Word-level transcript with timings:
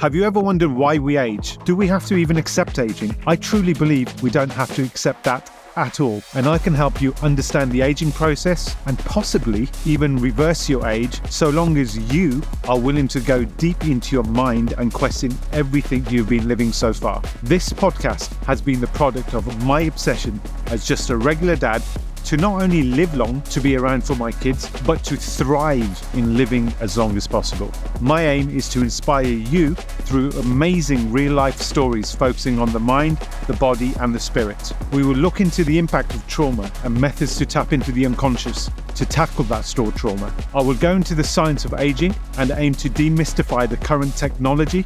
Have 0.00 0.14
you 0.14 0.22
ever 0.22 0.38
wondered 0.38 0.70
why 0.70 0.98
we 0.98 1.16
age? 1.16 1.58
Do 1.64 1.74
we 1.74 1.88
have 1.88 2.06
to 2.06 2.14
even 2.14 2.36
accept 2.36 2.78
aging? 2.78 3.16
I 3.26 3.34
truly 3.34 3.74
believe 3.74 4.22
we 4.22 4.30
don't 4.30 4.52
have 4.52 4.72
to 4.76 4.84
accept 4.84 5.24
that 5.24 5.50
at 5.74 5.98
all. 5.98 6.22
And 6.34 6.46
I 6.46 6.56
can 6.56 6.72
help 6.72 7.02
you 7.02 7.12
understand 7.20 7.72
the 7.72 7.80
aging 7.80 8.12
process 8.12 8.76
and 8.86 8.96
possibly 9.00 9.68
even 9.84 10.16
reverse 10.18 10.68
your 10.68 10.86
age 10.86 11.20
so 11.28 11.50
long 11.50 11.76
as 11.78 11.98
you 12.14 12.40
are 12.68 12.78
willing 12.78 13.08
to 13.08 13.18
go 13.18 13.44
deep 13.44 13.86
into 13.86 14.14
your 14.14 14.22
mind 14.22 14.72
and 14.78 14.92
question 14.92 15.36
everything 15.52 16.06
you've 16.08 16.28
been 16.28 16.46
living 16.46 16.72
so 16.72 16.92
far. 16.92 17.20
This 17.42 17.70
podcast 17.70 18.32
has 18.44 18.62
been 18.62 18.80
the 18.80 18.86
product 18.88 19.34
of 19.34 19.64
my 19.64 19.80
obsession 19.80 20.40
as 20.66 20.86
just 20.86 21.10
a 21.10 21.16
regular 21.16 21.56
dad 21.56 21.82
to 22.24 22.36
not 22.36 22.62
only 22.62 22.82
live 22.82 23.14
long 23.14 23.40
to 23.42 23.60
be 23.60 23.76
around 23.76 24.04
for 24.04 24.14
my 24.14 24.30
kids, 24.32 24.70
but 24.86 25.02
to 25.04 25.16
thrive 25.16 26.08
in 26.14 26.36
living 26.36 26.72
as 26.80 26.96
long 26.96 27.16
as 27.16 27.26
possible. 27.26 27.72
My 28.00 28.26
aim 28.26 28.50
is 28.50 28.68
to 28.70 28.80
inspire 28.80 29.24
you 29.24 29.74
through 29.74 30.30
amazing 30.32 31.10
real 31.12 31.32
life 31.32 31.60
stories 31.60 32.14
focusing 32.14 32.58
on 32.58 32.72
the 32.72 32.80
mind, 32.80 33.18
the 33.46 33.54
body, 33.54 33.92
and 34.00 34.14
the 34.14 34.20
spirit. 34.20 34.72
We 34.92 35.02
will 35.02 35.14
look 35.14 35.40
into 35.40 35.64
the 35.64 35.78
impact 35.78 36.14
of 36.14 36.26
trauma 36.26 36.70
and 36.84 36.98
methods 36.98 37.36
to 37.38 37.46
tap 37.46 37.72
into 37.72 37.92
the 37.92 38.06
unconscious 38.06 38.70
to 38.94 39.06
tackle 39.06 39.44
that 39.44 39.64
stored 39.64 39.94
trauma. 39.94 40.32
I 40.54 40.62
will 40.62 40.74
go 40.74 40.92
into 40.92 41.14
the 41.14 41.24
science 41.24 41.64
of 41.64 41.74
aging 41.74 42.14
and 42.36 42.50
aim 42.56 42.74
to 42.74 42.90
demystify 42.90 43.68
the 43.68 43.76
current 43.76 44.16
technology, 44.16 44.84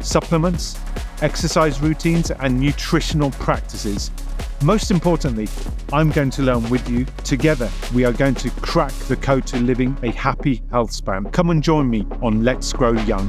supplements, 0.00 0.78
exercise 1.22 1.80
routines, 1.80 2.30
and 2.30 2.60
nutritional 2.60 3.30
practices 3.32 4.10
most 4.62 4.90
importantly, 4.90 5.48
I'm 5.92 6.10
going 6.10 6.30
to 6.30 6.42
learn 6.42 6.68
with 6.70 6.88
you. 6.88 7.06
Together, 7.24 7.70
we 7.94 8.04
are 8.04 8.12
going 8.12 8.34
to 8.36 8.50
crack 8.62 8.92
the 9.08 9.16
code 9.16 9.46
to 9.48 9.58
living 9.58 9.96
a 10.02 10.10
happy 10.12 10.62
health 10.70 10.92
span. 10.92 11.30
Come 11.30 11.50
and 11.50 11.62
join 11.62 11.88
me 11.90 12.06
on 12.22 12.42
Let's 12.42 12.72
Grow 12.72 12.92
Young. 12.92 13.26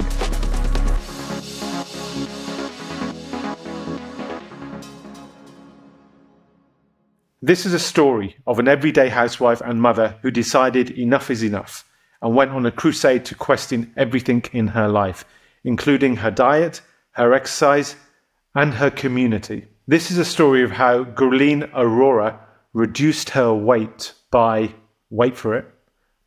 This 7.41 7.66
is 7.66 7.73
a 7.73 7.79
story 7.79 8.35
of 8.48 8.60
an 8.60 8.68
everyday 8.68 9.10
housewife 9.10 9.62
and 9.62 9.82
mother 9.82 10.18
who 10.21 10.32
decided 10.32 10.91
enough 10.91 11.29
is 11.29 11.44
enough 11.44 11.88
and 12.21 12.35
went 12.35 12.51
on 12.51 12.66
a 12.66 12.71
crusade 12.71 13.26
to 13.26 13.35
question 13.35 13.94
everything 13.96 14.44
in 14.54 14.68
her 14.68 14.88
life, 14.88 15.23
including 15.63 16.18
her 16.18 16.32
diet, 16.32 16.82
her 17.12 17.34
exercise, 17.34 17.96
and 18.55 18.73
her 18.73 18.90
community. 18.90 19.68
This 19.90 20.12
is 20.12 20.18
a 20.18 20.26
story 20.26 20.63
of 20.63 20.71
how 20.71 21.05
Gurleen 21.05 21.71
Arora 21.71 22.38
reduced 22.74 23.30
her 23.30 23.54
weight 23.54 24.12
by, 24.32 24.74
wait 25.10 25.38
for 25.38 25.55
it, 25.55 25.66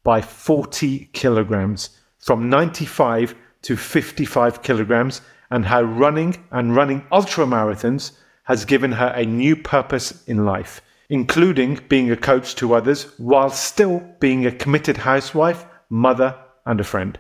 by 0.03 0.23
40 0.23 1.11
kilograms 1.13 1.91
from 2.19 2.49
95 2.49 3.35
to 3.61 3.77
55 3.77 4.63
kilograms, 4.63 5.21
and 5.51 5.67
how 5.67 5.83
running 5.83 6.43
and 6.51 6.75
running 6.75 7.05
ultra 7.13 7.45
marathons 7.45 8.13
has 8.45 8.65
given 8.65 8.93
her 8.93 9.09
a 9.09 9.27
new 9.27 9.55
purpose 9.55 10.25
in 10.27 10.47
life, 10.47 10.81
including 11.11 11.81
being 11.91 12.11
a 12.11 12.17
coach 12.17 12.55
to 12.55 12.73
others 12.73 13.13
while 13.19 13.51
still 13.51 14.01
being 14.21 14.47
a 14.47 14.53
committed 14.53 14.97
housewife, 14.97 15.67
mother, 15.91 16.35
and 16.65 16.81
a 16.81 16.85
friend. 16.85 17.19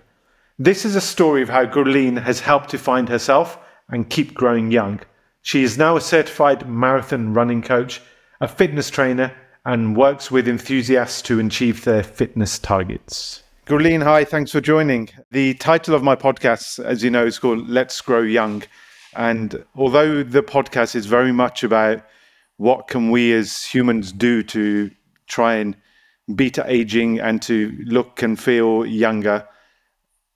This 0.58 0.86
is 0.86 0.96
a 0.96 1.02
story 1.02 1.42
of 1.42 1.50
how 1.50 1.66
Gurleen 1.66 2.22
has 2.22 2.40
helped 2.40 2.70
to 2.70 2.78
find 2.78 3.10
herself 3.10 3.58
and 3.90 4.08
keep 4.08 4.32
growing 4.32 4.70
young. 4.70 5.00
She 5.42 5.62
is 5.62 5.78
now 5.78 5.96
a 5.96 6.00
certified 6.00 6.68
marathon 6.68 7.32
running 7.32 7.62
coach, 7.62 8.02
a 8.40 8.48
fitness 8.48 8.90
trainer, 8.90 9.32
and 9.64 9.96
works 9.96 10.30
with 10.30 10.48
enthusiasts 10.48 11.22
to 11.22 11.40
achieve 11.40 11.84
their 11.84 12.02
fitness 12.02 12.58
targets. 12.58 13.42
Gurleen, 13.66 14.02
hi, 14.02 14.24
thanks 14.24 14.50
for 14.50 14.60
joining. 14.60 15.10
The 15.30 15.54
title 15.54 15.94
of 15.94 16.02
my 16.02 16.16
podcast, 16.16 16.84
as 16.84 17.04
you 17.04 17.10
know, 17.10 17.24
is 17.24 17.38
called 17.38 17.68
Let's 17.68 18.00
Grow 18.00 18.22
Young. 18.22 18.62
And 19.14 19.64
although 19.74 20.22
the 20.22 20.42
podcast 20.42 20.94
is 20.94 21.06
very 21.06 21.32
much 21.32 21.62
about 21.62 22.04
what 22.56 22.88
can 22.88 23.10
we 23.10 23.32
as 23.32 23.64
humans 23.64 24.12
do 24.12 24.42
to 24.42 24.90
try 25.26 25.54
and 25.54 25.76
beat 26.34 26.58
aging 26.58 27.20
and 27.20 27.40
to 27.42 27.76
look 27.84 28.22
and 28.22 28.38
feel 28.38 28.84
younger, 28.84 29.46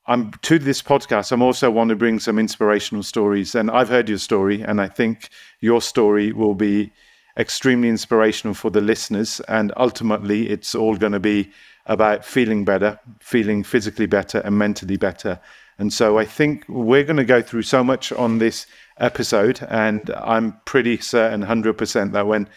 I'm 0.07 0.33
to 0.43 0.59
this 0.59 0.83
podcast. 0.83 1.33
I'm 1.33 1.41
also 1.41 1.71
want 1.71 1.89
to 1.89 1.97
bring 1.97 2.19
some 2.19 2.39
inspirational 2.39 3.03
stories, 3.03 3.55
and 3.55 3.71
I've 3.71 3.89
heard 3.89 4.09
your 4.09 4.19
story, 4.19 4.63
and 4.63 4.81
I 4.81 4.89
think 4.89 5.31
your 5.61 5.81
story 5.81 6.33
will 6.33 6.55
be 6.55 6.93
extremely 7.39 7.89
inspirational 7.89 8.55
for 8.55 8.71
the 8.71 8.83
listeners. 8.83 9.41
And 9.49 9.73
ultimately, 9.77 10.51
it's 10.51 10.75
all 10.75 10.97
going 10.97 11.13
to 11.13 11.21
be 11.21 11.51
about 11.87 12.25
feeling 12.25 12.65
better, 12.65 12.99
feeling 13.21 13.65
physically 13.65 14.07
better, 14.07 14.41
and 14.41 14.59
mentally 14.59 14.99
better. 14.99 15.41
And 15.79 15.93
so 15.93 16.19
I 16.19 16.27
think 16.27 16.65
we're 16.69 17.05
going 17.05 17.17
to 17.17 17.25
go 17.25 17.41
through 17.43 17.63
so 17.63 17.83
much 17.83 18.13
on 18.13 18.39
this 18.39 18.67
episode, 18.99 19.63
and 19.69 20.11
I'm 20.11 20.61
pretty 20.67 20.99
certain, 20.99 21.43
hundred 21.43 21.79
percent, 21.79 22.13
that 22.13 22.27
when 22.27 22.49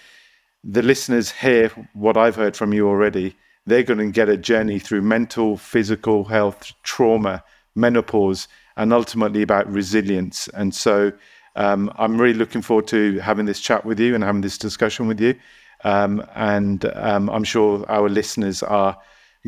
the 0.64 0.82
listeners 0.82 1.32
hear 1.32 1.70
what 1.94 2.18
I've 2.18 2.36
heard 2.36 2.58
from 2.58 2.74
you 2.74 2.88
already 2.88 3.38
they're 3.68 3.84
going 3.84 4.00
to 4.00 4.12
get 4.12 4.30
a 4.30 4.38
journey 4.38 4.80
through 4.80 5.02
mental, 5.02 5.58
physical 5.58 6.24
health, 6.24 6.72
trauma, 6.84 7.44
menopause, 7.76 8.48
and 8.78 8.94
ultimately 8.94 9.42
about 9.42 9.72
resilience. 9.72 10.48
And 10.50 10.74
so 10.74 11.12
um, 11.58 11.92
I'm 11.98 12.20
really 12.20 12.38
looking 12.38 12.62
forward 12.62 12.88
to 12.88 13.20
having 13.20 13.46
this 13.46 13.60
chat 13.60 13.86
with 13.86 14.00
you 14.00 14.16
and 14.16 14.24
having 14.24 14.42
this 14.42 14.58
discussion 14.58 15.08
with 15.08 15.20
you. 15.20 15.36
Um, 15.84 16.26
and 16.34 16.86
um, 16.96 17.30
I'm 17.30 17.44
sure 17.44 17.86
our 17.90 18.10
listeners 18.10 18.64
are 18.64 18.98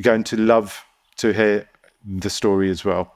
going 0.02 0.26
to 0.26 0.38
love 0.38 0.84
to 1.18 1.32
hear 1.32 1.68
the 2.06 2.30
story 2.30 2.70
as 2.70 2.84
well. 2.84 3.16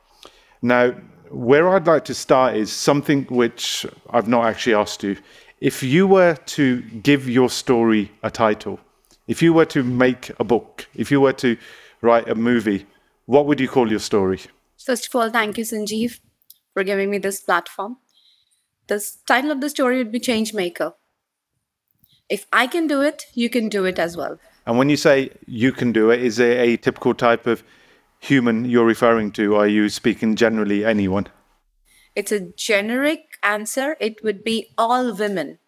Now, 0.61 0.91
where 1.29 1.67
I'd 1.69 1.87
like 1.87 2.05
to 2.05 2.13
start 2.13 2.55
is 2.55 2.71
something 2.71 3.25
which 3.25 3.85
I've 4.09 4.27
not 4.27 4.45
actually 4.45 4.75
asked 4.75 5.03
you. 5.03 5.17
If 5.59 5.83
you 5.83 6.07
were 6.07 6.35
to 6.35 6.81
give 6.81 7.27
your 7.27 7.49
story 7.49 8.11
a 8.21 8.31
title, 8.31 8.79
if 9.27 9.41
you 9.41 9.53
were 9.53 9.65
to 9.65 9.83
make 9.83 10.31
a 10.39 10.43
book, 10.43 10.87
if 10.95 11.11
you 11.11 11.21
were 11.21 11.33
to 11.33 11.57
write 12.01 12.27
a 12.27 12.35
movie, 12.35 12.85
what 13.25 13.45
would 13.45 13.59
you 13.59 13.67
call 13.67 13.89
your 13.89 13.99
story? 13.99 14.41
First 14.83 15.07
of 15.07 15.15
all, 15.15 15.29
thank 15.29 15.57
you, 15.57 15.63
Sanjeev, 15.63 16.19
for 16.73 16.83
giving 16.83 17.09
me 17.09 17.17
this 17.17 17.39
platform. 17.39 17.97
The 18.87 19.05
title 19.25 19.51
of 19.51 19.61
the 19.61 19.69
story 19.69 19.97
would 19.97 20.11
be 20.11 20.19
Changemaker. 20.19 20.93
If 22.29 22.45
I 22.51 22.67
can 22.67 22.87
do 22.87 23.01
it, 23.01 23.25
you 23.33 23.49
can 23.49 23.69
do 23.69 23.85
it 23.85 23.99
as 23.99 24.17
well. 24.17 24.39
And 24.65 24.77
when 24.77 24.89
you 24.89 24.97
say 24.97 25.31
you 25.45 25.71
can 25.71 25.91
do 25.91 26.09
it, 26.09 26.21
is 26.21 26.37
there 26.37 26.59
a 26.59 26.77
typical 26.77 27.13
type 27.13 27.47
of 27.47 27.63
human 28.19 28.65
you're 28.65 28.85
referring 28.85 29.31
to? 29.33 29.55
Are 29.55 29.67
you 29.67 29.89
speaking 29.89 30.35
generally 30.35 30.85
anyone? 30.85 31.27
It's 32.15 32.31
a 32.31 32.39
generic 32.39 33.37
answer. 33.41 33.97
It 33.99 34.23
would 34.23 34.43
be 34.43 34.73
all 34.77 35.13
women. 35.13 35.59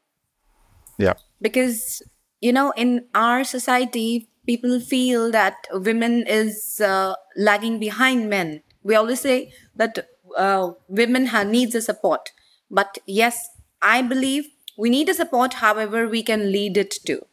Yeah. 0.97 1.13
Because 1.41 2.01
you 2.45 2.53
know, 2.53 2.72
in 2.78 3.06
our 3.16 3.44
society, 3.44 4.29
people 4.45 4.79
feel 4.79 5.31
that 5.31 5.67
women 5.72 6.25
is 6.28 6.79
uh, 6.79 7.16
lagging 7.35 7.79
behind 7.79 8.29
men. 8.29 8.61
We 8.83 8.94
always 8.94 9.22
say 9.22 9.51
that 9.75 10.07
uh, 10.38 10.73
women 10.88 11.25
have, 11.28 11.47
needs 11.47 11.73
a 11.73 11.81
support, 11.81 12.29
but 12.69 13.00
yes, 13.07 13.50
I 13.81 14.03
believe 14.03 14.45
we 14.78 14.91
need 14.91 15.09
a 15.09 15.16
support. 15.16 15.56
However, 15.56 16.07
we 16.07 16.22
can 16.22 16.51
lead 16.51 16.78
it 16.78 16.94
to. 17.07 17.25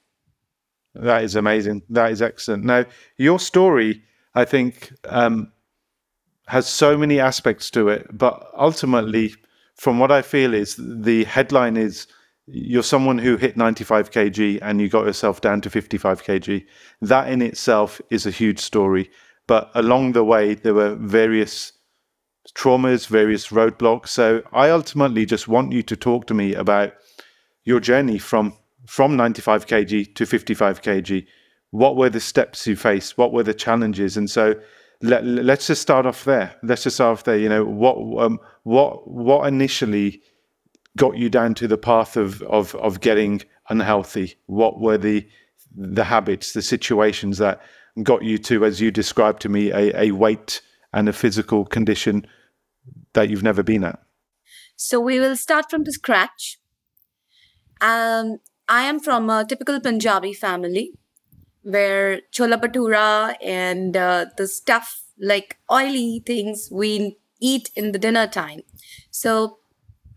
That 0.94 1.24
is 1.24 1.36
amazing. 1.36 1.82
That 1.90 2.10
is 2.10 2.22
excellent. 2.22 2.64
Now, 2.64 2.86
your 3.18 3.38
story, 3.38 4.02
I 4.34 4.46
think, 4.46 4.92
um, 5.04 5.52
has 6.46 6.66
so 6.66 6.96
many 6.96 7.20
aspects 7.20 7.70
to 7.72 7.88
it, 7.88 8.06
but 8.10 8.50
ultimately, 8.56 9.34
from 9.74 9.98
what 9.98 10.10
I 10.10 10.22
feel, 10.22 10.54
is 10.54 10.76
the 10.78 11.24
headline 11.24 11.76
is 11.76 12.06
you're 12.46 12.82
someone 12.82 13.18
who 13.18 13.36
hit 13.36 13.56
95 13.56 14.10
kg 14.10 14.58
and 14.62 14.80
you 14.80 14.88
got 14.88 15.06
yourself 15.06 15.40
down 15.40 15.60
to 15.60 15.70
55 15.70 16.24
kg. 16.24 16.64
That 17.00 17.28
in 17.28 17.40
itself 17.40 18.00
is 18.10 18.26
a 18.26 18.30
huge 18.30 18.58
story. 18.58 19.10
But 19.46 19.70
along 19.74 20.12
the 20.12 20.24
way, 20.24 20.54
there 20.54 20.74
were 20.74 20.94
various 20.94 21.72
traumas, 22.54 23.06
various 23.06 23.48
roadblocks. 23.48 24.08
So 24.08 24.42
I 24.52 24.70
ultimately 24.70 25.24
just 25.24 25.48
want 25.48 25.72
you 25.72 25.82
to 25.84 25.96
talk 25.96 26.26
to 26.26 26.34
me 26.34 26.54
about 26.54 26.94
your 27.64 27.80
journey 27.80 28.18
from 28.18 28.56
from 28.86 29.16
95 29.16 29.66
kg 29.66 30.12
to 30.16 30.26
55 30.26 30.82
kg. 30.82 31.26
What 31.70 31.96
were 31.96 32.10
the 32.10 32.20
steps 32.20 32.66
you 32.66 32.74
faced? 32.74 33.16
What 33.16 33.32
were 33.32 33.44
the 33.44 33.54
challenges? 33.54 34.16
And 34.16 34.28
so 34.28 34.56
let, 35.00 35.24
let's 35.24 35.68
just 35.68 35.82
start 35.82 36.04
off 36.04 36.24
there. 36.24 36.56
Let's 36.64 36.82
just 36.82 36.96
start 36.96 37.18
off 37.18 37.24
there. 37.24 37.38
You 37.38 37.48
know 37.48 37.64
what 37.64 38.24
um, 38.24 38.40
what 38.64 39.08
what 39.08 39.46
initially 39.46 40.22
got 40.96 41.16
you 41.16 41.28
down 41.28 41.54
to 41.54 41.68
the 41.68 41.78
path 41.78 42.16
of 42.16 42.42
of 42.42 42.74
of 42.76 43.00
getting 43.00 43.42
unhealthy? 43.68 44.36
What 44.46 44.80
were 44.80 44.98
the 44.98 45.26
the 45.74 46.04
habits, 46.04 46.52
the 46.52 46.62
situations 46.62 47.38
that 47.38 47.60
got 48.02 48.22
you 48.22 48.38
to, 48.38 48.64
as 48.64 48.80
you 48.80 48.90
described 48.90 49.40
to 49.42 49.48
me, 49.48 49.70
a, 49.70 50.08
a 50.08 50.10
weight 50.12 50.60
and 50.92 51.08
a 51.08 51.12
physical 51.12 51.64
condition 51.64 52.26
that 53.14 53.30
you've 53.30 53.42
never 53.42 53.62
been 53.62 53.84
at? 53.84 53.98
So 54.76 55.00
we 55.00 55.18
will 55.20 55.36
start 55.36 55.70
from 55.70 55.84
the 55.84 55.92
scratch. 55.92 56.58
Um, 57.80 58.38
I 58.68 58.82
am 58.82 59.00
from 59.00 59.30
a 59.30 59.44
typical 59.44 59.80
Punjabi 59.80 60.32
family 60.32 60.92
where 61.62 62.20
chola 62.30 62.58
bhatura 62.58 63.34
and 63.42 63.96
uh, 63.96 64.26
the 64.36 64.46
stuff 64.46 65.04
like 65.20 65.58
oily 65.70 66.22
things 66.26 66.68
we 66.70 67.18
eat 67.40 67.70
in 67.76 67.92
the 67.92 67.98
dinner 67.98 68.26
time. 68.26 68.62
So 69.10 69.58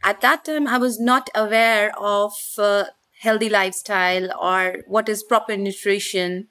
at 0.05 0.21
that 0.21 0.45
time, 0.45 0.67
I 0.67 0.77
was 0.77 0.99
not 0.99 1.31
aware 1.33 1.91
of 1.99 2.33
uh, 2.59 2.83
healthy 3.19 3.49
lifestyle 3.49 4.29
or 4.39 4.83
what 4.87 5.09
is 5.09 5.23
proper 5.23 5.57
nutrition. 5.57 6.49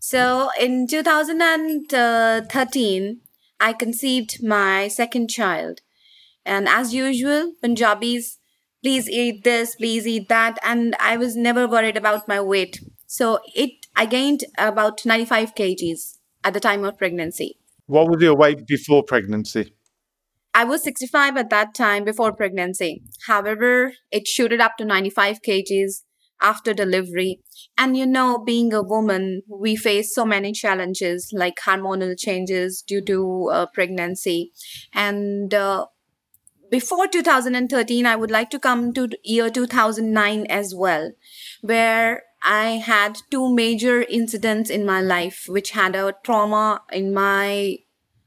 So 0.00 0.50
in 0.60 0.88
2013, 0.88 3.20
I 3.60 3.72
conceived 3.72 4.42
my 4.42 4.88
second 4.88 5.30
child. 5.30 5.82
And 6.44 6.68
as 6.68 6.92
usual, 6.92 7.52
Punjabis, 7.62 8.40
please 8.82 9.08
eat 9.08 9.44
this, 9.44 9.76
please 9.76 10.08
eat 10.08 10.28
that. 10.28 10.58
And 10.64 10.96
I 10.98 11.16
was 11.16 11.36
never 11.36 11.68
worried 11.68 11.96
about 11.96 12.26
my 12.26 12.40
weight. 12.40 12.80
So 13.06 13.38
it 13.54 13.86
I 13.94 14.06
gained 14.06 14.42
about 14.58 15.06
95 15.06 15.54
kgs 15.54 16.18
at 16.42 16.54
the 16.54 16.60
time 16.60 16.84
of 16.84 16.98
pregnancy. 16.98 17.56
What 17.86 18.10
was 18.10 18.20
your 18.20 18.34
weight 18.34 18.66
before 18.66 19.04
pregnancy? 19.04 19.76
I 20.54 20.64
was 20.64 20.82
65 20.82 21.36
at 21.36 21.50
that 21.50 21.74
time 21.74 22.04
before 22.04 22.32
pregnancy. 22.32 23.02
However, 23.26 23.94
it 24.10 24.26
shooted 24.26 24.60
up 24.60 24.76
to 24.78 24.84
95 24.84 25.40
kgs 25.42 26.02
after 26.40 26.74
delivery. 26.74 27.40
And 27.78 27.96
you 27.96 28.06
know, 28.06 28.38
being 28.38 28.72
a 28.72 28.82
woman, 28.82 29.42
we 29.48 29.76
face 29.76 30.14
so 30.14 30.24
many 30.24 30.52
challenges 30.52 31.30
like 31.32 31.56
hormonal 31.64 32.18
changes 32.18 32.82
due 32.86 33.00
to 33.02 33.50
uh, 33.52 33.66
pregnancy. 33.72 34.52
And 34.92 35.54
uh, 35.54 35.86
before 36.70 37.06
2013, 37.06 38.06
I 38.06 38.16
would 38.16 38.30
like 38.30 38.50
to 38.50 38.58
come 38.58 38.92
to 38.94 39.08
year 39.24 39.50
2009 39.50 40.46
as 40.46 40.74
well, 40.74 41.12
where 41.60 42.22
I 42.42 42.82
had 42.84 43.18
two 43.30 43.54
major 43.54 44.02
incidents 44.02 44.70
in 44.70 44.86
my 44.86 45.00
life, 45.00 45.44
which 45.48 45.70
had 45.72 45.94
a 45.94 46.14
trauma 46.24 46.82
in 46.90 47.12
my 47.12 47.78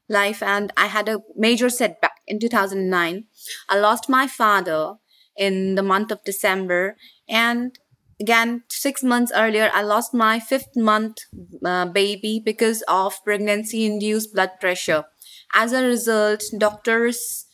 life, 0.07 0.43
and 0.43 0.71
I 0.77 0.87
had 0.87 1.09
a 1.09 1.21
major 1.35 1.69
setback 1.69 2.14
in 2.27 2.39
2009. 2.39 3.25
I 3.69 3.77
lost 3.79 4.09
my 4.09 4.27
father 4.27 4.95
in 5.37 5.75
the 5.75 5.83
month 5.83 6.11
of 6.11 6.23
December, 6.23 6.95
and 7.27 7.77
again, 8.19 8.63
six 8.69 9.03
months 9.03 9.31
earlier, 9.35 9.69
I 9.73 9.81
lost 9.81 10.13
my 10.13 10.39
fifth 10.39 10.75
month 10.75 11.17
uh, 11.63 11.85
baby 11.85 12.41
because 12.43 12.83
of 12.87 13.23
pregnancy 13.23 13.85
induced 13.85 14.33
blood 14.33 14.51
pressure. 14.59 15.05
As 15.53 15.73
a 15.73 15.83
result, 15.83 16.43
doctors 16.57 17.45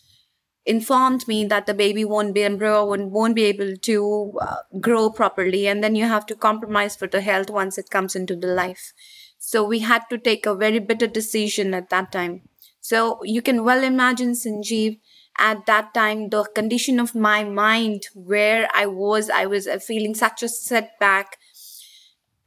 informed 0.66 1.28
me 1.28 1.44
that 1.46 1.66
the 1.66 1.74
baby 1.74 2.06
won't 2.06 2.34
be 2.36 2.44
embryo 2.44 2.86
won't, 2.86 3.10
won't 3.12 3.36
be 3.36 3.46
able 3.46 3.76
to 3.78 4.34
uh, 4.42 4.58
grow 4.80 5.10
properly 5.10 5.68
and 5.68 5.84
then 5.84 5.96
you 5.96 6.06
have 6.06 6.26
to 6.26 6.36
compromise 6.36 6.96
for 6.96 7.08
the 7.08 7.22
health 7.22 7.50
once 7.50 7.78
it 7.80 7.90
comes 7.90 8.16
into 8.16 8.36
the 8.36 8.48
life 8.48 8.94
so 9.40 9.64
we 9.64 9.80
had 9.80 10.04
to 10.10 10.18
take 10.20 10.46
a 10.46 10.54
very 10.56 10.78
bitter 10.80 11.08
decision 11.08 11.74
at 11.74 11.90
that 11.90 12.12
time 12.12 12.42
so 12.82 13.24
you 13.24 13.42
can 13.42 13.64
well 13.64 13.84
imagine 13.84 14.32
sanjeev 14.34 15.00
at 15.38 15.66
that 15.68 15.94
time 15.94 16.30
the 16.30 16.44
condition 16.56 17.00
of 17.00 17.16
my 17.16 17.44
mind 17.44 18.04
where 18.16 18.68
i 18.76 18.86
was 18.86 19.30
i 19.30 19.46
was 19.46 19.68
uh, 19.68 19.80
feeling 19.80 20.16
such 20.16 20.44
a 20.44 20.50
setback 20.50 21.38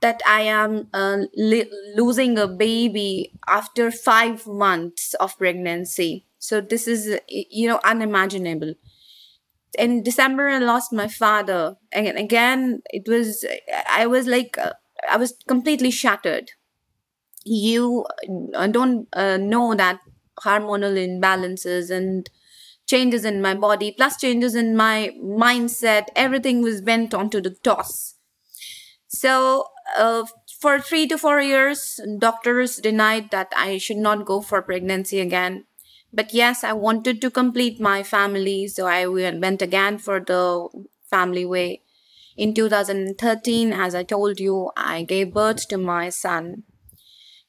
that 0.01 0.21
i 0.27 0.41
am 0.43 0.89
uh, 0.93 1.19
li- 1.37 1.71
losing 1.97 2.37
a 2.39 2.47
baby 2.47 3.33
after 3.49 3.91
5 3.91 4.47
months 4.47 5.15
of 5.15 5.37
pregnancy 5.39 6.27
so 6.39 6.61
this 6.61 6.87
is, 6.87 7.19
you 7.27 7.67
know, 7.67 7.81
unimaginable. 7.85 8.75
In 9.77 10.03
December, 10.05 10.49
I 10.49 10.59
lost 10.59 10.93
my 10.93 11.09
father. 11.09 11.77
And 11.93 12.17
again, 12.17 12.83
it 12.91 13.09
was, 13.09 13.45
I 13.91 14.07
was 14.07 14.27
like, 14.27 14.57
uh, 14.57 14.73
I 15.11 15.17
was 15.17 15.35
completely 15.49 15.91
shattered. 15.91 16.53
You 17.45 18.07
uh, 18.55 18.69
don't 18.69 19.09
uh, 19.15 19.39
know 19.39 19.75
that 19.75 20.01
hormonal 20.43 20.97
imbalances 20.97 21.91
and 21.91 22.29
changes 22.87 23.25
in 23.25 23.41
my 23.41 23.55
body, 23.55 23.93
plus 23.93 24.17
changes 24.19 24.55
in 24.55 24.77
my 24.77 25.11
mindset, 25.23 26.09
everything 26.15 26.63
was 26.63 26.81
bent 26.81 27.15
onto 27.15 27.41
the 27.41 27.51
toss. 27.51 28.15
So, 29.09 29.69
uh, 29.97 30.25
for 30.61 30.81
three 30.81 31.07
to 31.09 31.19
four 31.19 31.41
years, 31.41 32.01
doctors 32.19 32.77
denied 32.77 33.31
that 33.31 33.53
I 33.57 33.79
should 33.79 33.99
not 33.99 34.27
go 34.27 34.41
for 34.41 34.63
pregnancy 34.63 35.21
again 35.21 35.65
but 36.15 36.33
yes, 36.33 36.63
I 36.63 36.73
wanted 36.73 37.21
to 37.23 37.31
complete 37.31 37.81
my 37.81 38.05
family, 38.05 38.69
so 38.69 38.87
I 38.87 39.07
went 39.09 39.61
again 39.61 39.99
for 39.99 40.21
the 40.21 40.69
family 41.11 41.45
way. 41.45 41.83
In 42.37 42.55
2013, 42.55 43.73
as 43.73 43.95
I 43.97 44.05
told 44.05 44.39
you, 44.39 44.71
I 44.77 45.03
gave 45.03 45.35
birth 45.35 45.67
to 45.69 45.77
my 45.77 46.11
son, 46.11 46.63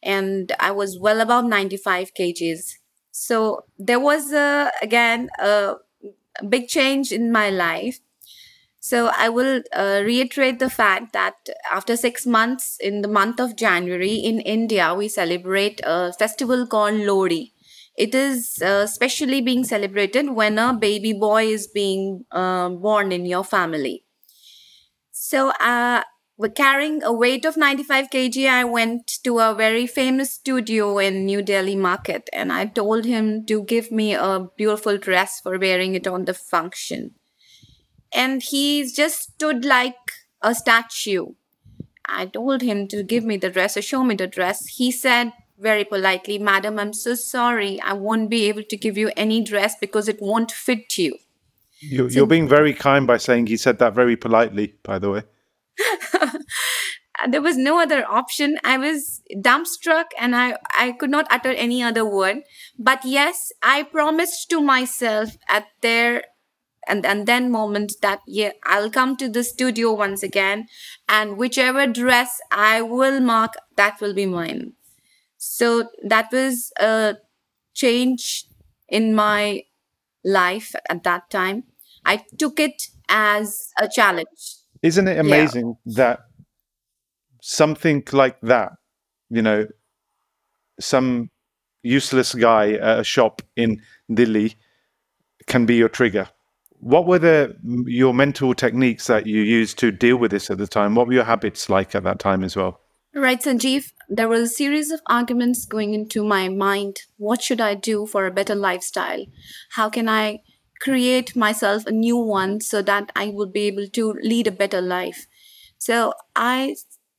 and 0.04 0.52
I 0.60 0.72
was 0.72 1.00
well 1.00 1.22
above 1.22 1.46
95 1.46 2.14
kgs. 2.14 2.76
So 3.12 3.66
there 3.80 4.00
was 4.00 4.32
a, 4.34 4.72
again 4.82 5.30
a 5.40 5.76
big 6.50 6.68
change 6.68 7.12
in 7.12 7.32
my 7.32 7.50
life. 7.50 8.00
So 8.80 9.10
I 9.18 9.30
will 9.30 9.64
uh, 9.74 10.02
reiterate 10.06 10.60
the 10.60 10.70
fact 10.70 11.14
that 11.14 11.50
after 11.72 11.98
six 11.98 12.26
months, 12.28 12.78
in 12.80 13.02
the 13.02 13.08
month 13.08 13.40
of 13.40 13.56
January 13.56 14.14
in 14.16 14.40
India, 14.42 14.94
we 14.94 15.08
celebrate 15.08 15.82
a 15.84 16.14
festival 16.14 16.68
called 16.68 16.96
Lohri 16.96 17.52
it 17.98 18.14
is 18.14 18.62
uh, 18.62 18.86
specially 18.86 19.40
being 19.40 19.64
celebrated 19.64 20.30
when 20.32 20.58
a 20.60 20.74
baby 20.74 21.14
boy 21.14 21.46
is 21.46 21.66
being 21.68 22.26
uh, 22.32 22.68
born 22.68 23.14
in 23.14 23.26
your 23.26 23.44
family. 23.46 24.04
So, 25.12 25.50
uh, 25.60 26.04
carrying 26.54 27.02
a 27.04 27.14
weight 27.14 27.46
of 27.46 27.56
95 27.56 28.10
kg, 28.10 28.50
I 28.50 28.64
went 28.66 29.08
to 29.24 29.40
a 29.40 29.56
very 29.56 29.88
famous 29.88 30.32
studio 30.32 30.98
in 30.98 31.26
New 31.26 31.42
Delhi 31.42 31.76
market 31.76 32.30
and 32.34 32.52
I 32.52 32.66
told 32.66 33.06
him 33.06 33.46
to 33.46 33.64
give 33.64 33.92
me 33.92 34.14
a 34.14 34.48
beautiful 34.58 34.98
dress 34.98 35.40
for 35.40 35.58
wearing 35.58 35.96
it 35.96 36.08
on 36.08 36.26
the 36.26 36.34
function. 36.34 37.16
And 38.14 38.44
he 38.44 38.86
just 38.92 39.34
stood 39.34 39.64
like 39.64 39.96
a 40.42 40.54
statue. 40.54 41.28
I 42.06 42.26
told 42.26 42.62
him 42.62 42.88
to 42.90 43.02
give 43.02 43.24
me 43.24 43.38
the 43.38 43.50
dress 43.50 43.78
or 43.78 43.82
show 43.82 44.04
me 44.04 44.16
the 44.16 44.28
dress. 44.28 44.66
He 44.68 44.92
said, 44.92 45.32
very 45.58 45.86
politely, 45.86 46.38
Madam, 46.38 46.80
I'm 46.80 46.94
so 46.94 47.16
sorry. 47.16 47.80
I 47.82 47.94
won't 47.94 48.30
be 48.30 48.46
able 48.46 48.64
to 48.64 48.78
give 48.78 48.98
you 48.98 49.12
any 49.16 49.42
dress 49.42 49.76
because 49.80 50.10
it 50.10 50.22
won't 50.22 50.52
fit 50.52 50.98
you. 50.98 51.18
You're, 51.80 52.10
so, 52.10 52.18
you're 52.18 52.28
being 52.28 52.48
very 52.48 52.74
kind 52.74 53.08
by 53.08 53.18
saying 53.18 53.48
he 53.48 53.58
said 53.58 53.80
that 53.80 53.94
very 53.94 54.18
politely, 54.18 54.76
by 54.84 55.00
the 55.00 55.12
way. 55.12 55.24
there 57.30 57.42
was 57.42 57.58
no 57.58 57.80
other 57.80 58.06
option. 58.10 58.58
I 58.64 58.78
was 58.78 59.22
dumbstruck 59.36 60.06
and 60.20 60.36
I, 60.36 60.58
I 60.78 60.92
could 60.92 61.10
not 61.10 61.28
utter 61.30 61.52
any 61.52 61.82
other 61.84 62.06
word. 62.06 62.38
But 62.78 63.06
yes, 63.06 63.52
I 63.64 63.84
promised 63.84 64.50
to 64.50 64.62
myself 64.62 65.38
at 65.50 65.68
there 65.82 66.24
and, 66.88 67.06
and 67.06 67.28
then 67.28 67.52
moment 67.52 67.94
that 68.02 68.22
yeah, 68.28 68.52
I'll 68.66 68.92
come 68.92 69.18
to 69.18 69.30
the 69.30 69.44
studio 69.44 69.94
once 69.94 70.24
again 70.24 70.68
and 71.10 71.38
whichever 71.38 71.88
dress 71.88 72.40
I 72.52 72.82
will 72.82 73.20
mark, 73.22 73.54
that 73.78 74.02
will 74.02 74.14
be 74.14 74.26
mine. 74.26 74.74
So 75.38 75.90
that 76.08 76.32
was 76.32 76.72
a 76.80 77.18
change 77.76 78.46
in 78.90 79.16
my 79.16 79.64
life 80.26 80.76
at 80.90 81.04
that 81.04 81.30
time. 81.30 81.66
I 82.06 82.24
took 82.40 82.60
it 82.60 82.90
as 83.10 83.72
a 83.80 83.90
challenge. 83.90 84.58
Isn't 84.82 85.08
it 85.08 85.18
amazing 85.18 85.76
yeah. 85.86 85.96
that 85.96 86.20
something 87.42 88.04
like 88.12 88.40
that, 88.42 88.74
you 89.30 89.42
know, 89.42 89.68
some 90.80 91.30
useless 91.84 92.34
guy 92.34 92.74
at 92.74 93.00
a 93.00 93.04
shop 93.04 93.42
in 93.56 93.82
Delhi 94.14 94.56
can 95.48 95.66
be 95.66 95.76
your 95.76 95.90
trigger? 95.90 96.30
What 96.80 97.08
were 97.08 97.20
the 97.20 97.56
your 97.86 98.14
mental 98.14 98.54
techniques 98.54 99.08
that 99.08 99.26
you 99.26 99.42
used 99.42 99.80
to 99.80 99.92
deal 99.92 100.18
with 100.18 100.32
this 100.32 100.50
at 100.52 100.58
the 100.58 100.68
time? 100.68 100.96
What 100.96 101.08
were 101.08 101.14
your 101.14 101.24
habits 101.24 101.70
like 101.70 101.96
at 101.96 102.04
that 102.04 102.20
time 102.20 102.44
as 102.44 102.56
well? 102.56 102.82
Right, 103.14 103.42
Sanjeev. 103.42 103.94
There 104.10 104.28
was 104.28 104.42
a 104.42 104.54
series 104.54 104.92
of 104.92 105.00
arguments 105.08 105.66
going 105.66 105.94
into 105.94 106.26
my 106.26 106.50
mind. 106.50 106.98
What 107.18 107.42
should 107.42 107.62
I 107.62 107.74
do 107.74 108.06
for 108.06 108.26
a 108.26 108.32
better 108.32 108.56
lifestyle? 108.56 109.26
How 109.72 109.90
can 109.90 110.10
I 110.10 110.42
create 110.82 111.36
myself 111.36 111.86
a 111.86 111.92
new 111.92 112.18
one 112.18 112.62
so 112.62 112.82
that 112.82 113.12
I 113.16 113.28
would 113.28 113.54
be 113.54 113.62
able 113.62 113.88
to 113.88 114.14
lead 114.22 114.48
a 114.48 114.52
better 114.52 114.82
life? 114.82 115.28
So 115.78 116.14
I 116.36 116.76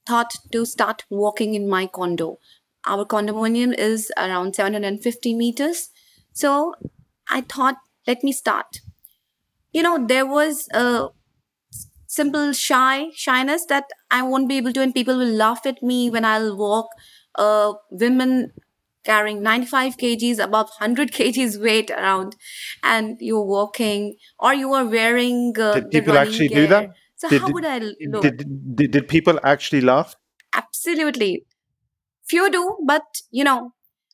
thought 0.06 0.32
to 0.52 0.64
start 0.64 1.04
walking 1.10 1.54
in 1.54 1.68
my 1.68 1.86
condo. 1.86 2.38
Our 2.86 3.04
condominium 3.04 3.74
is 3.76 4.12
around 4.16 4.54
750 4.54 5.34
meters. 5.34 5.90
So 6.32 6.74
I 7.28 7.40
thought, 7.42 7.76
let 8.06 8.22
me 8.22 8.32
start. 8.32 8.80
You 9.72 9.82
know, 9.82 10.06
there 10.06 10.26
was 10.26 10.68
a 10.72 11.08
simple 12.06 12.52
shy 12.52 13.10
shyness 13.14 13.64
that 13.66 13.84
I 14.10 14.22
won't 14.22 14.48
be 14.48 14.56
able 14.56 14.72
to, 14.74 14.82
and 14.82 14.94
people 14.94 15.18
will 15.18 15.32
laugh 15.44 15.66
at 15.66 15.82
me 15.82 16.10
when 16.10 16.24
I'll 16.24 16.56
walk. 16.56 16.88
Uh, 17.34 17.74
women 17.90 18.52
carrying 19.08 19.42
95 19.42 19.96
kgs 20.02 20.42
above 20.46 20.70
100 20.78 21.12
kgs 21.18 21.58
weight 21.62 21.90
around 21.90 22.36
and 22.82 23.16
you're 23.20 23.48
walking 23.54 24.06
or 24.38 24.52
you 24.54 24.72
are 24.72 24.84
wearing 24.84 25.54
uh, 25.58 25.72
did 25.74 25.90
people 25.90 26.18
actually 26.18 26.48
gear. 26.48 26.62
do 26.62 26.66
that 26.74 26.90
so 27.16 27.28
did, 27.28 27.42
how 27.42 27.50
would 27.56 27.64
i 27.64 27.78
look 27.78 28.22
did, 28.22 28.46
did, 28.76 28.90
did 28.98 29.08
people 29.08 29.40
actually 29.54 29.80
laugh 29.80 30.14
absolutely 30.62 31.32
few 32.34 32.50
do 32.50 32.64
but 32.94 33.22
you 33.30 33.44
know 33.50 33.58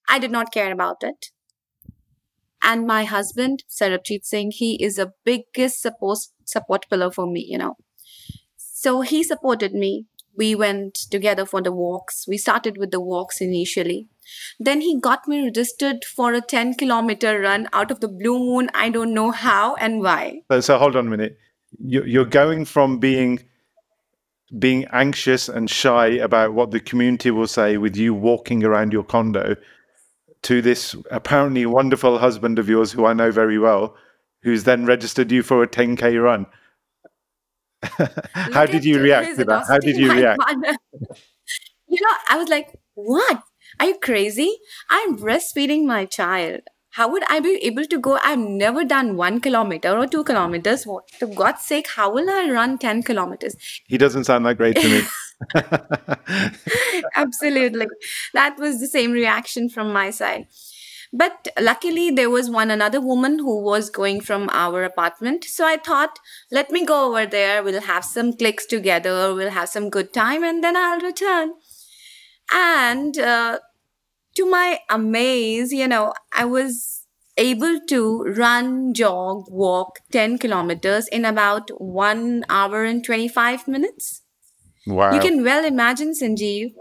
i 0.08 0.18
did 0.18 0.30
not 0.40 0.52
care 0.58 0.72
about 0.72 1.08
it 1.12 1.32
And 2.62 2.86
my 2.86 3.04
husband, 3.04 3.64
Sarabjit 3.68 4.24
Singh, 4.24 4.52
he 4.52 4.82
is 4.82 4.98
a 4.98 5.12
biggest 5.24 5.82
support, 5.82 6.18
support 6.44 6.86
pillar 6.88 7.10
for 7.10 7.26
me, 7.26 7.44
you 7.48 7.58
know. 7.58 7.76
So 8.56 9.00
he 9.00 9.24
supported 9.24 9.74
me. 9.74 10.06
We 10.36 10.54
went 10.54 10.94
together 10.94 11.44
for 11.44 11.60
the 11.60 11.72
walks. 11.72 12.26
We 12.26 12.38
started 12.38 12.78
with 12.78 12.90
the 12.90 13.00
walks 13.00 13.40
initially. 13.40 14.08
Then 14.58 14.80
he 14.80 14.98
got 14.98 15.28
me 15.28 15.44
registered 15.44 16.04
for 16.04 16.32
a 16.32 16.40
10 16.40 16.74
kilometer 16.74 17.40
run 17.40 17.68
out 17.72 17.90
of 17.90 18.00
the 18.00 18.08
blue 18.08 18.38
moon. 18.38 18.70
I 18.74 18.88
don't 18.88 19.14
know 19.14 19.30
how 19.30 19.74
and 19.74 20.00
why. 20.00 20.42
So, 20.50 20.60
so 20.60 20.78
hold 20.78 20.96
on 20.96 21.06
a 21.06 21.10
minute. 21.10 21.38
You, 21.78 22.02
you're 22.04 22.24
going 22.24 22.64
from 22.64 22.98
being 22.98 23.40
being 24.58 24.84
anxious 24.92 25.48
and 25.48 25.70
shy 25.70 26.08
about 26.08 26.52
what 26.52 26.72
the 26.72 26.80
community 26.80 27.30
will 27.30 27.46
say 27.46 27.78
with 27.78 27.96
you 27.96 28.12
walking 28.12 28.62
around 28.62 28.92
your 28.92 29.02
condo 29.02 29.56
to 30.42 30.60
this 30.60 30.94
apparently 31.10 31.64
wonderful 31.64 32.18
husband 32.18 32.58
of 32.58 32.68
yours 32.68 32.92
who 32.92 33.06
I 33.06 33.12
know 33.12 33.30
very 33.30 33.58
well, 33.58 33.96
who's 34.42 34.64
then 34.64 34.84
registered 34.84 35.30
you 35.30 35.42
for 35.42 35.62
a 35.62 35.68
10k 35.68 36.22
run. 36.22 36.46
How 38.34 38.66
did 38.66 38.84
you 38.84 39.00
react 39.00 39.36
to 39.38 39.44
that? 39.44 39.66
How 39.68 39.78
did 39.78 39.96
you 39.96 40.12
react? 40.12 40.42
you 41.88 42.00
know, 42.00 42.14
I 42.28 42.36
was 42.36 42.48
like, 42.48 42.78
what? 42.94 43.42
Are 43.80 43.86
you 43.86 43.98
crazy? 43.98 44.56
I'm 44.90 45.16
breastfeeding 45.16 45.86
my 45.86 46.04
child. 46.04 46.60
How 46.90 47.10
would 47.10 47.22
I 47.30 47.40
be 47.40 47.58
able 47.62 47.86
to 47.86 47.98
go? 47.98 48.18
I've 48.22 48.38
never 48.38 48.84
done 48.84 49.16
one 49.16 49.40
kilometer 49.40 49.96
or 49.96 50.06
two 50.06 50.24
kilometers. 50.24 50.86
What, 50.86 51.08
to 51.20 51.26
God's 51.26 51.62
sake, 51.62 51.88
how 51.88 52.12
will 52.12 52.28
I 52.28 52.50
run 52.50 52.76
10 52.76 53.02
kilometers? 53.02 53.56
He 53.86 53.96
doesn't 53.96 54.24
sound 54.24 54.44
that 54.44 54.58
great 54.58 54.76
to 54.76 54.88
me. 54.88 55.02
Absolutely. 57.16 57.86
That 58.34 58.58
was 58.58 58.78
the 58.78 58.86
same 58.86 59.12
reaction 59.12 59.70
from 59.70 59.90
my 59.92 60.10
side. 60.10 60.46
But 61.12 61.48
luckily, 61.60 62.10
there 62.10 62.30
was 62.30 62.48
one 62.48 62.70
another 62.70 63.00
woman 63.00 63.38
who 63.38 63.62
was 63.62 63.90
going 63.90 64.22
from 64.22 64.48
our 64.50 64.82
apartment. 64.82 65.44
So 65.44 65.66
I 65.66 65.76
thought, 65.76 66.18
let 66.50 66.70
me 66.70 66.86
go 66.86 67.08
over 67.08 67.26
there. 67.26 67.62
We'll 67.62 67.82
have 67.82 68.04
some 68.04 68.32
clicks 68.32 68.64
together. 68.64 69.34
We'll 69.34 69.50
have 69.50 69.68
some 69.68 69.90
good 69.90 70.14
time 70.14 70.42
and 70.42 70.64
then 70.64 70.74
I'll 70.74 71.00
return. 71.00 71.52
And 72.50 73.18
uh, 73.18 73.58
to 74.36 74.46
my 74.50 74.78
amaze, 74.88 75.72
you 75.72 75.86
know, 75.86 76.14
I 76.32 76.46
was 76.46 77.02
able 77.36 77.80
to 77.88 78.22
run, 78.36 78.94
jog, 78.94 79.44
walk 79.48 80.00
10 80.12 80.38
kilometers 80.38 81.08
in 81.08 81.24
about 81.24 81.70
one 81.78 82.44
hour 82.48 82.84
and 82.84 83.04
25 83.04 83.68
minutes. 83.68 84.22
Wow. 84.86 85.12
You 85.12 85.20
can 85.20 85.44
well 85.44 85.64
imagine, 85.64 86.12
Sanjeev, 86.12 86.72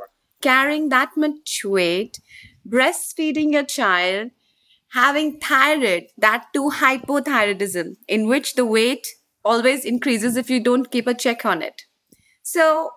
carrying 0.41 0.89
that 0.89 1.09
much 1.15 1.61
weight, 1.63 2.19
breastfeeding 2.67 3.51
your 3.53 3.63
child, 3.63 4.31
having 4.93 5.39
thyroid, 5.39 6.03
that 6.17 6.47
too 6.53 6.69
hypothyroidism, 6.69 7.95
in 8.07 8.27
which 8.27 8.55
the 8.55 8.65
weight 8.65 9.07
always 9.43 9.85
increases 9.85 10.37
if 10.37 10.49
you 10.49 10.61
don't 10.61 10.91
keep 10.91 11.07
a 11.07 11.13
check 11.13 11.45
on 11.45 11.61
it. 11.61 11.83
So 12.43 12.91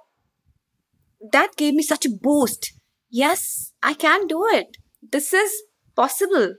that 1.32 1.56
gave 1.56 1.74
me 1.74 1.82
such 1.82 2.04
a 2.04 2.10
boost. 2.10 2.72
Yes, 3.10 3.72
I 3.82 3.94
can 3.94 4.26
do 4.26 4.44
it. 4.52 4.76
This 5.12 5.32
is 5.32 5.52
possible. 5.94 6.54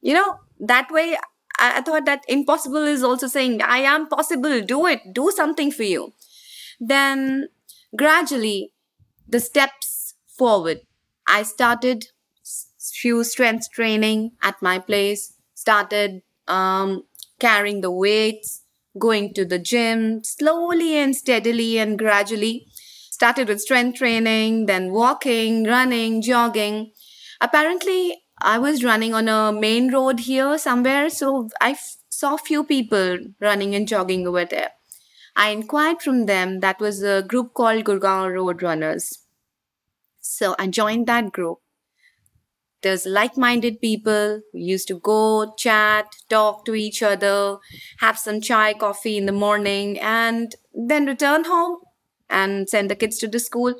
You 0.00 0.14
know, 0.14 0.38
that 0.60 0.90
way 0.90 1.16
I, 1.58 1.78
I 1.78 1.80
thought 1.80 2.04
that 2.06 2.24
impossible 2.28 2.84
is 2.84 3.02
also 3.02 3.26
saying, 3.26 3.62
I 3.62 3.78
am 3.78 4.08
possible, 4.08 4.60
do 4.60 4.86
it, 4.86 5.00
do 5.12 5.30
something 5.34 5.70
for 5.70 5.84
you. 5.84 6.12
Then 6.80 7.48
gradually, 7.96 8.72
the 9.28 9.40
steps 9.40 10.14
forward. 10.26 10.80
I 11.28 11.44
started 11.44 12.06
few 13.02 13.24
strength 13.24 13.66
training 13.72 14.32
at 14.42 14.60
my 14.62 14.78
place, 14.78 15.34
started 15.54 16.22
um, 16.48 17.04
carrying 17.38 17.80
the 17.80 17.90
weights, 17.90 18.62
going 18.98 19.32
to 19.34 19.44
the 19.44 19.58
gym 19.58 20.22
slowly 20.24 20.94
and 20.96 21.16
steadily 21.16 21.78
and 21.78 21.98
gradually 21.98 22.66
started 23.10 23.48
with 23.48 23.60
strength 23.60 23.98
training, 23.98 24.66
then 24.66 24.90
walking, 24.92 25.64
running, 25.64 26.20
jogging. 26.22 26.90
Apparently, 27.40 28.22
I 28.40 28.58
was 28.58 28.82
running 28.82 29.14
on 29.14 29.28
a 29.28 29.52
main 29.52 29.92
road 29.92 30.20
here 30.20 30.58
somewhere, 30.58 31.08
so 31.08 31.48
I 31.60 31.72
f- 31.72 31.96
saw 32.08 32.36
few 32.36 32.64
people 32.64 33.18
running 33.40 33.74
and 33.74 33.86
jogging 33.86 34.26
over 34.26 34.44
there. 34.44 34.70
I 35.36 35.50
inquired 35.50 36.02
from 36.02 36.26
them. 36.26 36.60
That 36.60 36.80
was 36.80 37.02
a 37.02 37.22
group 37.22 37.54
called 37.54 37.84
Gurgaon 37.84 38.34
Road 38.34 38.62
Runners. 38.62 39.18
So 40.20 40.54
I 40.58 40.66
joined 40.68 41.06
that 41.08 41.32
group. 41.32 41.58
There's 42.82 43.06
like-minded 43.06 43.80
people 43.80 44.40
who 44.52 44.58
used 44.58 44.88
to 44.88 44.98
go 44.98 45.54
chat, 45.56 46.06
talk 46.28 46.64
to 46.64 46.74
each 46.74 47.02
other, 47.02 47.58
have 48.00 48.18
some 48.18 48.40
chai, 48.40 48.74
coffee 48.74 49.16
in 49.16 49.26
the 49.26 49.32
morning, 49.32 49.98
and 50.00 50.54
then 50.74 51.06
return 51.06 51.44
home 51.44 51.78
and 52.28 52.68
send 52.68 52.90
the 52.90 52.96
kids 52.96 53.18
to 53.18 53.28
the 53.28 53.38
school. 53.38 53.74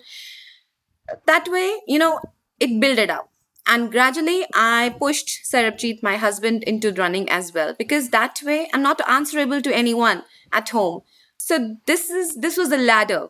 That 1.26 1.48
way, 1.48 1.80
you 1.86 1.98
know, 1.98 2.20
it 2.60 2.80
builded 2.80 3.10
up. 3.10 3.28
And 3.66 3.90
gradually, 3.90 4.44
I 4.54 4.94
pushed 4.98 5.44
Sarabjit, 5.44 6.02
my 6.02 6.16
husband, 6.16 6.64
into 6.64 6.92
running 6.92 7.28
as 7.30 7.52
well 7.54 7.74
because 7.78 8.10
that 8.10 8.40
way 8.44 8.68
I'm 8.72 8.82
not 8.82 9.00
answerable 9.08 9.62
to 9.62 9.74
anyone 9.74 10.24
at 10.52 10.70
home. 10.70 11.02
So 11.36 11.76
this 11.86 12.10
is 12.10 12.36
this 12.36 12.56
was 12.56 12.72
a 12.72 12.76
ladder. 12.76 13.28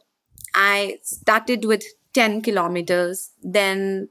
I 0.55 0.99
started 1.03 1.65
with 1.65 1.85
10 2.15 2.43
kilometers, 2.43 3.31
then 3.43 4.09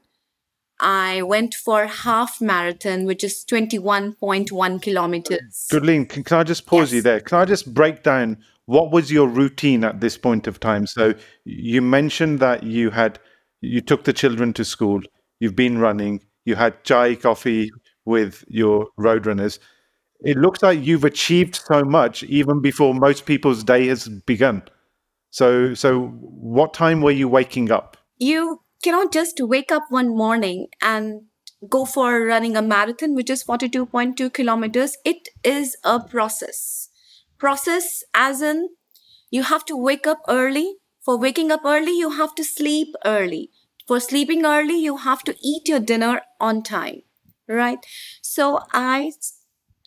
I 0.82 1.22
went 1.22 1.54
for 1.54 1.86
half 1.86 2.40
marathon, 2.40 3.04
which 3.04 3.22
is 3.22 3.44
21.1 3.48 4.82
kilometers. 4.82 5.68
Gurleen, 5.70 6.08
can, 6.08 6.24
can 6.24 6.38
I 6.38 6.42
just 6.42 6.66
pause 6.66 6.90
yes. 6.90 6.96
you 6.96 7.02
there? 7.02 7.20
Can 7.20 7.38
I 7.38 7.44
just 7.44 7.72
break 7.72 8.02
down 8.02 8.38
what 8.66 8.90
was 8.90 9.12
your 9.12 9.28
routine 9.28 9.84
at 9.84 10.00
this 10.00 10.18
point 10.18 10.46
of 10.48 10.58
time? 10.58 10.86
So 10.86 11.14
you 11.44 11.80
mentioned 11.80 12.40
that 12.40 12.64
you 12.64 12.90
had 12.90 13.20
you 13.60 13.80
took 13.80 14.02
the 14.02 14.12
children 14.12 14.52
to 14.54 14.64
school, 14.64 15.00
you've 15.38 15.54
been 15.54 15.78
running, 15.78 16.20
you 16.44 16.56
had 16.56 16.82
chai 16.82 17.14
coffee 17.14 17.70
with 18.04 18.44
your 18.48 18.88
roadrunners. 18.98 19.60
It 20.24 20.36
looks 20.36 20.62
like 20.62 20.84
you've 20.84 21.04
achieved 21.04 21.60
so 21.64 21.84
much 21.84 22.24
even 22.24 22.60
before 22.60 22.92
most 22.92 23.24
people's 23.24 23.62
day 23.62 23.86
has 23.86 24.08
begun. 24.08 24.62
So 25.30 25.74
so 25.74 26.06
what 26.08 26.74
time 26.74 27.02
were 27.02 27.12
you 27.12 27.28
waking 27.28 27.70
up? 27.70 27.96
You 28.18 28.60
cannot 28.82 29.12
just 29.12 29.40
wake 29.40 29.72
up 29.72 29.84
one 29.88 30.08
morning 30.16 30.68
and 30.82 31.22
go 31.68 31.84
for 31.84 32.24
running 32.24 32.56
a 32.56 32.62
marathon 32.62 33.14
which 33.14 33.30
is 33.30 33.44
42.2 33.44 34.32
kilometers. 34.32 34.96
It 35.04 35.28
is 35.44 35.76
a 35.84 36.00
process 36.00 36.88
process 37.42 38.04
as 38.14 38.40
in 38.40 38.68
you 39.30 39.42
have 39.42 39.64
to 39.64 39.76
wake 39.76 40.06
up 40.06 40.20
early. 40.28 40.76
For 41.04 41.18
waking 41.18 41.50
up 41.50 41.62
early, 41.64 41.98
you 41.98 42.10
have 42.10 42.34
to 42.36 42.44
sleep 42.44 42.94
early. 43.04 43.50
For 43.88 43.98
sleeping 43.98 44.44
early, 44.46 44.76
you 44.78 44.98
have 44.98 45.24
to 45.24 45.34
eat 45.42 45.68
your 45.68 45.80
dinner 45.80 46.20
on 46.40 46.62
time, 46.62 47.02
right? 47.48 47.78
So 48.22 48.60
I 48.72 49.10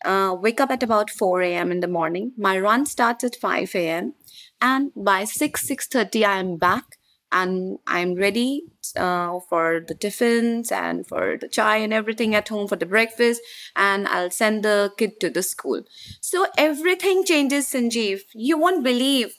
uh, 0.04 0.36
wake 0.38 0.60
up 0.60 0.72
at 0.72 0.84
about 0.84 1.10
4 1.10 1.42
a.m. 1.44 1.72
in 1.72 1.80
the 1.80 1.88
morning. 1.88 2.34
My 2.38 2.60
run 2.60 2.86
starts 2.86 3.24
at 3.24 3.38
5 3.38 3.74
a.m. 3.75 4.14
And 4.60 4.92
by 4.96 5.24
6, 5.24 5.66
6.30, 5.66 6.25
I 6.25 6.40
am 6.40 6.58
back 6.58 6.98
and 7.32 7.79
I'm 7.88 8.15
ready 8.15 8.63
uh, 8.96 9.39
for 9.50 9.82
the 9.86 9.96
tiffins 9.96 10.72
and 10.72 11.05
for 11.08 11.38
the 11.38 11.48
chai 11.48 11.77
and 11.77 11.94
everything 11.94 12.36
at 12.36 12.48
home 12.50 12.67
for 12.67 12.75
the 12.75 12.86
breakfast, 12.86 13.41
and 13.75 14.08
I'll 14.08 14.32
send 14.32 14.63
the 14.63 14.91
kid 14.98 15.20
to 15.22 15.29
the 15.29 15.44
school. 15.44 15.84
So 16.22 16.48
everything 16.58 17.25
changes, 17.25 17.67
Sanjeev. 17.67 18.22
You 18.34 18.58
won't 18.58 18.84
believe. 18.84 19.36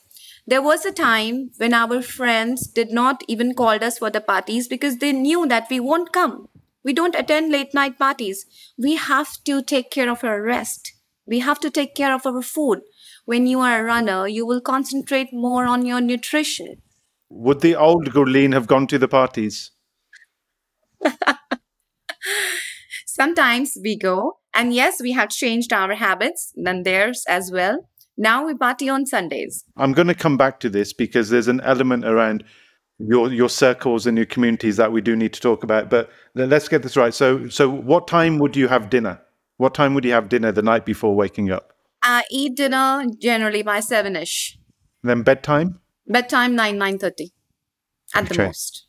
There 0.46 0.62
was 0.62 0.84
a 0.84 0.92
time 0.92 1.50
when 1.56 1.74
our 1.74 2.02
friends 2.02 2.66
did 2.66 2.90
not 2.90 3.22
even 3.28 3.54
call 3.54 3.82
us 3.82 3.98
for 3.98 4.10
the 4.10 4.20
parties 4.20 4.68
because 4.68 4.98
they 4.98 5.12
knew 5.12 5.46
that 5.46 5.66
we 5.70 5.80
won't 5.80 6.12
come. 6.12 6.48
We 6.84 6.92
don't 6.92 7.16
attend 7.16 7.50
late 7.50 7.74
night 7.74 7.98
parties. 7.98 8.46
We 8.78 8.94
have 8.96 9.42
to 9.44 9.62
take 9.62 9.90
care 9.90 10.08
of 10.08 10.22
our 10.22 10.40
rest. 10.40 10.92
We 11.26 11.40
have 11.40 11.58
to 11.60 11.70
take 11.70 11.94
care 11.96 12.14
of 12.14 12.24
our 12.26 12.42
food. 12.42 12.82
When 13.24 13.46
you 13.48 13.58
are 13.60 13.80
a 13.80 13.84
runner, 13.84 14.28
you 14.28 14.46
will 14.46 14.60
concentrate 14.60 15.32
more 15.32 15.64
on 15.64 15.84
your 15.84 16.00
nutrition 16.00 16.80
would 17.36 17.60
the 17.60 17.76
old 17.76 18.10
Gurleen 18.10 18.52
have 18.52 18.66
gone 18.66 18.86
to 18.88 18.98
the 18.98 19.08
parties? 19.08 19.70
Sometimes 23.06 23.76
we 23.82 23.96
go, 23.96 24.38
and 24.54 24.74
yes, 24.74 25.00
we 25.00 25.12
have 25.12 25.28
changed 25.30 25.72
our 25.72 25.94
habits 25.94 26.52
than 26.56 26.82
theirs 26.82 27.24
as 27.28 27.50
well. 27.50 27.88
Now 28.16 28.46
we 28.46 28.54
party 28.54 28.88
on 28.88 29.06
Sundays. 29.06 29.64
I'm 29.76 29.92
going 29.92 30.08
to 30.08 30.14
come 30.14 30.36
back 30.36 30.60
to 30.60 30.70
this 30.70 30.92
because 30.92 31.28
there's 31.30 31.48
an 31.48 31.60
element 31.60 32.04
around 32.04 32.44
your 32.98 33.30
your 33.30 33.50
circles 33.50 34.06
and 34.06 34.16
your 34.16 34.26
communities 34.26 34.78
that 34.78 34.90
we 34.90 35.02
do 35.02 35.14
need 35.14 35.34
to 35.34 35.40
talk 35.40 35.62
about. 35.62 35.90
But 35.90 36.10
let's 36.34 36.68
get 36.68 36.82
this 36.82 36.96
right. 36.96 37.12
So, 37.12 37.48
so 37.48 37.68
what 37.68 38.08
time 38.08 38.38
would 38.38 38.56
you 38.56 38.68
have 38.68 38.88
dinner? 38.88 39.20
What 39.58 39.74
time 39.74 39.94
would 39.94 40.04
you 40.04 40.12
have 40.12 40.28
dinner 40.30 40.52
the 40.52 40.62
night 40.62 40.86
before 40.86 41.14
waking 41.14 41.50
up? 41.50 41.72
I 42.02 42.24
eat 42.30 42.56
dinner 42.56 43.04
generally 43.20 43.62
by 43.62 43.80
seven 43.80 44.16
ish. 44.16 44.58
Then 45.02 45.22
bedtime. 45.22 45.80
Bedtime 46.06 46.54
9 46.54 46.78
9:30 46.78 47.32
at 48.14 48.28
the 48.28 48.42
most. 48.42 48.86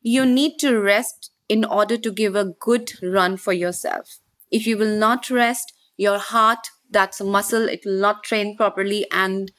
You 0.00 0.26
need 0.26 0.58
to 0.58 0.78
rest 0.78 1.30
in 1.48 1.64
order 1.64 1.96
to 1.96 2.10
give 2.10 2.34
a 2.34 2.44
good 2.44 2.92
run 3.02 3.36
for 3.36 3.52
yourself. 3.52 4.18
If 4.50 4.66
you 4.66 4.76
will 4.76 4.96
not 4.98 5.30
rest, 5.30 5.72
your 5.96 6.18
heart, 6.18 6.68
that's 6.90 7.20
a 7.20 7.24
muscle, 7.24 7.68
it 7.68 7.84
will 7.84 8.00
not 8.00 8.24
train 8.24 8.56
properly. 8.56 9.06
And 9.12 9.52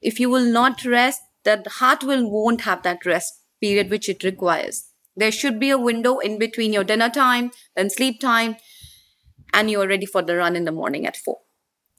if 0.00 0.20
you 0.20 0.30
will 0.30 0.44
not 0.44 0.84
rest, 0.84 1.20
that 1.44 1.66
heart 1.66 2.04
will 2.04 2.30
won't 2.30 2.62
have 2.62 2.82
that 2.82 3.04
rest 3.04 3.40
period 3.60 3.90
which 3.90 4.08
it 4.08 4.22
requires. 4.22 4.90
There 5.16 5.32
should 5.32 5.58
be 5.58 5.70
a 5.70 5.78
window 5.78 6.18
in 6.18 6.38
between 6.38 6.72
your 6.72 6.84
dinner 6.84 7.08
time 7.08 7.50
and 7.74 7.90
sleep 7.90 8.20
time, 8.20 8.56
and 9.52 9.70
you're 9.70 9.88
ready 9.88 10.06
for 10.06 10.22
the 10.22 10.36
run 10.36 10.54
in 10.54 10.64
the 10.64 10.72
morning 10.72 11.06
at 11.06 11.16
four. 11.16 11.38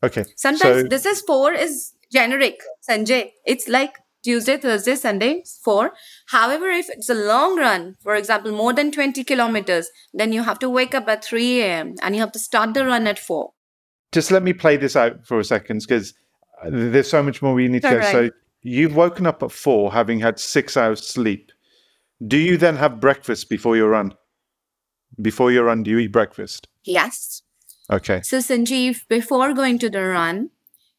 Okay. 0.03 0.25
Sometimes 0.35 0.81
so, 0.81 0.87
this 0.87 1.05
is 1.05 1.21
four 1.21 1.51
is 1.53 1.93
generic, 2.11 2.59
Sanjay. 2.87 3.31
It's 3.45 3.67
like 3.67 3.93
Tuesday, 4.23 4.57
Thursday, 4.57 4.95
Sunday, 4.95 5.43
four. 5.63 5.93
However, 6.27 6.67
if 6.69 6.89
it's 6.89 7.09
a 7.09 7.13
long 7.13 7.57
run, 7.57 7.95
for 8.01 8.15
example, 8.15 8.51
more 8.51 8.73
than 8.73 8.91
20 8.91 9.23
kilometers, 9.23 9.89
then 10.13 10.33
you 10.33 10.43
have 10.43 10.59
to 10.59 10.69
wake 10.69 10.93
up 10.93 11.07
at 11.07 11.23
3 11.23 11.61
a.m. 11.61 11.95
and 12.01 12.15
you 12.15 12.21
have 12.21 12.31
to 12.33 12.39
start 12.39 12.73
the 12.73 12.85
run 12.85 13.07
at 13.07 13.19
four. 13.19 13.51
Just 14.11 14.31
let 14.31 14.43
me 14.43 14.53
play 14.53 14.77
this 14.77 14.95
out 14.95 15.25
for 15.25 15.39
a 15.39 15.43
second 15.43 15.81
because 15.81 16.13
uh, 16.63 16.69
there's 16.71 17.09
so 17.09 17.21
much 17.21 17.41
more 17.41 17.53
we 17.53 17.67
need 17.67 17.81
to 17.83 17.89
go. 17.89 17.97
Right. 17.97 18.11
So 18.11 18.29
you've 18.61 18.95
woken 18.95 19.25
up 19.25 19.43
at 19.43 19.51
four, 19.51 19.93
having 19.93 20.19
had 20.19 20.39
six 20.39 20.75
hours 20.75 21.05
sleep. 21.05 21.51
Do 22.25 22.37
you 22.37 22.57
then 22.57 22.77
have 22.77 22.99
breakfast 22.99 23.49
before 23.49 23.77
your 23.77 23.89
run? 23.89 24.13
Before 25.21 25.51
your 25.51 25.65
run, 25.65 25.83
do 25.83 25.91
you 25.91 25.99
eat 25.99 26.11
breakfast? 26.11 26.67
Yes. 26.83 27.43
Okay. 27.91 28.21
So, 28.23 28.37
Sanjeev, 28.37 29.07
before 29.07 29.53
going 29.53 29.79
to 29.79 29.89
the 29.89 30.03
run, 30.03 30.49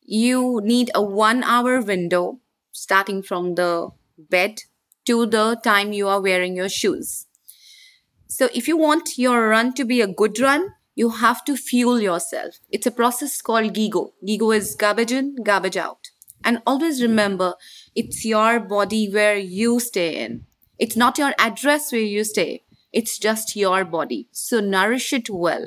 you 0.08 0.62
need 0.64 0.90
a 0.94 1.02
one 1.02 1.44
hour 1.44 1.82
window 1.82 2.40
starting 2.72 3.22
from 3.22 3.56
the 3.56 3.90
bed 4.16 4.62
to 5.04 5.26
the 5.26 5.60
time 5.62 5.92
you 5.92 6.08
are 6.08 6.22
wearing 6.22 6.56
your 6.56 6.68
shoes. 6.70 7.26
So, 8.26 8.48
if 8.54 8.66
you 8.66 8.78
want 8.78 9.18
your 9.18 9.48
run 9.48 9.74
to 9.74 9.84
be 9.84 10.00
a 10.00 10.06
good 10.06 10.40
run, 10.40 10.70
you 10.94 11.10
have 11.10 11.44
to 11.44 11.56
fuel 11.56 12.00
yourself. 12.00 12.54
It's 12.70 12.86
a 12.86 12.90
process 12.90 13.42
called 13.42 13.74
GIGO. 13.74 14.12
GIGO 14.26 14.56
is 14.56 14.74
garbage 14.76 15.12
in, 15.12 15.36
garbage 15.42 15.76
out. 15.76 16.08
And 16.42 16.62
always 16.66 17.02
remember, 17.02 17.54
it's 17.94 18.24
your 18.24 18.60
body 18.60 19.10
where 19.12 19.36
you 19.36 19.78
stay 19.78 20.16
in. 20.24 20.46
It's 20.78 20.96
not 20.96 21.18
your 21.18 21.34
address 21.38 21.92
where 21.92 22.00
you 22.00 22.24
stay. 22.24 22.64
It's 22.92 23.18
just 23.18 23.56
your 23.56 23.84
body. 23.84 24.28
So 24.32 24.60
nourish 24.60 25.12
it 25.12 25.28
well. 25.28 25.66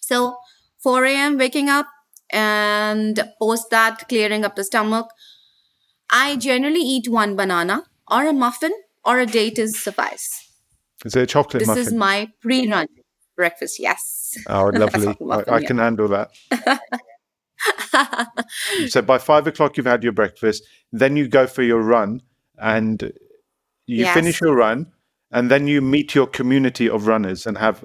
So 0.00 0.36
4 0.78 1.04
a.m. 1.06 1.38
waking 1.38 1.68
up 1.68 1.88
and 2.30 3.22
post 3.40 3.70
that 3.70 4.08
clearing 4.08 4.44
up 4.44 4.56
the 4.56 4.64
stomach. 4.64 5.08
I 6.10 6.36
generally 6.36 6.80
eat 6.80 7.08
one 7.08 7.36
banana 7.36 7.84
or 8.10 8.26
a 8.26 8.32
muffin 8.32 8.72
or 9.04 9.18
a 9.18 9.26
date 9.26 9.58
is 9.58 9.82
suffice. 9.82 10.42
Is 11.04 11.16
it 11.16 11.22
a 11.22 11.26
chocolate 11.26 11.66
muffin? 11.66 11.74
This 11.76 11.86
muffin? 11.86 11.94
is 11.94 11.98
my 11.98 12.28
pre-run 12.40 12.88
breakfast. 13.36 13.78
Yes. 13.78 14.36
Oh, 14.48 14.66
lovely. 14.66 15.16
Muffin, 15.20 15.44
I, 15.48 15.54
I 15.54 15.58
yeah. 15.60 15.66
can 15.66 15.78
handle 15.78 16.08
that. 16.08 16.30
so 18.88 19.02
by 19.02 19.18
five 19.18 19.46
o'clock, 19.46 19.76
you've 19.76 19.86
had 19.86 20.02
your 20.02 20.12
breakfast. 20.12 20.64
Then 20.92 21.16
you 21.16 21.28
go 21.28 21.46
for 21.46 21.62
your 21.62 21.80
run 21.80 22.22
and 22.58 23.02
you 23.86 24.04
Yes. 24.04 24.14
finish 24.14 24.40
your 24.40 24.54
run. 24.54 24.92
And 25.30 25.50
then 25.50 25.66
you 25.66 25.80
meet 25.80 26.14
your 26.14 26.26
community 26.26 26.88
of 26.88 27.06
runners 27.06 27.46
and 27.46 27.58
have 27.58 27.84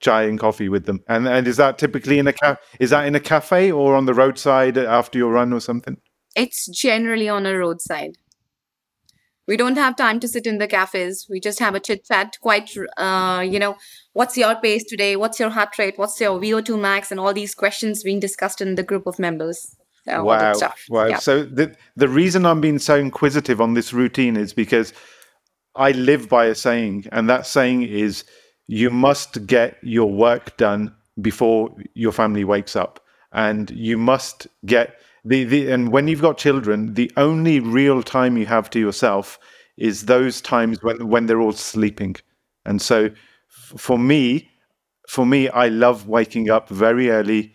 chai 0.00 0.24
and 0.24 0.38
coffee 0.38 0.68
with 0.68 0.86
them. 0.86 1.00
And, 1.08 1.26
and 1.26 1.46
is 1.46 1.56
that 1.56 1.78
typically 1.78 2.18
in 2.18 2.26
a 2.26 2.32
ca- 2.32 2.56
is 2.78 2.90
that 2.90 3.06
in 3.06 3.14
a 3.14 3.20
cafe 3.20 3.72
or 3.72 3.94
on 3.94 4.06
the 4.06 4.14
roadside 4.14 4.76
after 4.78 5.18
your 5.18 5.32
run 5.32 5.52
or 5.52 5.60
something? 5.60 5.96
It's 6.34 6.66
generally 6.66 7.28
on 7.28 7.46
a 7.46 7.56
roadside. 7.56 8.18
We 9.48 9.56
don't 9.56 9.76
have 9.76 9.94
time 9.94 10.18
to 10.20 10.28
sit 10.28 10.46
in 10.46 10.58
the 10.58 10.66
cafes. 10.66 11.26
We 11.30 11.38
just 11.38 11.60
have 11.60 11.76
a 11.76 11.80
chit 11.80 12.04
chat. 12.04 12.36
Quite, 12.40 12.76
uh, 12.96 13.44
you 13.48 13.60
know, 13.60 13.76
what's 14.12 14.36
your 14.36 14.56
pace 14.56 14.84
today? 14.84 15.14
What's 15.14 15.38
your 15.38 15.50
heart 15.50 15.78
rate? 15.78 15.94
What's 15.96 16.20
your 16.20 16.40
VO2 16.40 16.80
max? 16.80 17.12
And 17.12 17.20
all 17.20 17.32
these 17.32 17.54
questions 17.54 18.02
being 18.02 18.18
discussed 18.18 18.60
in 18.60 18.74
the 18.74 18.82
group 18.82 19.06
of 19.06 19.18
members. 19.18 19.76
Uh, 20.08 20.22
Wow. 20.22 20.54
Wow. 20.88 21.06
Yeah. 21.06 21.18
So 21.18 21.44
the 21.44 21.74
the 21.96 22.08
reason 22.08 22.46
I'm 22.46 22.60
being 22.60 22.78
so 22.78 22.96
inquisitive 22.96 23.60
on 23.60 23.74
this 23.74 23.92
routine 23.92 24.36
is 24.36 24.52
because 24.52 24.92
I 25.74 25.92
live 25.92 26.28
by 26.28 26.46
a 26.46 26.54
saying, 26.54 27.06
and 27.12 27.28
that 27.28 27.46
saying 27.46 27.82
is 27.82 28.24
you 28.66 28.90
must 28.90 29.46
get 29.46 29.78
your 29.82 30.10
work 30.10 30.56
done 30.56 30.94
before 31.20 31.74
your 31.94 32.12
family 32.12 32.44
wakes 32.44 32.76
up. 32.76 33.00
And 33.32 33.70
you 33.70 33.98
must 33.98 34.46
get 34.64 34.98
the, 35.24 35.44
the 35.44 35.70
and 35.70 35.90
when 35.90 36.08
you've 36.08 36.22
got 36.22 36.38
children, 36.38 36.94
the 36.94 37.10
only 37.16 37.60
real 37.60 38.02
time 38.02 38.36
you 38.36 38.46
have 38.46 38.70
to 38.70 38.78
yourself 38.78 39.38
is 39.76 40.06
those 40.06 40.40
times 40.40 40.82
when 40.82 41.08
when 41.08 41.26
they're 41.26 41.40
all 41.40 41.52
sleeping. 41.52 42.16
And 42.64 42.80
so 42.80 43.06
f- 43.06 43.80
for 43.80 43.98
me, 43.98 44.48
for 45.08 45.26
me, 45.26 45.48
I 45.48 45.68
love 45.68 46.08
waking 46.08 46.48
up 46.48 46.68
very 46.68 47.10
early, 47.10 47.54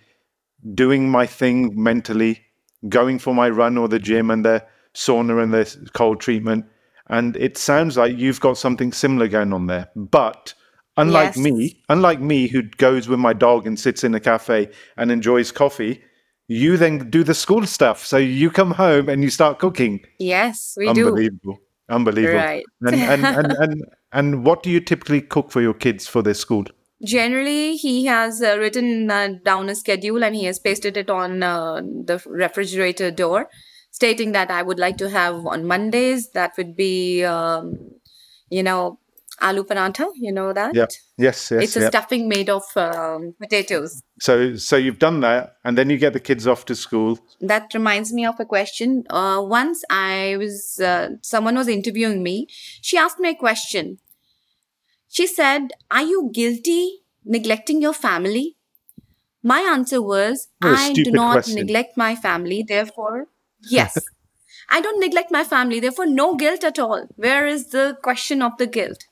doing 0.76 1.10
my 1.10 1.26
thing 1.26 1.82
mentally, 1.82 2.42
going 2.90 3.20
for 3.20 3.34
my 3.34 3.50
run 3.50 3.78
or 3.78 3.88
the 3.88 4.00
gym 4.00 4.30
and 4.30 4.46
the 4.46 4.66
sauna 4.94 5.42
and 5.42 5.54
the 5.54 5.90
cold 5.94 6.20
treatment. 6.20 6.66
And 7.08 7.36
it 7.38 7.58
sounds 7.58 7.98
like 7.98 8.18
you've 8.18 8.40
got 8.40 8.58
something 8.58 8.92
similar 8.92 9.28
going 9.28 9.54
on 9.54 9.68
there. 9.68 9.90
But 9.96 10.54
unlike 10.98 11.36
Yes. 11.36 11.38
me, 11.38 11.84
unlike 11.90 12.20
me 12.20 12.48
who 12.48 12.64
goes 12.64 13.08
with 13.08 13.20
my 13.20 13.34
dog 13.34 13.68
and 13.68 13.80
sits 13.80 14.04
in 14.04 14.14
a 14.16 14.20
cafe 14.20 14.70
and 14.98 15.12
enjoys 15.12 15.52
coffee, 15.52 16.02
you 16.48 16.78
then 16.78 17.10
do 17.10 17.24
the 17.24 17.34
school 17.34 17.66
stuff. 17.66 18.06
So 18.06 18.18
you 18.18 18.50
come 18.52 18.72
home 18.72 19.08
and 19.10 19.24
you 19.24 19.30
start 19.30 19.60
cooking. 19.60 20.02
Yes, 20.20 20.74
we 20.78 20.92
do. 20.94 21.08
Unbelievable. 21.08 21.60
Unbelievable. 21.90 22.38
Right. 22.40 22.66
And, 22.82 22.96
and, 22.96 23.26
and, 23.26 23.52
and, 23.60 23.86
and 24.12 24.46
what 24.46 24.64
do 24.64 24.70
you 24.70 24.80
typically 24.80 25.22
cook 25.22 25.52
for 25.52 25.62
your 25.62 25.74
kids 25.74 26.08
for 26.08 26.22
their 26.22 26.34
school? 26.34 26.66
Generally, 27.04 27.78
he 27.78 28.06
has 28.06 28.42
uh, 28.42 28.58
written 28.60 29.10
uh, 29.10 29.30
down 29.44 29.70
a 29.70 29.76
schedule 29.76 30.24
and 30.24 30.36
he 30.36 30.46
has 30.46 30.60
pasted 30.60 30.98
it 30.98 31.10
on 31.10 31.42
uh, 31.42 31.82
the 31.82 32.22
refrigerator 32.28 33.10
door, 33.12 33.50
stating 33.90 34.34
that 34.34 34.52
I 34.52 34.62
would 34.62 34.78
like 34.78 34.98
to 34.98 35.10
have 35.10 35.46
on 35.48 35.66
Mondays. 35.66 36.30
That 36.32 36.56
would 36.58 36.76
be, 36.76 37.24
um, 37.24 37.74
you 38.50 38.62
know, 38.62 39.00
aloo 39.42 39.64
paratha. 39.64 40.08
You 40.16 40.32
know 40.32 40.54
that? 40.54 40.76
Yeah. 40.76 40.88
Yes, 41.18 41.52
yes. 41.52 41.64
It's 41.64 41.76
a 41.78 41.82
yeah. 41.82 41.90
stuffing 41.90 42.28
made 42.28 42.50
of 42.50 42.64
um, 42.76 43.34
potatoes. 43.40 44.02
So 44.20 44.56
so 44.56 44.76
you've 44.78 45.00
done 45.00 45.20
that 45.22 45.56
and 45.64 45.78
then 45.78 45.90
you 45.90 45.98
get 45.98 46.14
the 46.14 46.20
kids 46.20 46.48
off 46.48 46.66
to 46.66 46.76
school. 46.76 47.20
That 47.40 47.74
reminds 47.74 48.14
me 48.14 48.26
of 48.26 48.40
a 48.40 48.46
question. 48.46 49.04
Uh, 49.10 49.42
once 49.44 49.84
I 49.90 50.38
was, 50.38 50.80
uh, 50.80 51.10
someone 51.22 51.56
was 51.56 51.68
interviewing 51.68 52.24
me. 52.24 52.48
She 52.82 52.98
asked 52.98 53.20
me 53.20 53.30
a 53.30 53.36
question. 53.36 53.98
She 55.10 55.28
said, 55.28 55.74
Are 55.90 56.04
you 56.04 56.30
guilty 56.34 57.02
neglecting 57.26 57.82
your 57.82 57.94
family? 57.94 58.56
My 59.44 59.60
answer 59.60 60.02
was, 60.02 60.48
What 60.60 60.78
I 60.80 60.94
do 60.94 61.12
not 61.12 61.34
question. 61.34 61.56
neglect 61.56 61.98
my 61.98 62.16
family. 62.16 62.64
Therefore, 62.68 63.28
yes. 63.70 63.98
I 64.70 64.80
don't 64.80 65.02
neglect 65.02 65.32
my 65.32 65.44
family. 65.44 65.82
Therefore, 65.82 66.06
no 66.06 66.36
guilt 66.36 66.64
at 66.64 66.80
all. 66.80 67.08
Where 67.16 67.46
is 67.46 67.72
the 67.72 67.98
question 68.02 68.42
of 68.42 68.58
the 68.58 68.68
guilt? 68.68 69.06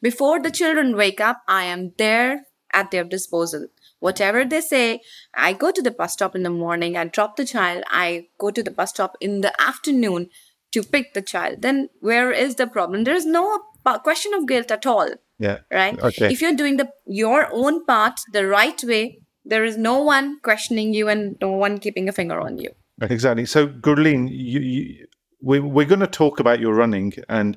Before 0.00 0.40
the 0.40 0.50
children 0.50 0.96
wake 0.96 1.20
up, 1.20 1.42
I 1.48 1.64
am 1.64 1.92
there 1.98 2.44
at 2.72 2.90
their 2.90 3.04
disposal. 3.04 3.66
Whatever 4.00 4.44
they 4.44 4.60
say, 4.60 5.00
I 5.34 5.52
go 5.52 5.72
to 5.72 5.82
the 5.82 5.90
bus 5.90 6.12
stop 6.12 6.36
in 6.36 6.44
the 6.44 6.50
morning, 6.50 6.96
I 6.96 7.04
drop 7.04 7.36
the 7.36 7.44
child, 7.44 7.82
I 7.88 8.28
go 8.38 8.50
to 8.50 8.62
the 8.62 8.70
bus 8.70 8.90
stop 8.90 9.16
in 9.20 9.40
the 9.40 9.52
afternoon 9.60 10.28
to 10.72 10.82
pick 10.82 11.14
the 11.14 11.22
child. 11.22 11.62
Then 11.62 11.88
where 12.00 12.30
is 12.30 12.54
the 12.56 12.66
problem? 12.66 13.04
There 13.04 13.14
is 13.14 13.26
no 13.26 13.60
question 14.04 14.34
of 14.34 14.46
guilt 14.46 14.70
at 14.70 14.86
all, 14.86 15.08
Yeah. 15.38 15.58
right? 15.72 15.98
Okay. 15.98 16.30
If 16.32 16.42
you're 16.42 16.54
doing 16.54 16.76
the 16.76 16.90
your 17.06 17.48
own 17.52 17.84
part 17.86 18.20
the 18.32 18.46
right 18.46 18.80
way, 18.84 19.18
there 19.44 19.64
is 19.64 19.76
no 19.76 19.98
one 20.02 20.38
questioning 20.40 20.92
you 20.94 21.08
and 21.08 21.36
no 21.40 21.52
one 21.52 21.78
keeping 21.78 22.08
a 22.08 22.12
finger 22.12 22.38
on 22.38 22.58
you. 22.58 22.70
Exactly. 23.00 23.46
So 23.46 23.66
Gurleen, 23.66 24.28
you, 24.30 24.60
you 24.60 25.06
we 25.40 25.58
we're 25.60 25.86
going 25.86 26.00
to 26.00 26.06
talk 26.06 26.38
about 26.38 26.60
your 26.60 26.74
running 26.74 27.14
and 27.28 27.56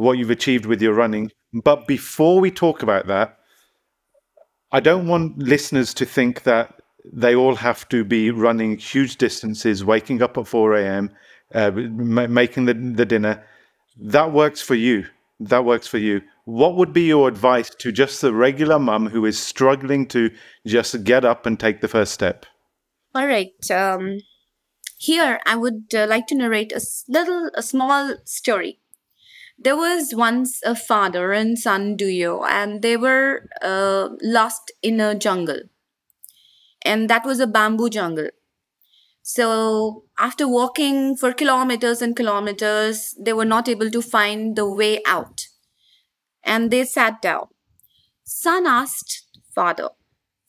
what 0.00 0.16
you've 0.16 0.30
achieved 0.30 0.64
with 0.64 0.80
your 0.80 0.94
running. 0.94 1.30
But 1.52 1.86
before 1.86 2.40
we 2.40 2.50
talk 2.50 2.82
about 2.82 3.06
that, 3.08 3.36
I 4.72 4.80
don't 4.80 5.06
want 5.06 5.38
listeners 5.38 5.92
to 5.94 6.06
think 6.06 6.44
that 6.44 6.80
they 7.04 7.34
all 7.34 7.56
have 7.56 7.86
to 7.90 8.02
be 8.02 8.30
running 8.30 8.78
huge 8.78 9.16
distances, 9.16 9.84
waking 9.84 10.22
up 10.22 10.38
at 10.38 10.46
4 10.46 10.76
a.m., 10.76 11.10
uh, 11.54 11.70
ma- 11.72 12.28
making 12.28 12.64
the, 12.64 12.74
the 12.74 13.04
dinner. 13.04 13.44
That 14.00 14.32
works 14.32 14.62
for 14.62 14.74
you. 14.74 15.06
That 15.38 15.64
works 15.64 15.86
for 15.86 15.98
you. 15.98 16.22
What 16.44 16.76
would 16.76 16.92
be 16.92 17.02
your 17.02 17.28
advice 17.28 17.68
to 17.70 17.92
just 17.92 18.22
the 18.22 18.32
regular 18.32 18.78
mum 18.78 19.08
who 19.08 19.26
is 19.26 19.38
struggling 19.38 20.06
to 20.08 20.30
just 20.66 21.04
get 21.04 21.24
up 21.24 21.44
and 21.44 21.60
take 21.60 21.80
the 21.80 21.88
first 21.88 22.12
step? 22.12 22.46
All 23.14 23.26
right. 23.26 23.70
Um, 23.70 24.20
here, 24.98 25.40
I 25.44 25.56
would 25.56 25.94
uh, 25.94 26.06
like 26.06 26.26
to 26.28 26.34
narrate 26.34 26.72
a 26.72 26.80
little, 27.08 27.50
a 27.54 27.62
small 27.62 28.16
story. 28.24 28.79
There 29.60 29.76
was 29.76 30.12
once 30.12 30.60
a 30.64 30.74
father 30.74 31.32
and 31.32 31.56
son 31.58 31.94
duo, 31.96 32.42
and 32.44 32.82
they 32.82 32.96
were 32.96 33.48
uh, 33.62 34.08
lost 34.22 34.72
in 34.82 35.00
a 35.00 35.14
jungle. 35.14 35.60
And 36.82 37.08
that 37.10 37.24
was 37.24 37.40
a 37.40 37.46
bamboo 37.46 37.88
jungle. 37.90 38.28
So, 39.22 40.04
after 40.18 40.48
walking 40.48 41.16
for 41.16 41.32
kilometers 41.32 42.02
and 42.02 42.16
kilometers, 42.16 43.14
they 43.20 43.32
were 43.32 43.44
not 43.44 43.68
able 43.68 43.90
to 43.90 44.02
find 44.02 44.56
the 44.56 44.68
way 44.68 45.00
out. 45.06 45.46
And 46.44 46.70
they 46.70 46.84
sat 46.84 47.22
down. 47.22 47.48
Son 48.24 48.66
asked 48.66 49.26
father, 49.54 49.90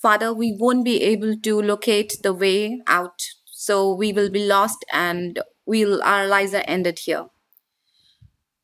Father, 0.01 0.33
we 0.33 0.55
won't 0.59 0.85
be 0.85 1.03
able 1.03 1.35
to 1.37 1.61
locate 1.61 2.17
the 2.23 2.33
way 2.33 2.81
out. 2.87 3.21
So 3.45 3.93
we 3.93 4.13
will 4.13 4.29
be 4.31 4.45
lost 4.45 4.85
and 4.93 5.39
we'll, 5.65 6.01
our 6.03 6.27
lives 6.27 6.53
are 6.53 6.63
ended 6.67 6.99
here. 6.99 7.27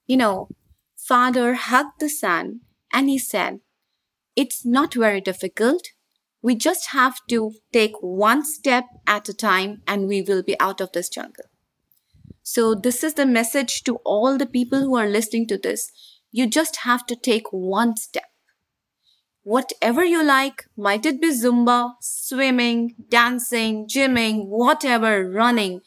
You 0.08 0.18
know, 0.18 0.50
Father 0.96 1.54
hugged 1.54 2.00
the 2.00 2.10
son 2.10 2.62
and 2.94 3.10
he 3.10 3.20
said, 3.20 3.60
It's 4.36 4.66
not 4.66 4.94
very 4.94 5.22
difficult. 5.22 5.88
We 6.42 6.56
just 6.56 6.88
have 6.92 7.20
to 7.30 7.52
take 7.74 7.94
one 8.00 8.46
step 8.46 8.86
at 9.06 9.28
a 9.28 9.34
time 9.34 9.82
and 9.86 10.08
we 10.08 10.22
will 10.22 10.44
be 10.44 10.60
out 10.60 10.80
of 10.80 10.94
this 10.94 11.10
jungle. 11.10 11.46
So, 12.42 12.74
this 12.74 13.04
is 13.04 13.16
the 13.16 13.26
message 13.26 13.84
to 13.84 13.98
all 14.06 14.38
the 14.38 14.46
people 14.46 14.80
who 14.80 14.96
are 14.96 15.10
listening 15.10 15.48
to 15.48 15.58
this. 15.58 15.92
You 16.32 16.48
just 16.48 16.78
have 16.78 17.06
to 17.08 17.16
take 17.16 17.52
one 17.52 17.98
step. 17.98 18.30
Whatever 19.44 20.06
you 20.06 20.24
like, 20.24 20.66
might 20.78 21.06
it 21.06 21.22
be 21.22 21.32
Zumba, 21.34 21.96
swimming, 22.00 22.96
dancing, 23.10 23.88
gymming, 23.88 24.48
whatever, 24.48 25.30
running, 25.30 25.82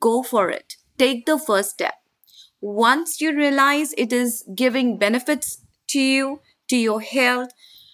go 0.00 0.22
for 0.22 0.48
it. 0.48 0.76
Take 0.96 1.26
the 1.26 1.38
first 1.38 1.70
step. 1.70 1.94
Once 2.66 3.20
you 3.20 3.32
realize 3.32 3.94
it 3.96 4.12
is 4.12 4.44
giving 4.56 4.98
benefits 4.98 5.62
to 5.86 6.00
you, 6.00 6.40
to 6.68 6.76
your 6.76 7.00
health, 7.00 7.50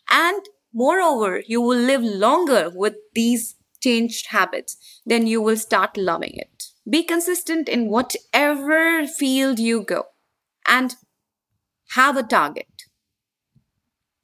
and 0.08 0.48
moreover, 0.72 1.42
you 1.46 1.60
will 1.60 1.78
live 1.78 2.00
longer 2.02 2.70
with 2.74 2.94
these 3.14 3.56
changed 3.82 4.28
habits, 4.28 4.78
then 5.04 5.26
you 5.26 5.42
will 5.42 5.58
start 5.58 5.98
loving 5.98 6.32
it. 6.36 6.64
Be 6.88 7.02
consistent 7.02 7.68
in 7.68 7.90
whatever 7.90 9.06
field 9.06 9.58
you 9.58 9.82
go 9.82 10.04
and 10.66 10.96
have 11.90 12.16
a 12.16 12.22
target. 12.22 12.84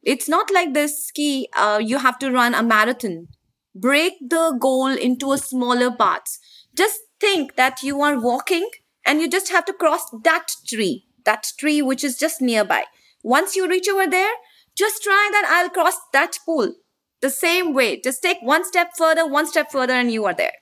It's 0.03 0.31
not 0.31 0.51
like 0.51 0.73
this 0.73 1.09
ski, 1.09 1.49
uh, 1.55 1.79
you 1.85 1.99
have 1.99 2.19
to 2.21 2.31
run 2.31 2.55
a 2.55 2.63
marathon. 2.63 3.29
Break 3.75 4.15
the 4.19 4.57
goal 4.59 4.87
into 4.87 5.33
a 5.33 5.37
smaller 5.37 5.91
parts. 5.91 6.39
Just 6.75 7.01
think 7.21 7.57
that 7.57 7.83
you 7.83 8.01
are 8.01 8.19
walking 8.19 8.71
and 9.09 9.23
you 9.23 9.29
just 9.29 9.49
have 9.49 9.65
to 9.65 9.73
cross 9.73 10.03
that 10.23 10.49
tree, 10.67 11.07
that 11.25 11.47
tree 11.59 11.81
which 11.81 12.05
is 12.05 12.19
just 12.19 12.43
nearby. 12.43 12.85
Once 13.23 13.57
you 13.57 13.67
reach 13.67 13.89
over 13.89 14.07
there, 14.07 14.35
just 14.77 15.03
try 15.03 15.29
that 15.33 15.47
I'll 15.49 15.71
cross 15.71 15.97
that 16.13 16.39
pool. 16.45 16.75
The 17.23 17.31
same 17.31 17.75
way, 17.75 18.01
just 18.01 18.23
take 18.23 18.37
one 18.43 18.65
step 18.65 18.91
further, 18.97 19.27
one 19.27 19.47
step 19.47 19.73
further, 19.73 19.95
and 19.95 20.13
you 20.13 20.27
are 20.27 20.35
there. 20.35 20.53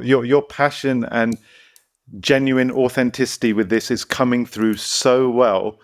Your 0.00 0.24
your 0.24 0.42
passion 0.42 1.04
and 1.10 1.36
genuine 2.20 2.70
authenticity 2.70 3.52
with 3.52 3.70
this 3.70 3.90
is 3.90 4.04
coming 4.04 4.46
through 4.46 4.74
so 4.74 5.28
well, 5.28 5.80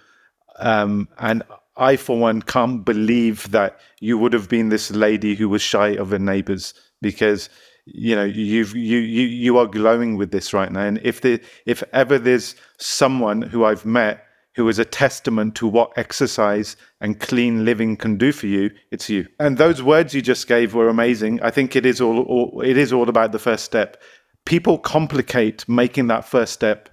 um, 0.59 1.09
and 1.19 1.43
I, 1.77 1.97
for 1.97 2.19
one, 2.19 2.43
can't 2.43 2.85
believe 2.85 3.51
that 3.51 3.81
you 4.01 4.19
would 4.19 4.35
have 4.35 4.49
been 4.49 4.69
this 4.69 4.91
lady 4.91 5.35
who 5.35 5.49
was 5.49 5.63
shy 5.63 5.89
of 5.89 6.11
her 6.11 6.19
neighbors 6.19 6.75
because 7.01 7.49
you 7.95 8.15
know 8.15 8.25
you've 8.25 8.75
you 8.75 8.99
you 8.99 9.27
you 9.27 9.59
are 9.59 9.67
glowing 9.67 10.17
with 10.17 10.31
this 10.31 10.53
right 10.53 10.71
now. 10.71 10.83
And 10.83 11.01
if 11.03 11.21
the 11.21 11.41
if 11.67 11.83
ever 11.93 12.19
there's 12.19 12.55
someone 12.79 13.43
who 13.43 13.65
I've 13.65 13.85
met 13.85 14.25
who 14.57 14.69
is 14.69 14.79
a 14.79 14.85
testament 14.85 15.55
to 15.55 15.67
what 15.67 15.93
exercise 15.97 16.77
and 17.01 17.21
clean 17.21 17.65
living 17.65 17.97
can 17.97 18.17
do 18.17 18.33
for 18.33 18.47
you, 18.47 18.71
it's 18.91 19.09
you. 19.09 19.27
And 19.39 19.59
those 19.59 19.83
words 19.83 20.13
you 20.13 20.23
just 20.23 20.49
gave 20.49 20.75
were 20.75 20.89
amazing. 20.89 21.41
I 21.41 21.51
think 21.51 21.77
it 21.77 21.87
is 21.87 22.01
all, 22.01 22.21
all 22.23 22.61
it 22.65 22.77
is 22.77 22.93
all 22.93 23.09
about 23.09 23.33
the 23.33 23.39
first 23.39 23.65
step. 23.65 24.01
People 24.45 24.79
complicate 24.79 25.69
making 25.69 26.09
that 26.09 26.25
first 26.25 26.53
step 26.53 26.89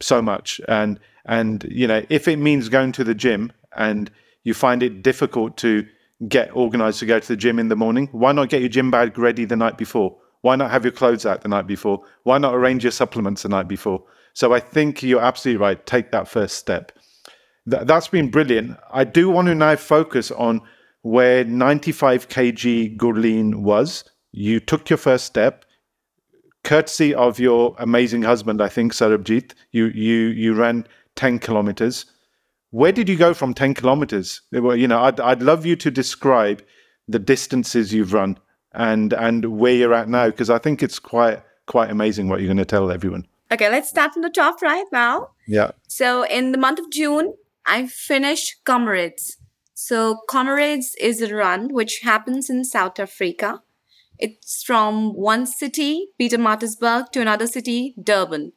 so 0.00 0.22
much, 0.22 0.60
and 0.68 0.98
and 1.26 1.64
you 1.70 1.86
know 1.86 2.04
if 2.08 2.28
it 2.28 2.36
means 2.36 2.68
going 2.68 2.92
to 2.92 3.04
the 3.04 3.14
gym 3.14 3.52
and 3.76 4.10
you 4.44 4.54
find 4.54 4.82
it 4.82 5.02
difficult 5.02 5.56
to 5.58 5.86
get 6.28 6.54
organized 6.54 7.00
to 7.00 7.06
go 7.06 7.18
to 7.18 7.28
the 7.28 7.36
gym 7.36 7.58
in 7.58 7.68
the 7.68 7.76
morning, 7.76 8.08
why 8.12 8.32
not 8.32 8.48
get 8.48 8.60
your 8.60 8.68
gym 8.68 8.90
bag 8.90 9.18
ready 9.18 9.44
the 9.44 9.56
night 9.56 9.76
before? 9.76 10.16
Why 10.44 10.56
not 10.56 10.70
have 10.70 10.84
your 10.84 10.92
clothes 10.92 11.24
out 11.24 11.40
the 11.40 11.48
night 11.48 11.66
before? 11.66 12.02
Why 12.24 12.36
not 12.36 12.54
arrange 12.54 12.84
your 12.84 12.90
supplements 12.90 13.44
the 13.44 13.48
night 13.48 13.66
before? 13.66 14.04
So 14.34 14.52
I 14.52 14.60
think 14.60 15.02
you're 15.02 15.22
absolutely 15.22 15.62
right. 15.62 15.86
Take 15.86 16.12
that 16.12 16.28
first 16.28 16.58
step. 16.58 16.92
Th- 17.70 17.84
that's 17.86 18.08
been 18.08 18.30
brilliant. 18.30 18.76
I 18.92 19.04
do 19.04 19.30
want 19.30 19.48
to 19.48 19.54
now 19.54 19.74
focus 19.76 20.30
on 20.30 20.60
where 21.00 21.44
95 21.44 22.28
kg 22.28 22.94
Gurleen 22.98 23.62
was. 23.62 24.04
You 24.32 24.60
took 24.60 24.90
your 24.90 24.98
first 24.98 25.24
step, 25.24 25.64
courtesy 26.62 27.14
of 27.14 27.40
your 27.40 27.74
amazing 27.78 28.24
husband, 28.24 28.60
I 28.60 28.68
think, 28.68 28.92
Sarabjit. 28.92 29.54
You 29.72 29.86
you 29.86 30.26
you 30.26 30.52
ran 30.52 30.86
10 31.16 31.38
kilometers. 31.38 32.04
Where 32.70 32.92
did 32.92 33.08
you 33.08 33.16
go 33.16 33.32
from 33.32 33.54
10 33.54 33.72
kilometers? 33.72 34.42
Well, 34.52 34.76
you 34.76 34.88
know, 34.88 35.00
I'd, 35.04 35.20
I'd 35.20 35.42
love 35.42 35.64
you 35.64 35.74
to 35.76 35.90
describe 35.90 36.62
the 37.08 37.18
distances 37.18 37.94
you've 37.94 38.12
run 38.12 38.36
and 38.74 39.12
and 39.12 39.58
where 39.58 39.74
you're 39.74 39.94
at 39.94 40.08
now 40.08 40.26
because 40.26 40.50
I 40.50 40.58
think 40.58 40.82
it's 40.82 40.98
quite 40.98 41.42
quite 41.66 41.90
amazing 41.90 42.28
what 42.28 42.40
you're 42.40 42.48
going 42.48 42.56
to 42.58 42.64
tell 42.64 42.90
everyone. 42.90 43.26
Okay, 43.52 43.70
let's 43.70 43.88
start 43.88 44.12
from 44.12 44.22
the 44.22 44.30
top 44.30 44.60
right 44.62 44.86
now. 44.92 45.28
Yeah. 45.46 45.70
So 45.88 46.24
in 46.24 46.52
the 46.52 46.58
month 46.58 46.78
of 46.78 46.90
June, 46.90 47.34
I 47.66 47.86
finished 47.86 48.64
Comrades. 48.64 49.36
So 49.74 50.18
Comrades 50.28 50.94
is 51.00 51.20
a 51.20 51.34
run 51.34 51.72
which 51.72 52.00
happens 52.02 52.50
in 52.50 52.64
South 52.64 52.98
Africa. 52.98 53.62
It's 54.18 54.62
from 54.62 55.14
one 55.14 55.46
city, 55.46 56.08
Peter 56.18 56.38
Pietermaritzburg, 56.38 57.10
to 57.12 57.20
another 57.20 57.46
city, 57.46 57.94
Durban. 58.02 58.52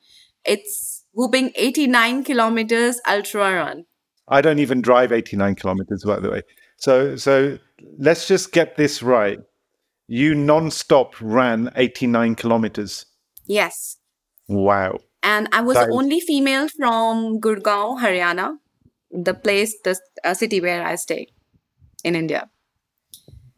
It's 0.46 1.04
whooping 1.14 1.52
89 1.56 2.24
kilometers 2.24 3.02
ultra 3.08 3.56
run. 3.56 3.86
I 4.28 4.42
don't 4.42 4.60
even 4.60 4.82
drive 4.82 5.12
89 5.12 5.56
kilometers, 5.56 6.04
by 6.06 6.20
the 6.20 6.30
way. 6.30 6.42
So, 6.78 7.16
so 7.16 7.58
let's 7.98 8.28
just 8.28 8.52
get 8.52 8.78
this 8.78 9.02
right. 9.02 9.40
You 10.08 10.36
non-stop 10.36 11.16
ran 11.22 11.72
89 11.76 12.36
kilometers. 12.36 13.06
Yes. 13.46 13.98
Wow. 14.48 15.00
And 15.24 15.50
I 15.52 15.62
was 15.62 15.76
That 15.76 15.88
the 15.88 15.92
is- 15.92 15.98
only 15.98 16.20
female 16.22 16.68
from 16.70 17.40
Gurgaon, 17.42 18.00
Haryana, 18.02 18.58
the 19.12 19.34
place, 19.34 19.76
the 19.84 20.00
uh, 20.24 20.34
city 20.34 20.62
where 20.62 20.86
I 20.86 20.96
stay 20.96 21.28
in 22.04 22.16
India. 22.16 22.50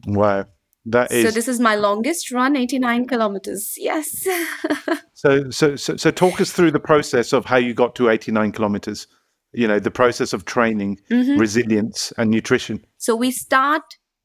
Wow. 0.07 0.45
That 0.85 1.11
So 1.11 1.29
this 1.29 1.47
is 1.47 1.59
my 1.59 1.75
longest 1.75 2.31
run, 2.31 2.55
89 2.55 3.05
kilometers. 3.07 3.73
Yes. 3.77 4.25
so, 5.13 5.49
so 5.51 5.75
so 5.75 5.97
so 5.97 6.09
talk 6.09 6.39
us 6.41 6.51
through 6.51 6.71
the 6.71 6.79
process 6.79 7.33
of 7.33 7.45
how 7.45 7.57
you 7.57 7.73
got 7.75 7.93
to 7.95 8.09
89 8.09 8.51
kilometers. 8.53 9.05
You 9.51 9.67
know, 9.67 9.79
the 9.79 9.91
process 9.91 10.31
of 10.33 10.45
training, 10.45 10.99
Mhm. 11.11 11.39
resilience 11.39 12.13
and 12.17 12.31
nutrition. 12.31 12.85
So 12.97 13.15
we 13.15 13.29
start 13.31 13.83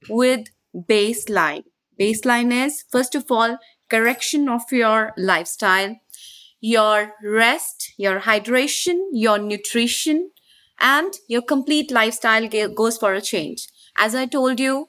with 0.08 0.46
baseline. 0.74 1.64
Baseline 1.98 2.52
is, 2.66 2.84
first 2.90 3.14
of 3.14 3.30
all, 3.30 3.58
correction 3.90 4.48
of 4.48 4.62
your 4.72 5.12
lifestyle, 5.16 5.96
your 6.60 7.12
rest, 7.22 7.92
your 7.96 8.20
hydration, 8.20 8.98
your 9.12 9.38
nutrition, 9.38 10.30
and 10.80 11.12
your 11.28 11.42
complete 11.42 11.90
lifestyle 11.90 12.48
goes 12.74 12.98
for 12.98 13.14
a 13.14 13.20
change. 13.20 13.68
As 13.96 14.14
I 14.14 14.26
told 14.26 14.58
you, 14.58 14.88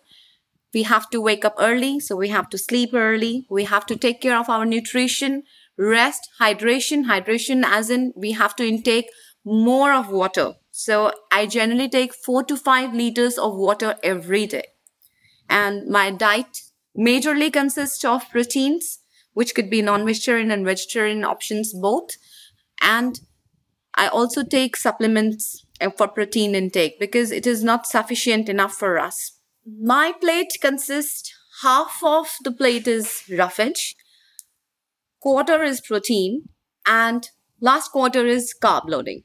we 0.74 0.84
have 0.84 1.10
to 1.12 1.22
wake 1.22 1.46
up 1.46 1.56
early, 1.60 2.00
so 2.00 2.16
we 2.16 2.30
have 2.30 2.50
to 2.50 2.58
sleep 2.58 2.90
early. 2.94 3.46
We 3.50 3.66
have 3.66 3.86
to 3.88 3.96
take 3.96 4.22
care 4.22 4.38
of 4.38 4.50
our 4.50 4.66
nutrition, 4.66 5.44
rest, 5.78 6.30
hydration. 6.42 7.06
Hydration, 7.06 7.64
as 7.66 7.90
in, 7.90 8.14
we 8.16 8.32
have 8.34 8.56
to 8.58 8.68
intake 8.68 9.10
more 9.46 9.94
of 9.94 10.10
water. 10.10 10.56
So 10.72 11.14
I 11.32 11.46
generally 11.46 11.88
take 11.88 12.14
four 12.14 12.44
to 12.44 12.58
five 12.58 12.94
liters 12.94 13.38
of 13.38 13.56
water 13.56 13.96
every 14.04 14.48
day. 14.48 14.66
And 15.50 15.88
my 15.88 16.12
diet 16.12 16.58
majorly 16.98 17.52
consists 17.52 18.04
of 18.04 18.30
proteins, 18.30 19.00
which 19.34 19.54
could 19.56 19.70
be 19.70 19.82
non 19.82 20.06
vegetarian 20.06 20.52
and 20.52 20.66
vegetarian 20.66 21.24
options 21.24 21.74
both. 21.74 22.12
And 22.82 23.20
I 23.96 24.08
also 24.08 24.44
take 24.44 24.76
supplements 24.76 25.66
uh, 25.82 25.90
for 25.90 26.08
protein 26.08 26.56
intake 26.56 27.00
because 27.00 27.32
it 27.32 27.48
is 27.48 27.64
not 27.64 27.88
sufficient 27.88 28.50
enough 28.50 28.74
for 28.74 29.00
us. 29.00 29.40
My 29.66 30.14
plate 30.20 30.58
consists 30.62 31.34
half 31.62 32.00
of 32.04 32.28
the 32.44 32.52
plate 32.52 32.88
is 32.88 33.24
roughage, 33.30 33.96
quarter 35.20 35.64
is 35.64 35.82
protein, 35.82 36.50
and 36.86 37.30
last 37.60 37.92
quarter 37.92 38.26
is 38.26 38.54
carb 38.62 38.84
loading. 38.88 39.24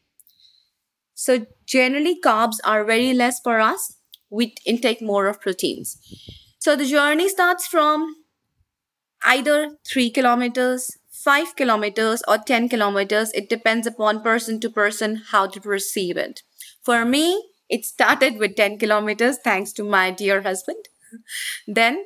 So 1.14 1.46
generally 1.66 2.18
carbs 2.24 2.56
are 2.64 2.84
very 2.84 3.12
less 3.12 3.40
for 3.40 3.60
us. 3.60 3.96
We 4.30 4.54
intake 4.64 5.02
more 5.02 5.26
of 5.26 5.40
proteins. 5.40 5.98
So 6.60 6.76
the 6.76 6.84
journey 6.84 7.28
starts 7.28 7.66
from 7.66 8.16
either 9.24 9.76
3 9.90 10.10
kilometers, 10.10 10.90
5 11.10 11.56
kilometers 11.56 12.22
or 12.28 12.36
10 12.36 12.68
kilometers. 12.68 13.32
It 13.32 13.48
depends 13.48 13.86
upon 13.86 14.22
person 14.22 14.60
to 14.60 14.68
person 14.68 15.22
how 15.30 15.46
to 15.46 15.60
perceive 15.60 16.18
it. 16.18 16.42
For 16.82 17.06
me, 17.06 17.50
it 17.70 17.86
started 17.86 18.36
with 18.36 18.56
10 18.56 18.78
kilometers 18.78 19.38
thanks 19.42 19.72
to 19.74 19.84
my 19.84 20.10
dear 20.10 20.42
husband. 20.42 20.84
Then 21.66 22.04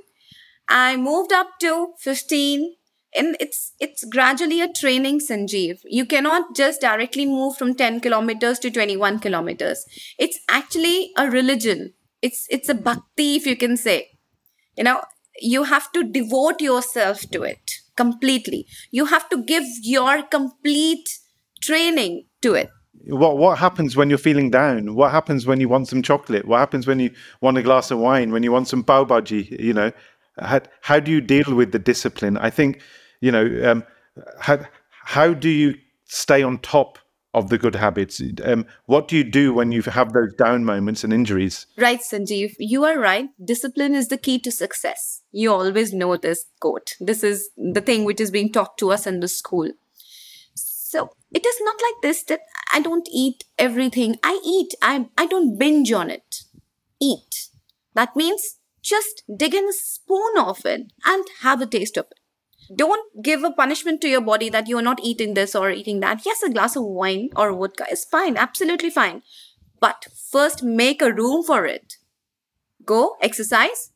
I 0.68 0.96
moved 0.96 1.32
up 1.32 1.58
to 1.60 1.94
15 1.98 2.76
and 3.16 3.36
it's 3.40 3.72
it's 3.80 4.04
gradually 4.04 4.60
a 4.60 4.72
training 4.72 5.20
sanjeev 5.24 5.82
you 5.84 6.04
cannot 6.04 6.56
just 6.56 6.80
directly 6.80 7.24
move 7.24 7.56
from 7.56 7.74
10 7.74 8.00
kilometers 8.00 8.58
to 8.58 8.70
21 8.70 9.20
kilometers 9.20 9.84
it's 10.18 10.40
actually 10.48 11.12
a 11.16 11.30
religion 11.30 11.92
it's 12.22 12.48
it's 12.50 12.68
a 12.68 12.74
bhakti 12.74 13.36
if 13.36 13.46
you 13.46 13.56
can 13.56 13.76
say 13.76 14.13
you 14.76 14.84
know 14.84 15.00
you 15.40 15.64
have 15.64 15.90
to 15.92 16.04
devote 16.04 16.60
yourself 16.60 17.22
to 17.32 17.42
it 17.42 17.80
completely. 17.96 18.66
You 18.90 19.06
have 19.06 19.28
to 19.30 19.42
give 19.42 19.64
your 19.82 20.22
complete 20.22 21.08
training 21.60 22.26
to 22.42 22.54
it. 22.54 22.70
What 23.06 23.36
what 23.36 23.58
happens 23.58 23.96
when 23.96 24.08
you're 24.08 24.18
feeling 24.18 24.50
down? 24.50 24.94
What 24.94 25.10
happens 25.10 25.46
when 25.46 25.60
you 25.60 25.68
want 25.68 25.88
some 25.88 26.02
chocolate? 26.02 26.46
What 26.46 26.58
happens 26.58 26.86
when 26.86 27.00
you 27.00 27.10
want 27.40 27.58
a 27.58 27.62
glass 27.62 27.90
of 27.90 27.98
wine? 27.98 28.32
When 28.32 28.42
you 28.42 28.52
want 28.52 28.68
some 28.68 28.82
pav 28.82 29.08
bhaji? 29.08 29.60
You 29.60 29.74
know, 29.74 29.92
how, 30.38 30.60
how 30.80 31.00
do 31.00 31.10
you 31.10 31.20
deal 31.20 31.54
with 31.54 31.72
the 31.72 31.78
discipline? 31.78 32.38
I 32.38 32.50
think, 32.50 32.80
you 33.20 33.30
know, 33.30 33.46
um, 33.70 33.84
how 34.40 34.60
how 35.04 35.34
do 35.34 35.50
you 35.50 35.74
stay 36.06 36.42
on 36.42 36.58
top 36.58 36.98
of 37.34 37.50
the 37.50 37.58
good 37.58 37.74
habits? 37.74 38.22
Um, 38.42 38.64
what 38.86 39.08
do 39.08 39.16
you 39.16 39.24
do 39.24 39.52
when 39.52 39.72
you 39.72 39.82
have 39.82 40.12
those 40.12 40.32
down 40.34 40.64
moments 40.64 41.04
and 41.04 41.12
injuries? 41.12 41.66
Right, 41.76 42.00
Sanjeev, 42.00 42.54
you 42.58 42.84
are 42.84 42.98
right. 42.98 43.28
Discipline 43.44 43.94
is 43.94 44.08
the 44.08 44.16
key 44.16 44.38
to 44.40 44.50
success. 44.50 45.22
You 45.32 45.52
always 45.52 45.92
know 45.92 46.16
this 46.16 46.46
quote. 46.60 46.94
This 47.00 47.22
is 47.24 47.50
the 47.56 47.80
thing 47.80 48.04
which 48.04 48.20
is 48.20 48.30
being 48.30 48.52
taught 48.52 48.78
to 48.78 48.92
us 48.92 49.06
in 49.06 49.20
the 49.20 49.28
school. 49.28 49.70
So 50.54 51.10
it 51.32 51.44
is 51.44 51.56
not 51.60 51.76
like 51.82 52.02
this 52.02 52.22
that 52.24 52.40
I 52.72 52.80
don't 52.80 53.08
eat 53.12 53.44
everything. 53.58 54.16
I 54.22 54.40
eat. 54.44 54.74
I 54.80 55.08
I 55.18 55.26
don't 55.26 55.58
binge 55.58 55.90
on 55.90 56.08
it. 56.08 56.44
Eat. 57.00 57.48
That 57.94 58.14
means 58.14 58.58
just 58.80 59.24
dig 59.36 59.54
in 59.54 59.68
a 59.68 59.72
spoon 59.72 60.38
of 60.38 60.64
it 60.64 60.92
and 61.04 61.24
have 61.40 61.60
a 61.60 61.66
taste 61.66 61.96
of 61.96 62.06
it. 62.10 62.18
Don't 62.74 63.22
give 63.22 63.42
a 63.42 63.50
punishment 63.50 64.00
to 64.02 64.08
your 64.08 64.20
body 64.20 64.48
that 64.50 64.68
you're 64.68 64.82
not 64.82 65.00
eating 65.02 65.34
this 65.34 65.54
or 65.54 65.70
eating 65.70 66.00
that. 66.00 66.24
Yes, 66.24 66.42
a 66.42 66.50
glass 66.50 66.76
of 66.76 66.84
wine 66.84 67.30
or 67.36 67.52
vodka 67.52 67.86
is 67.90 68.04
fine, 68.04 68.36
absolutely 68.36 68.90
fine. 68.90 69.22
But 69.80 70.06
first 70.30 70.62
make 70.62 71.02
a 71.02 71.12
room 71.12 71.42
for 71.42 71.66
it. 71.66 71.94
Go 72.84 73.16
exercise, 73.20 73.90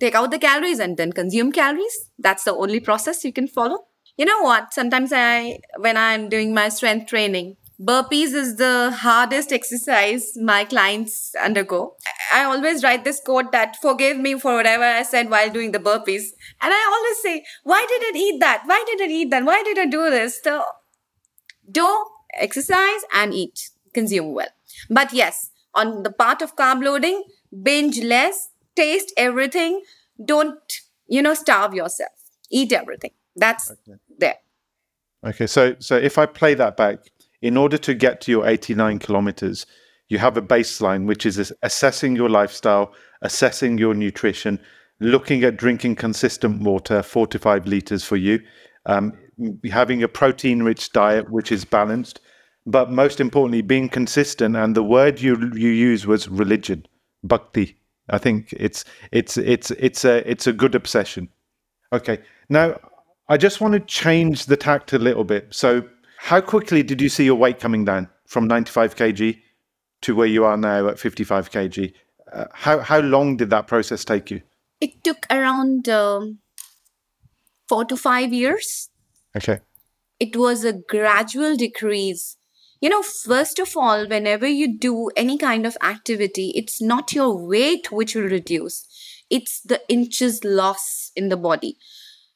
take 0.00 0.14
out 0.14 0.30
the 0.30 0.38
calories 0.38 0.78
and 0.78 0.96
then 0.96 1.12
consume 1.12 1.52
calories. 1.52 2.10
That's 2.18 2.44
the 2.44 2.54
only 2.54 2.80
process 2.80 3.24
you 3.24 3.32
can 3.32 3.46
follow. 3.46 3.86
You 4.16 4.24
know 4.24 4.42
what? 4.42 4.72
Sometimes 4.74 5.12
I, 5.12 5.60
when 5.76 5.96
I'm 5.96 6.28
doing 6.28 6.52
my 6.52 6.68
strength 6.70 7.06
training, 7.06 7.56
burpees 7.80 8.34
is 8.34 8.56
the 8.56 8.90
hardest 8.90 9.52
exercise 9.52 10.32
my 10.36 10.64
clients 10.64 11.34
undergo. 11.42 11.94
I 12.32 12.44
always 12.44 12.82
write 12.82 13.04
this 13.04 13.20
quote 13.20 13.52
that 13.52 13.76
forgive 13.80 14.18
me 14.18 14.38
for 14.38 14.54
whatever 14.54 14.84
I 14.84 15.02
said 15.02 15.30
while 15.30 15.50
doing 15.50 15.72
the 15.72 15.78
burpees. 15.78 16.24
And 16.60 16.72
I 16.72 16.92
always 16.92 17.22
say, 17.22 17.44
why 17.62 17.86
did 17.88 18.14
I 18.14 18.18
eat 18.18 18.40
that? 18.40 18.62
Why 18.66 18.84
did 18.86 19.08
I 19.08 19.12
eat 19.12 19.30
that? 19.30 19.44
Why 19.44 19.62
did 19.62 19.78
I 19.78 19.86
do 19.86 20.10
this? 20.10 20.40
So 20.42 20.64
do 21.70 22.04
exercise 22.34 23.00
and 23.14 23.32
eat, 23.32 23.70
consume 23.94 24.32
well. 24.32 24.48
But 24.90 25.12
yes, 25.12 25.50
on 25.74 26.02
the 26.02 26.10
part 26.12 26.42
of 26.42 26.56
carb 26.56 26.82
loading, 26.82 27.24
binge 27.62 28.00
less, 28.00 28.48
taste 28.74 29.12
everything. 29.16 29.82
Don't, 30.24 30.58
you 31.06 31.22
know, 31.22 31.34
starve 31.34 31.74
yourself. 31.74 32.10
Eat 32.50 32.72
everything. 32.72 33.12
That's 33.36 33.70
okay. 33.70 33.98
there. 34.18 34.36
Okay, 35.24 35.46
so 35.46 35.76
so 35.78 35.96
if 35.96 36.16
I 36.18 36.26
play 36.26 36.54
that 36.54 36.76
back, 36.76 36.98
in 37.42 37.56
order 37.56 37.78
to 37.78 37.94
get 37.94 38.20
to 38.22 38.30
your 38.30 38.46
89 38.46 38.98
kilometers, 38.98 39.66
you 40.08 40.18
have 40.18 40.36
a 40.36 40.42
baseline, 40.42 41.06
which 41.06 41.26
is 41.26 41.52
assessing 41.62 42.16
your 42.16 42.28
lifestyle, 42.28 42.92
assessing 43.22 43.78
your 43.78 43.94
nutrition, 43.94 44.58
looking 45.00 45.44
at 45.44 45.56
drinking 45.56 45.96
consistent 45.96 46.62
water, 46.62 47.02
four 47.02 47.26
to 47.26 47.38
five 47.38 47.66
liters 47.66 48.04
for 48.04 48.16
you, 48.16 48.40
um, 48.86 49.12
having 49.70 50.02
a 50.02 50.08
protein 50.08 50.62
rich 50.62 50.92
diet, 50.92 51.30
which 51.30 51.52
is 51.52 51.64
balanced, 51.64 52.20
but 52.66 52.90
most 52.90 53.20
importantly, 53.20 53.62
being 53.62 53.88
consistent. 53.88 54.56
And 54.56 54.74
the 54.74 54.82
word 54.82 55.20
you, 55.20 55.36
you 55.54 55.70
use 55.70 56.06
was 56.06 56.28
religion, 56.28 56.86
bhakti. 57.22 57.76
I 58.10 58.18
think 58.18 58.54
it's 58.54 58.84
it's 59.12 59.36
it's 59.36 59.70
it's 59.72 60.04
a 60.04 60.28
it's 60.30 60.46
a 60.46 60.52
good 60.52 60.74
obsession. 60.74 61.28
Okay, 61.92 62.20
now 62.48 62.78
I 63.28 63.36
just 63.36 63.60
want 63.60 63.74
to 63.74 63.80
change 63.80 64.46
the 64.46 64.56
tact 64.56 64.94
a 64.94 64.98
little 64.98 65.24
bit. 65.24 65.48
So 65.50 65.82
how 66.20 66.40
quickly 66.40 66.82
did 66.82 67.00
you 67.00 67.08
see 67.08 67.24
your 67.24 67.36
weight 67.36 67.60
coming 67.60 67.84
down 67.84 68.08
from 68.26 68.48
95 68.48 68.96
kg 68.96 69.40
to 70.02 70.14
where 70.14 70.26
you 70.26 70.44
are 70.44 70.56
now 70.56 70.88
at 70.88 70.98
55 70.98 71.50
kg? 71.50 71.92
Uh, 72.30 72.44
how 72.52 72.80
how 72.80 72.98
long 72.98 73.36
did 73.36 73.50
that 73.50 73.66
process 73.68 74.04
take 74.04 74.30
you? 74.30 74.42
It 74.80 75.02
took 75.04 75.26
around 75.30 75.88
um, 75.88 76.40
four 77.68 77.84
to 77.84 77.96
five 77.96 78.32
years. 78.32 78.90
Okay. 79.36 79.60
It 80.18 80.36
was 80.36 80.64
a 80.64 80.72
gradual 80.72 81.56
decrease. 81.56 82.36
You 82.80 82.90
know, 82.90 83.02
first 83.02 83.58
of 83.60 83.76
all, 83.76 84.06
whenever 84.06 84.46
you 84.46 84.76
do 84.76 85.10
any 85.16 85.38
kind 85.38 85.66
of 85.66 85.76
activity, 85.82 86.52
it's 86.54 86.82
not 86.82 87.12
your 87.12 87.36
weight 87.36 87.90
which 87.92 88.14
will 88.14 88.24
reduce, 88.24 88.86
it's 89.30 89.60
the 89.60 89.80
inches 89.88 90.44
loss 90.44 91.12
in 91.16 91.28
the 91.28 91.36
body 91.36 91.78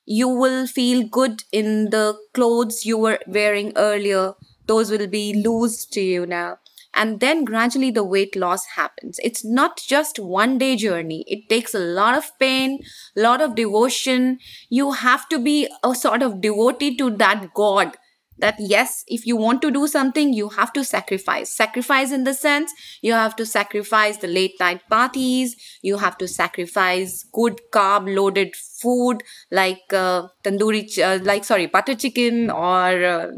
you 0.04 0.28
will 0.28 0.66
feel 0.66 1.06
good 1.06 1.44
in 1.52 1.90
the 1.90 2.18
clothes 2.34 2.84
you 2.84 2.98
were 2.98 3.18
wearing 3.26 3.72
earlier. 3.76 4.34
Those 4.66 4.90
will 4.90 5.06
be 5.06 5.42
loose 5.44 5.86
to 5.86 6.00
you 6.00 6.26
now. 6.26 6.58
And 6.94 7.20
then 7.20 7.44
gradually 7.44 7.90
the 7.90 8.04
weight 8.04 8.36
loss 8.36 8.66
happens. 8.76 9.18
It's 9.22 9.44
not 9.44 9.78
just 9.78 10.18
one 10.18 10.58
day 10.58 10.76
journey. 10.76 11.24
It 11.26 11.48
takes 11.48 11.74
a 11.74 11.78
lot 11.78 12.16
of 12.16 12.38
pain, 12.38 12.80
a 13.16 13.20
lot 13.20 13.40
of 13.40 13.54
devotion. 13.54 14.38
You 14.68 14.92
have 14.92 15.26
to 15.30 15.38
be 15.38 15.68
a 15.82 15.94
sort 15.94 16.22
of 16.22 16.42
devotee 16.42 16.96
to 16.98 17.10
that 17.16 17.54
God 17.54 17.96
that 18.38 18.56
yes, 18.58 19.04
if 19.06 19.26
you 19.26 19.36
want 19.36 19.62
to 19.62 19.70
do 19.70 19.86
something, 19.86 20.32
you 20.32 20.48
have 20.50 20.72
to 20.72 20.84
sacrifice. 20.84 21.54
Sacrifice 21.54 22.12
in 22.12 22.24
the 22.24 22.34
sense 22.34 22.72
you 23.00 23.12
have 23.12 23.36
to 23.36 23.46
sacrifice 23.46 24.16
the 24.18 24.26
late 24.26 24.54
night 24.58 24.80
parties, 24.88 25.56
you 25.82 25.98
have 25.98 26.18
to 26.18 26.28
sacrifice 26.28 27.24
good 27.32 27.60
carb 27.72 28.14
loaded 28.14 28.54
food 28.56 29.22
like 29.50 29.92
uh, 29.92 30.26
tandoori, 30.42 30.98
uh, 30.98 31.22
like 31.24 31.44
sorry, 31.44 31.66
butter 31.66 31.94
chicken 31.94 32.50
or 32.50 33.04
uh, 33.04 33.28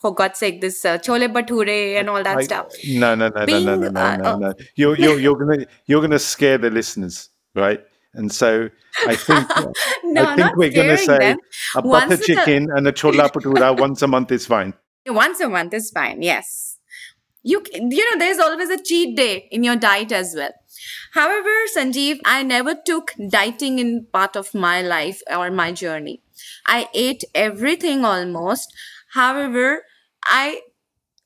for 0.00 0.14
God's 0.14 0.38
sake, 0.38 0.60
this 0.60 0.84
uh, 0.84 0.98
chole 0.98 1.32
bhature 1.32 1.98
and 1.98 2.10
all 2.10 2.22
that 2.22 2.38
I, 2.38 2.42
stuff. 2.42 2.72
No, 2.86 3.14
no, 3.14 3.28
no, 3.28 3.46
Being, 3.46 3.64
no, 3.64 3.76
no, 3.76 3.88
no, 3.90 4.16
no, 4.16 4.22
no, 4.22 4.38
no. 4.38 4.54
You're, 4.74 4.96
you're, 4.96 5.18
you're 5.18 5.36
gonna 5.36 5.66
you're 5.86 6.00
gonna 6.00 6.18
scare 6.18 6.58
the 6.58 6.70
listeners, 6.70 7.30
right? 7.54 7.80
And 8.18 8.32
so 8.32 8.68
I 9.06 9.14
think 9.14 9.48
no, 10.04 10.24
I 10.24 10.36
think 10.36 10.56
we're 10.56 10.70
going 10.70 10.88
to 10.88 10.98
say 10.98 11.18
them. 11.18 11.38
a 11.76 11.82
butter 11.82 12.08
once 12.08 12.26
chicken 12.26 12.68
and 12.74 12.86
a 12.88 12.92
chola 12.92 13.30
bhatura 13.30 13.78
once 13.86 14.02
a 14.02 14.08
month 14.08 14.32
is 14.32 14.44
fine. 14.44 14.74
Once 15.06 15.40
a 15.40 15.48
month 15.48 15.72
is 15.72 15.90
fine. 15.90 16.20
Yes. 16.20 16.78
You 17.42 17.62
you 17.72 18.10
know 18.10 18.18
there's 18.18 18.40
always 18.40 18.68
a 18.68 18.82
cheat 18.82 19.16
day 19.16 19.48
in 19.52 19.62
your 19.62 19.76
diet 19.76 20.10
as 20.12 20.34
well. 20.36 20.50
However, 21.12 21.54
Sanjeev, 21.74 22.18
I 22.24 22.42
never 22.42 22.74
took 22.74 23.12
dieting 23.30 23.78
in 23.78 24.06
part 24.12 24.36
of 24.36 24.52
my 24.54 24.82
life 24.82 25.22
or 25.30 25.50
my 25.50 25.70
journey. 25.72 26.22
I 26.66 26.88
ate 26.92 27.22
everything 27.34 28.04
almost. 28.04 28.74
However, 29.12 29.84
I 30.24 30.62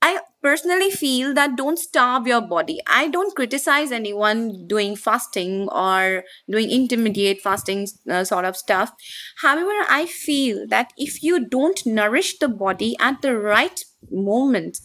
I 0.03 0.21
personally 0.43 0.91
feel 0.91 1.33
that 1.35 1.57
don't 1.57 1.79
starve 1.79 2.27
your 2.27 2.41
body. 2.41 2.81
I 2.87 3.09
don't 3.09 3.35
criticize 3.35 3.93
anyone 3.93 4.67
doing 4.67 4.97
fasting 4.97 5.69
or 5.71 6.25
doing 6.51 6.71
intermediate 6.71 7.41
fasting 7.41 7.87
uh, 8.11 8.25
sort 8.25 8.45
of 8.45 8.57
stuff. 8.57 8.93
However, 9.41 9.73
I 9.89 10.07
feel 10.07 10.67
that 10.69 10.93
if 10.97 11.23
you 11.23 11.49
don't 11.49 11.85
nourish 11.87 12.39
the 12.39 12.49
body 12.49 12.97
at 12.99 13.23
the 13.23 13.37
right 13.37 13.85
moment, 14.11 14.79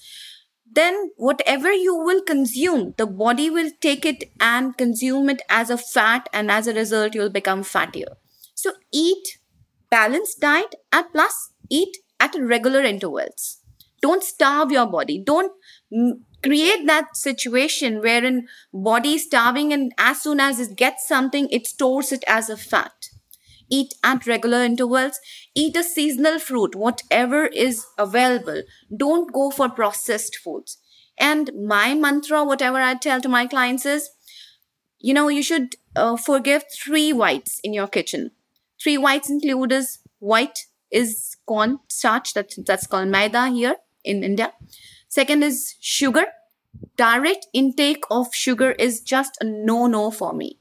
then 0.71 1.11
whatever 1.15 1.71
you 1.71 1.95
will 1.95 2.21
consume, 2.21 2.93
the 2.97 3.07
body 3.07 3.49
will 3.49 3.71
take 3.81 4.05
it 4.05 4.25
and 4.39 4.77
consume 4.77 5.29
it 5.29 5.41
as 5.49 5.69
a 5.69 5.77
fat, 5.77 6.29
and 6.31 6.51
as 6.51 6.67
a 6.67 6.73
result, 6.73 7.15
you'll 7.15 7.29
become 7.29 7.63
fattier. 7.63 8.15
So, 8.53 8.73
eat 8.93 9.39
balanced 9.89 10.39
diet 10.41 10.75
and 10.91 11.05
plus 11.13 11.51
eat 11.69 11.97
at 12.19 12.35
regular 12.39 12.81
intervals 12.81 13.61
don't 14.07 14.23
starve 14.23 14.71
your 14.71 14.87
body. 14.87 15.21
Don't 15.33 15.51
create 16.43 16.85
that 16.87 17.17
situation 17.17 17.99
wherein 17.99 18.47
body 18.73 19.17
starving 19.17 19.73
and 19.73 19.91
as 19.97 20.21
soon 20.21 20.39
as 20.39 20.59
it 20.59 20.75
gets 20.77 21.07
something 21.07 21.47
it 21.49 21.67
stores 21.67 22.11
it 22.17 22.23
as 22.27 22.49
a 22.49 22.57
fat. 22.57 23.09
Eat 23.69 23.95
at 24.01 24.25
regular 24.25 24.63
intervals. 24.63 25.19
Eat 25.53 25.75
a 25.75 25.83
seasonal 25.83 26.39
fruit 26.39 26.75
whatever 26.75 27.47
is 27.47 27.85
available. 27.97 28.61
Don't 29.05 29.33
go 29.33 29.49
for 29.51 29.67
processed 29.69 30.37
foods. 30.37 30.77
And 31.19 31.51
my 31.73 31.95
mantra 31.95 32.43
whatever 32.45 32.77
i 32.89 32.93
tell 32.95 33.19
to 33.21 33.33
my 33.35 33.45
clients 33.47 33.85
is 33.85 34.09
you 34.99 35.13
know 35.13 35.27
you 35.27 35.43
should 35.43 35.75
uh, 35.95 36.15
forgive 36.15 36.63
three 36.83 37.11
whites 37.11 37.59
in 37.63 37.73
your 37.73 37.87
kitchen. 37.87 38.31
Three 38.81 38.97
whites 38.97 39.29
include 39.29 39.71
is 39.71 39.99
white 40.19 40.59
is 40.91 41.35
corn 41.45 41.79
starch 41.89 42.33
that, 42.35 42.53
that's 42.65 42.87
called 42.87 43.09
maida 43.09 43.49
here 43.49 43.75
in 44.07 44.23
India. 44.23 44.53
Second 45.07 45.43
is 45.43 45.75
sugar. 45.79 46.25
Direct 46.95 47.47
intake 47.53 48.03
of 48.09 48.33
sugar 48.33 48.71
is 48.71 49.01
just 49.01 49.37
a 49.41 49.45
no-no 49.45 50.11
for 50.11 50.33
me. 50.33 50.59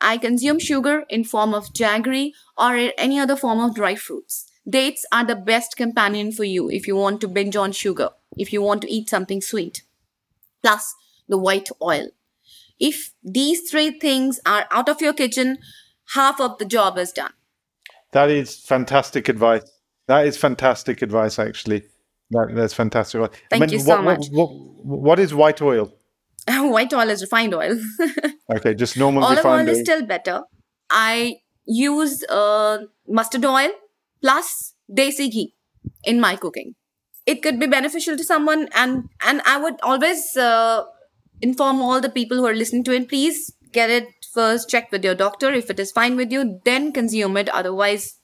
I 0.00 0.18
consume 0.18 0.58
sugar 0.58 1.04
in 1.08 1.24
form 1.24 1.54
of 1.54 1.72
jaggery 1.72 2.32
or 2.56 2.74
any 2.96 3.18
other 3.18 3.36
form 3.36 3.60
of 3.60 3.74
dry 3.74 3.94
fruits. 3.94 4.46
Dates 4.68 5.04
are 5.10 5.24
the 5.24 5.34
best 5.34 5.76
companion 5.76 6.30
for 6.30 6.44
you 6.44 6.70
if 6.70 6.86
you 6.86 6.94
want 6.94 7.20
to 7.22 7.28
binge 7.28 7.56
on 7.56 7.72
sugar, 7.72 8.10
if 8.36 8.52
you 8.52 8.62
want 8.62 8.82
to 8.82 8.92
eat 8.92 9.08
something 9.08 9.40
sweet. 9.40 9.82
Plus 10.62 10.94
the 11.28 11.38
white 11.38 11.70
oil. 11.82 12.08
If 12.78 13.12
these 13.24 13.68
three 13.70 13.98
things 13.98 14.40
are 14.46 14.66
out 14.70 14.88
of 14.88 15.00
your 15.00 15.14
kitchen, 15.14 15.58
half 16.14 16.40
of 16.40 16.58
the 16.58 16.64
job 16.64 16.98
is 16.98 17.12
done. 17.12 17.32
That 18.12 18.30
is 18.30 18.56
fantastic 18.56 19.28
advice. 19.28 19.70
That 20.06 20.26
is 20.26 20.36
fantastic 20.36 21.02
advice, 21.02 21.38
actually. 21.38 21.84
That, 22.30 22.52
that's 22.54 22.74
fantastic. 22.74 23.20
I 23.22 23.28
Thank 23.50 23.60
mean, 23.62 23.70
you 23.70 23.78
so 23.80 23.96
what, 23.96 24.04
much. 24.04 24.28
What, 24.30 24.50
what, 24.50 25.00
what 25.00 25.18
is 25.18 25.34
white 25.34 25.62
oil? 25.62 25.94
White 26.48 26.94
oil 26.94 27.10
is 27.10 27.22
refined 27.22 27.54
oil. 27.54 27.78
Okay, 28.50 28.72
just 28.72 28.96
normal 28.96 29.22
Olive 29.22 29.44
oil 29.44 29.52
refined 29.52 29.68
is 29.68 29.78
oil. 29.78 29.84
still 29.84 30.06
better. 30.06 30.42
I 30.88 31.36
use 31.66 32.24
uh, 32.24 32.78
mustard 33.06 33.44
oil 33.44 33.68
plus 34.22 34.72
desi 34.90 35.30
ghee 35.30 35.52
in 36.04 36.18
my 36.18 36.36
cooking. 36.36 36.74
It 37.26 37.42
could 37.42 37.60
be 37.60 37.66
beneficial 37.66 38.16
to 38.16 38.24
someone, 38.24 38.70
and 38.74 39.10
and 39.22 39.42
I 39.44 39.58
would 39.58 39.74
always 39.82 40.34
uh, 40.38 40.84
inform 41.42 41.82
all 41.82 42.00
the 42.00 42.08
people 42.08 42.38
who 42.38 42.46
are 42.46 42.54
listening 42.54 42.84
to 42.84 42.92
it. 42.92 43.10
Please 43.10 43.54
get 43.70 43.90
it 43.90 44.08
first. 44.32 44.70
Check 44.70 44.90
with 44.90 45.04
your 45.04 45.14
doctor 45.14 45.52
if 45.52 45.68
it 45.68 45.78
is 45.78 45.92
fine 45.92 46.16
with 46.16 46.32
you. 46.32 46.60
Then 46.64 46.90
consume 46.92 47.36
it. 47.36 47.50
Otherwise, 47.50 48.14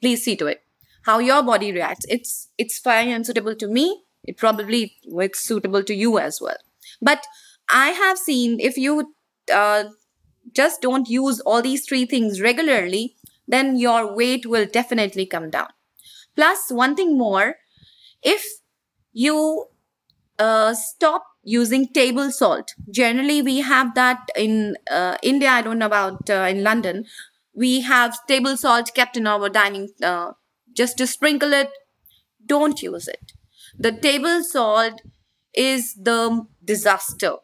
please 0.00 0.22
see 0.22 0.36
to 0.36 0.46
it 0.46 0.62
how 1.08 1.18
your 1.18 1.42
body 1.42 1.72
reacts. 1.72 2.06
It's 2.08 2.48
it's 2.58 2.78
fine 2.78 3.08
and 3.08 3.26
suitable 3.26 3.54
to 3.56 3.66
me. 3.66 3.86
It 4.24 4.36
probably 4.36 4.80
it's 5.26 5.40
suitable 5.40 5.82
to 5.84 5.94
you 5.94 6.18
as 6.18 6.40
well. 6.40 6.58
But 7.00 7.26
I 7.70 7.88
have 8.00 8.18
seen 8.18 8.60
if 8.60 8.76
you 8.76 9.14
uh, 9.52 9.84
just 10.52 10.82
don't 10.82 11.08
use 11.08 11.40
all 11.40 11.62
these 11.62 11.86
three 11.86 12.04
things 12.06 12.42
regularly, 12.42 13.16
then 13.46 13.76
your 13.78 14.14
weight 14.14 14.46
will 14.46 14.66
definitely 14.66 15.26
come 15.26 15.48
down. 15.50 15.68
Plus, 16.36 16.70
one 16.70 16.94
thing 16.94 17.16
more, 17.18 17.56
if 18.22 18.44
you 19.12 19.66
uh, 20.38 20.74
stop 20.74 21.24
using 21.42 21.88
table 21.88 22.30
salt, 22.30 22.74
generally 22.90 23.40
we 23.42 23.60
have 23.60 23.94
that 23.94 24.28
in 24.36 24.76
uh, 24.90 25.16
India. 25.22 25.50
I 25.50 25.62
don't 25.62 25.78
know 25.78 25.86
about 25.86 26.28
uh, 26.30 26.46
in 26.50 26.62
London. 26.62 27.06
We 27.54 27.80
have 27.80 28.26
table 28.26 28.56
salt 28.56 28.92
kept 28.94 29.16
in 29.16 29.26
our 29.26 29.48
dining 29.48 29.88
uh, 30.02 30.32
just 30.78 30.96
to 30.98 31.06
sprinkle 31.06 31.52
it. 31.52 31.70
Don't 32.54 32.82
use 32.82 33.08
it. 33.08 33.32
The 33.86 33.92
table 33.92 34.42
salt 34.54 35.02
is 35.54 35.94
the 35.94 36.46
disaster 36.64 37.36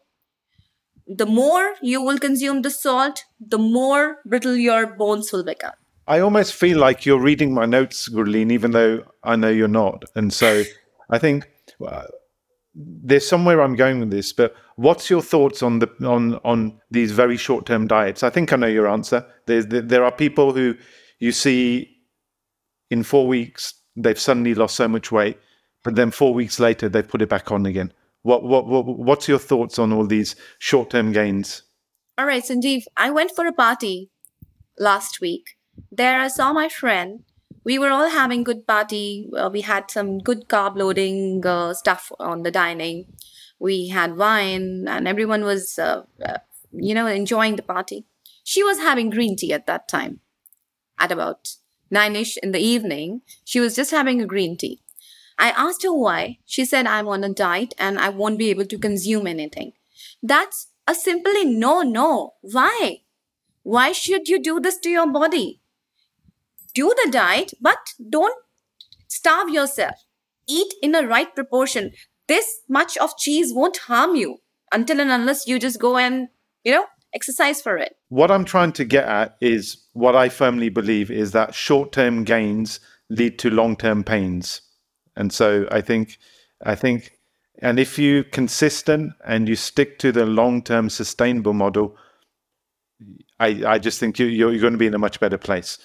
the 1.07 1.25
more 1.25 1.75
you 1.81 2.01
will 2.01 2.17
consume 2.17 2.61
the 2.61 2.69
salt, 2.69 3.23
the 3.39 3.57
more 3.57 4.17
brittle 4.25 4.55
your 4.55 4.87
bones 4.87 5.31
will 5.31 5.43
become. 5.43 5.73
I 6.07 6.19
almost 6.19 6.53
feel 6.53 6.77
like 6.77 7.05
you're 7.05 7.21
reading 7.21 7.53
my 7.53 7.65
notes, 7.65 8.09
Gurleen, 8.09 8.51
even 8.51 8.71
though 8.71 9.03
I 9.23 9.35
know 9.35 9.49
you're 9.49 9.67
not. 9.67 10.03
And 10.15 10.31
so 10.31 10.63
I 11.09 11.17
think 11.17 11.47
uh, 11.85 12.03
there's 12.75 13.27
somewhere 13.27 13.61
I'm 13.61 13.75
going 13.75 13.99
with 13.99 14.11
this. 14.11 14.31
But 14.33 14.55
what's 14.75 15.09
your 15.09 15.21
thoughts 15.21 15.63
on 15.63 15.79
the 15.79 15.89
on 16.05 16.35
on 16.43 16.79
these 16.91 17.11
very 17.11 17.37
short 17.37 17.65
term 17.65 17.87
diets? 17.87 18.21
I 18.21 18.29
think 18.29 18.53
I 18.53 18.55
know 18.55 18.67
your 18.67 18.87
answer. 18.87 19.25
There, 19.47 19.63
there 19.63 20.03
are 20.03 20.11
people 20.11 20.53
who 20.53 20.75
you 21.19 21.31
see 21.31 21.94
in 22.89 23.03
four 23.03 23.27
weeks 23.27 23.73
they've 23.95 24.19
suddenly 24.19 24.53
lost 24.53 24.75
so 24.75 24.87
much 24.87 25.11
weight, 25.11 25.37
but 25.83 25.95
then 25.95 26.11
four 26.11 26.33
weeks 26.33 26.59
later 26.59 26.89
they've 26.89 27.07
put 27.07 27.21
it 27.21 27.29
back 27.29 27.51
on 27.51 27.65
again. 27.65 27.91
What 28.23 28.43
what, 28.43 28.67
what 28.67 28.85
what's 28.85 29.27
your 29.27 29.39
thoughts 29.39 29.77
on 29.77 29.93
all 29.93 30.05
these 30.05 30.35
short 30.59 30.89
term 30.89 31.11
gains? 31.11 31.63
All 32.17 32.25
right, 32.25 32.43
Sanjeev, 32.43 32.83
I 32.97 33.11
went 33.11 33.31
for 33.35 33.45
a 33.45 33.53
party 33.53 34.09
last 34.79 35.21
week. 35.21 35.57
There 35.91 36.19
I 36.19 36.27
saw 36.29 36.53
my 36.53 36.69
friend. 36.69 37.23
We 37.63 37.77
were 37.79 37.89
all 37.89 38.09
having 38.09 38.43
good 38.43 38.67
party. 38.67 39.29
Uh, 39.35 39.49
we 39.51 39.61
had 39.61 39.91
some 39.91 40.19
good 40.19 40.47
carb 40.47 40.77
loading 40.77 41.45
uh, 41.45 41.73
stuff 41.73 42.11
on 42.19 42.43
the 42.43 42.51
dining. 42.51 43.07
We 43.59 43.89
had 43.89 44.17
wine, 44.17 44.85
and 44.87 45.07
everyone 45.07 45.43
was, 45.43 45.79
uh, 45.79 46.03
uh, 46.23 46.37
you 46.71 46.93
know, 46.93 47.07
enjoying 47.07 47.55
the 47.55 47.63
party. 47.63 48.05
She 48.43 48.63
was 48.63 48.77
having 48.77 49.09
green 49.09 49.35
tea 49.35 49.51
at 49.53 49.65
that 49.65 49.87
time. 49.87 50.19
At 50.97 51.11
about 51.11 51.55
nine 51.95 52.15
ish 52.15 52.37
in 52.43 52.51
the 52.51 52.65
evening, 52.73 53.21
she 53.43 53.59
was 53.59 53.75
just 53.75 53.91
having 53.91 54.21
a 54.21 54.31
green 54.33 54.57
tea. 54.57 54.81
I 55.37 55.49
asked 55.65 55.83
her 55.83 55.93
why. 55.93 56.39
She 56.45 56.65
said, 56.65 56.87
I'm 56.87 57.07
on 57.07 57.23
a 57.23 57.33
diet 57.33 57.73
and 57.77 57.99
I 57.99 58.09
won't 58.09 58.37
be 58.37 58.49
able 58.49 58.65
to 58.65 58.85
consume 58.87 59.27
anything. 59.27 59.73
That's 60.21 60.67
a 60.87 60.95
simply 60.95 61.45
no, 61.45 61.81
no. 61.81 62.33
Why? 62.41 63.01
Why 63.63 63.91
should 63.91 64.27
you 64.27 64.41
do 64.41 64.59
this 64.59 64.77
to 64.79 64.89
your 64.89 65.11
body? 65.11 65.59
Do 66.73 66.93
the 67.03 67.11
diet, 67.11 67.53
but 67.59 67.93
don't 68.09 68.37
starve 69.07 69.49
yourself. 69.49 69.95
Eat 70.47 70.73
in 70.81 70.93
a 70.95 71.07
right 71.07 71.33
proportion. 71.33 71.91
This 72.27 72.61
much 72.67 72.97
of 72.97 73.17
cheese 73.17 73.53
won't 73.53 73.77
harm 73.89 74.15
you 74.15 74.37
until 74.71 74.99
and 74.99 75.11
unless 75.11 75.47
you 75.47 75.59
just 75.59 75.79
go 75.79 75.97
and, 75.97 76.27
you 76.63 76.71
know, 76.73 76.85
exercise 77.15 77.61
for 77.61 77.77
it. 77.77 77.95
What 78.09 78.29
I'm 78.29 78.45
trying 78.45 78.73
to 78.73 78.85
get 78.85 79.05
at 79.05 79.37
is 79.41 79.77
what 79.93 80.15
I 80.15 80.29
firmly 80.29 80.69
believe 80.69 81.09
is 81.09 81.31
that 81.31 81.55
short 81.55 81.91
term 81.91 82.23
gains 82.23 82.79
lead 83.09 83.39
to 83.39 83.49
long 83.49 83.75
term 83.75 84.03
pains. 84.03 84.61
And 85.15 85.31
so 85.31 85.67
I 85.71 85.81
think, 85.81 86.17
I 86.63 86.75
think, 86.75 87.11
and 87.59 87.79
if 87.79 87.97
you 87.97 88.23
consistent 88.25 89.13
and 89.25 89.47
you 89.47 89.55
stick 89.55 89.97
to 89.99 90.11
the 90.11 90.25
long 90.25 90.61
term 90.61 90.89
sustainable 90.89 91.53
model, 91.53 91.95
I, 93.39 93.63
I 93.65 93.79
just 93.79 93.99
think 93.99 94.19
you, 94.19 94.25
you're, 94.25 94.51
you're 94.51 94.61
going 94.61 94.73
to 94.73 94.79
be 94.79 94.87
in 94.87 94.93
a 94.93 94.99
much 94.99 95.19
better 95.19 95.37
place. 95.37 95.77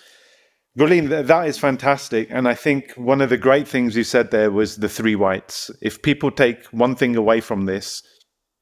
Th- 0.77 1.27
that 1.27 1.49
is 1.49 1.59
fantastic. 1.59 2.29
And 2.31 2.49
I 2.49 2.55
think 2.55 2.93
one 2.97 3.21
of 3.21 3.31
the 3.31 3.37
great 3.37 3.69
things 3.69 3.97
you 3.97 4.05
said 4.05 4.31
there 4.31 4.51
was 4.51 4.77
the 4.77 4.88
three 4.88 5.16
whites. 5.16 5.71
If 5.81 6.03
people 6.03 6.31
take 6.31 6.64
one 6.66 6.95
thing 6.95 7.16
away 7.16 7.40
from 7.40 7.66
this, 7.66 8.03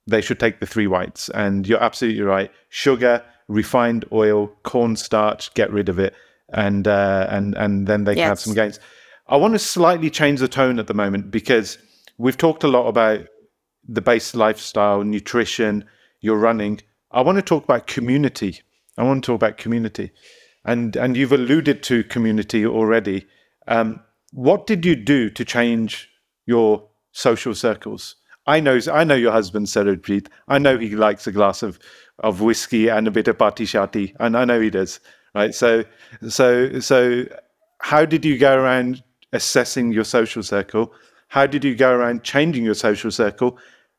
they 0.09 0.21
should 0.21 0.41
take 0.41 0.61
the 0.61 0.67
three 0.67 0.87
whites. 0.87 1.29
And 1.31 1.67
you're 1.67 1.83
absolutely 1.83 2.23
right. 2.23 2.51
Sugar, 2.69 3.25
refined 3.47 4.05
oil, 4.13 4.49
cornstarch, 4.63 5.53
get 5.55 5.73
rid 5.73 5.89
of 5.89 5.99
it. 5.99 6.15
And, 6.53 6.89
uh, 6.89 7.27
and, 7.31 7.55
and 7.57 7.87
then 7.87 8.05
they 8.05 8.15
can 8.15 8.25
have 8.25 8.41
some 8.41 8.55
gains. 8.55 8.81
I 9.29 9.37
want 9.37 9.55
to 9.55 9.59
slightly 9.59 10.09
change 10.09 10.41
the 10.41 10.49
tone 10.49 10.79
at 10.79 10.87
the 10.87 10.95
moment 10.95 11.31
because 11.31 11.79
we've 12.17 12.39
talked 12.39 12.65
a 12.65 12.69
lot 12.69 12.89
about 12.89 13.27
the 13.87 14.01
base 14.01 14.35
lifestyle, 14.35 15.03
nutrition, 15.05 15.85
your 16.21 16.39
running. 16.39 16.81
I 17.11 17.21
want 17.21 17.37
to 17.37 17.43
talk 17.43 17.65
about 17.65 17.87
community. 17.87 18.61
I 18.97 19.03
want 19.05 19.23
to 19.23 19.27
talk 19.27 19.37
about 19.37 19.59
community, 19.59 20.11
and 20.65 20.97
and 20.97 21.17
you've 21.17 21.33
alluded 21.33 21.83
to 21.85 22.05
community 22.05 22.67
already. 22.67 23.27
Um, 23.67 24.01
what 24.33 24.67
did 24.67 24.85
you 24.85 24.97
do 24.97 25.31
to 25.31 25.45
change 25.45 26.11
your 26.47 26.89
social 27.13 27.55
circles? 27.55 28.17
I 28.49 28.61
know 28.61 28.81
I 28.91 29.05
know 29.05 29.15
your 29.15 29.31
husband 29.33 29.67
Sarabjit. 29.67 30.29
I 30.49 30.59
know 30.59 30.79
he 30.79 30.97
likes 30.97 31.27
a 31.27 31.33
glass 31.33 31.63
of 31.63 31.79
of 32.21 32.41
whiskey 32.41 32.89
and 32.89 33.07
a 33.07 33.11
bit 33.11 33.29
of 33.29 33.39
party 33.39 33.65
shati, 33.65 34.17
and 34.19 34.37
I 34.37 34.45
know 34.45 34.61
he 34.61 34.71
does. 34.71 35.01
Right. 35.35 35.55
So 35.55 35.85
so 36.29 36.81
so, 36.81 37.27
how 37.81 38.07
did 38.07 38.25
you 38.25 38.39
go 38.39 38.57
around 38.57 39.05
assessing 39.35 39.93
your 39.93 40.05
social 40.05 40.43
circle? 40.43 40.93
How 41.29 41.47
did 41.47 41.63
you 41.63 41.77
go 41.77 41.93
around 41.93 42.25
changing 42.25 42.65
your 42.65 42.75
social 42.75 43.11
circle? 43.11 43.59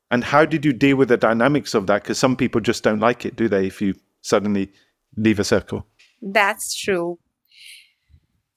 And 0.10 0.24
how 0.24 0.44
did 0.44 0.66
you 0.66 0.74
deal 0.74 0.98
with 0.98 1.10
the 1.10 1.18
dynamics 1.18 1.76
of 1.76 1.86
that? 1.86 2.02
Because 2.02 2.18
some 2.18 2.36
people 2.36 2.60
just 2.60 2.84
don't 2.84 3.00
like 3.00 3.26
it, 3.26 3.36
do 3.36 3.48
they? 3.48 3.68
If 3.68 3.80
you 3.80 3.94
suddenly 4.22 4.72
leave 5.16 5.40
a 5.40 5.44
circle. 5.44 5.86
That's 6.22 6.76
true. 6.76 7.20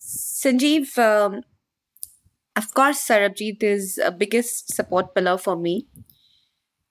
Sanjeev, 0.01 0.97
um, 0.99 1.43
of 2.57 2.73
course, 2.75 3.07
Sarabjit 3.07 3.63
is 3.63 3.99
a 3.99 4.11
biggest 4.11 4.75
support 4.75 5.15
pillar 5.15 5.39
for 5.39 5.57
me. 5.57 5.87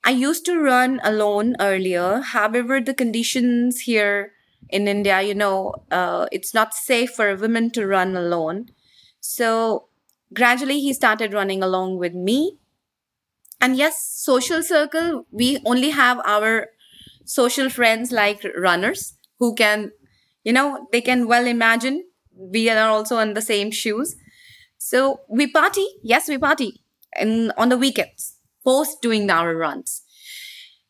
I 0.04 0.12
used 0.12 0.46
to 0.46 0.60
run 0.60 1.00
alone 1.04 1.56
earlier. 1.60 2.22
However, 2.22 2.80
the 2.82 2.94
conditions 2.94 3.82
here 3.82 4.34
in 4.70 4.88
India, 4.88 5.22
you 5.22 5.36
know, 5.36 5.76
uh, 5.92 6.28
it's 6.32 6.54
not 6.54 6.74
safe 6.74 7.12
for 7.12 7.30
a 7.30 7.36
woman 7.36 7.70
to 7.72 7.86
run 7.86 8.16
alone. 8.16 8.70
So 9.20 9.88
gradually, 10.34 10.80
he 10.80 10.94
started 10.94 11.34
running 11.34 11.62
along 11.62 11.98
with 11.98 12.14
me. 12.16 12.58
And 13.60 13.76
yes, 13.78 14.04
social 14.04 14.64
circle, 14.64 15.26
we 15.32 15.60
only 15.66 15.92
have 15.92 16.20
our 16.26 16.68
social 17.26 17.70
friends 17.70 18.12
like 18.12 18.46
runners 18.58 19.16
who 19.40 19.56
can, 19.56 19.92
you 20.44 20.54
know, 20.54 20.88
they 20.92 21.02
can 21.02 21.28
well 21.28 21.46
imagine 21.48 22.06
we 22.36 22.70
are 22.70 22.90
also 22.90 23.20
in 23.20 23.34
the 23.34 23.42
same 23.42 23.72
shoes. 23.72 24.16
So 24.81 25.21
we 25.29 25.47
party, 25.47 25.87
yes, 26.03 26.29
we 26.29 26.39
party, 26.39 26.83
and 27.15 27.53
on 27.57 27.69
the 27.69 27.77
weekends, 27.79 28.37
post 28.65 29.01
doing 29.03 29.31
our 29.31 29.55
runs. 29.57 30.03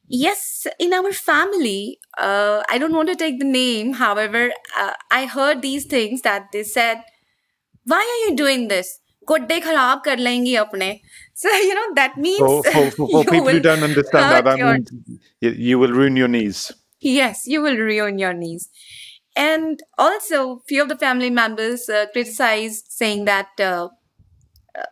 Yes, 0.09 0.67
in 0.79 0.93
our 0.93 1.13
family, 1.13 1.99
uh, 2.19 2.63
I 2.71 2.79
don't 2.79 2.95
want 2.95 3.09
to 3.09 3.17
take 3.17 3.39
the 3.39 3.45
name. 3.45 3.95
However, 3.95 4.51
uh, 4.79 4.93
I 5.11 5.27
heard 5.27 5.63
these 5.63 5.85
things 5.87 6.23
that 6.23 6.47
they 6.53 6.63
said, 6.63 7.03
"Why 7.85 8.01
are 8.13 8.21
you 8.31 8.37
doing 8.37 8.69
this? 8.69 8.93
गोड्डे 9.29 9.59
खराब 9.61 10.03
कर 10.05 10.19
लेंगी 10.19 10.55
अपने." 10.65 10.91
So 11.43 11.51
you 11.69 11.75
know 11.79 11.87
that 11.97 12.17
means 12.17 12.39
For, 12.39 12.63
for, 12.73 12.91
for, 12.93 13.09
for 13.09 13.25
you 13.25 13.31
people 13.31 13.51
who 13.51 13.59
will 13.59 13.61
don't 13.61 13.83
understand 13.83 14.31
that, 14.31 14.45
hurt 14.45 14.45
that 14.45 14.59
your- 14.59 14.79
means 14.79 14.93
you, 15.41 15.51
you 15.71 15.79
will 15.79 15.93
ruin 15.93 16.17
your 16.17 16.29
knees. 16.29 16.71
Yes, 17.01 17.47
you 17.47 17.61
will 17.63 17.77
ruin 17.77 18.19
your 18.19 18.33
knees. 18.33 18.69
And 19.36 19.82
also, 19.98 20.62
few 20.68 20.82
of 20.82 20.90
the 20.90 20.98
family 20.98 21.30
members 21.30 21.90
uh, 21.90 22.08
criticized, 22.12 22.86
saying 22.90 23.26
that, 23.26 23.48
uh, 23.60 23.90
uh, 24.78 24.84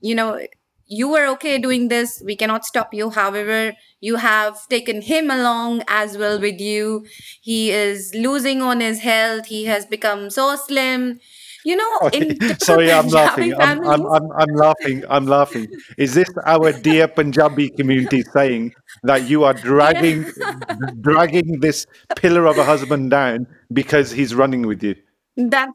you 0.00 0.14
know, 0.14 0.40
you 0.86 1.08
were 1.08 1.26
okay 1.28 1.58
doing 1.58 1.88
this. 1.88 2.22
We 2.24 2.36
cannot 2.36 2.64
stop 2.64 2.94
you. 2.94 3.10
However, 3.10 3.74
You 4.00 4.16
have 4.16 4.68
taken 4.68 5.02
him 5.02 5.30
along 5.30 5.82
as 5.88 6.16
well 6.18 6.40
with 6.40 6.60
you. 6.60 7.06
He 7.42 7.70
is 7.72 8.14
losing 8.14 8.62
on 8.62 8.80
his 8.80 9.00
health. 9.00 9.46
He 9.46 9.64
has 9.66 9.86
become 9.86 10.30
so 10.30 10.56
slim. 10.56 11.20
You 11.64 11.76
know, 11.76 12.08
in 12.12 12.28
typical 12.38 12.56
Sorry, 12.58 12.92
I'm 12.92 13.08
laughing. 13.20 13.54
I'm, 13.54 13.84
I'm, 13.86 14.06
I'm, 14.06 14.32
I'm 14.32 14.54
laughing. 14.54 15.04
I'm 15.08 15.26
laughing. 15.26 15.68
Is 15.98 16.14
this 16.14 16.28
our 16.46 16.72
dear 16.72 17.08
Punjabi 17.08 17.70
community 17.70 18.22
saying 18.22 18.72
that 19.02 19.28
you 19.28 19.44
are 19.44 19.54
dragging 19.54 20.26
dragging 21.00 21.60
this 21.60 21.86
pillar 22.16 22.46
of 22.46 22.58
a 22.58 22.64
husband 22.64 23.10
down 23.10 23.46
because 23.72 24.10
he's 24.10 24.34
running 24.34 24.66
with 24.66 24.82
you? 24.82 24.94
that 25.36 25.70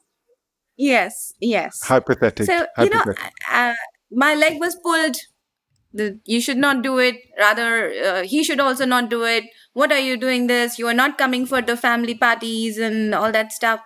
yes, 0.77 1.33
yes. 1.39 1.81
Hypothetic. 1.83 2.45
So 2.45 2.65
you 2.79 2.89
know, 2.89 3.03
uh, 3.51 3.73
my 4.11 4.35
leg 4.35 4.59
was 4.59 4.75
pulled. 4.75 5.17
The, 5.93 6.19
you 6.25 6.41
should 6.41 6.57
not 6.57 6.81
do 6.83 6.99
it. 6.99 7.15
Rather, 7.39 7.91
uh, 8.03 8.23
he 8.23 8.43
should 8.43 8.59
also 8.59 8.85
not 8.85 9.09
do 9.09 9.23
it. 9.23 9.45
What 9.73 9.91
are 9.91 9.99
you 9.99 10.17
doing 10.17 10.47
this? 10.47 10.77
You 10.77 10.87
are 10.87 10.93
not 10.93 11.17
coming 11.17 11.45
for 11.45 11.61
the 11.61 11.77
family 11.77 12.15
parties 12.15 12.77
and 12.77 13.15
all 13.15 13.31
that 13.31 13.53
stuff. 13.53 13.79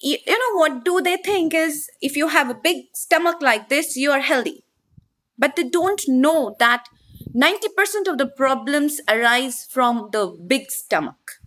You, 0.00 0.18
you 0.26 0.38
know 0.38 0.58
what 0.58 0.84
do 0.84 1.00
they 1.00 1.16
think 1.16 1.54
is 1.54 1.88
if 2.00 2.16
you 2.16 2.28
have 2.28 2.50
a 2.50 2.54
big 2.54 2.86
stomach 2.94 3.36
like 3.40 3.68
this, 3.68 3.96
you 3.96 4.10
are 4.10 4.20
healthy. 4.20 4.64
But 5.38 5.56
they 5.56 5.64
don't 5.64 6.02
know 6.08 6.54
that 6.58 6.86
90% 7.34 8.08
of 8.08 8.18
the 8.18 8.26
problems 8.26 9.00
arise 9.08 9.66
from 9.68 10.10
the 10.12 10.36
big 10.46 10.70
stomach. 10.70 11.40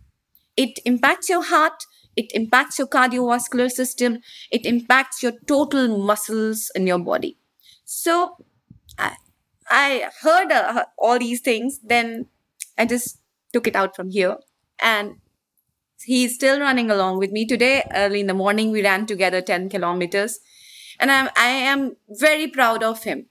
It 0.57 0.79
impacts 0.85 1.29
your 1.29 1.43
heart, 1.43 1.83
it 2.15 2.31
impacts 2.33 2.79
your 2.79 2.87
cardiovascular 2.87 3.69
system, 3.69 4.19
it 4.51 4.65
impacts 4.65 5.23
your 5.23 5.33
total 5.47 5.97
muscles 5.97 6.71
in 6.75 6.87
your 6.87 6.99
body. 6.99 7.37
So 7.85 8.35
I, 8.97 9.15
I 9.69 10.09
heard 10.21 10.51
uh, 10.51 10.85
all 10.97 11.19
these 11.19 11.41
things, 11.41 11.79
then 11.83 12.25
I 12.77 12.85
just 12.85 13.19
took 13.53 13.67
it 13.67 13.75
out 13.75 13.95
from 13.95 14.09
here. 14.09 14.37
And 14.81 15.17
he's 16.03 16.35
still 16.35 16.59
running 16.59 16.89
along 16.89 17.19
with 17.19 17.31
me. 17.31 17.45
Today, 17.45 17.87
early 17.93 18.21
in 18.21 18.27
the 18.27 18.33
morning, 18.33 18.71
we 18.71 18.83
ran 18.83 19.05
together 19.05 19.41
10 19.41 19.69
kilometers. 19.69 20.39
And 20.99 21.11
I'm, 21.11 21.29
I 21.35 21.47
am 21.47 21.95
very 22.09 22.47
proud 22.47 22.83
of 22.83 23.03
him 23.03 23.27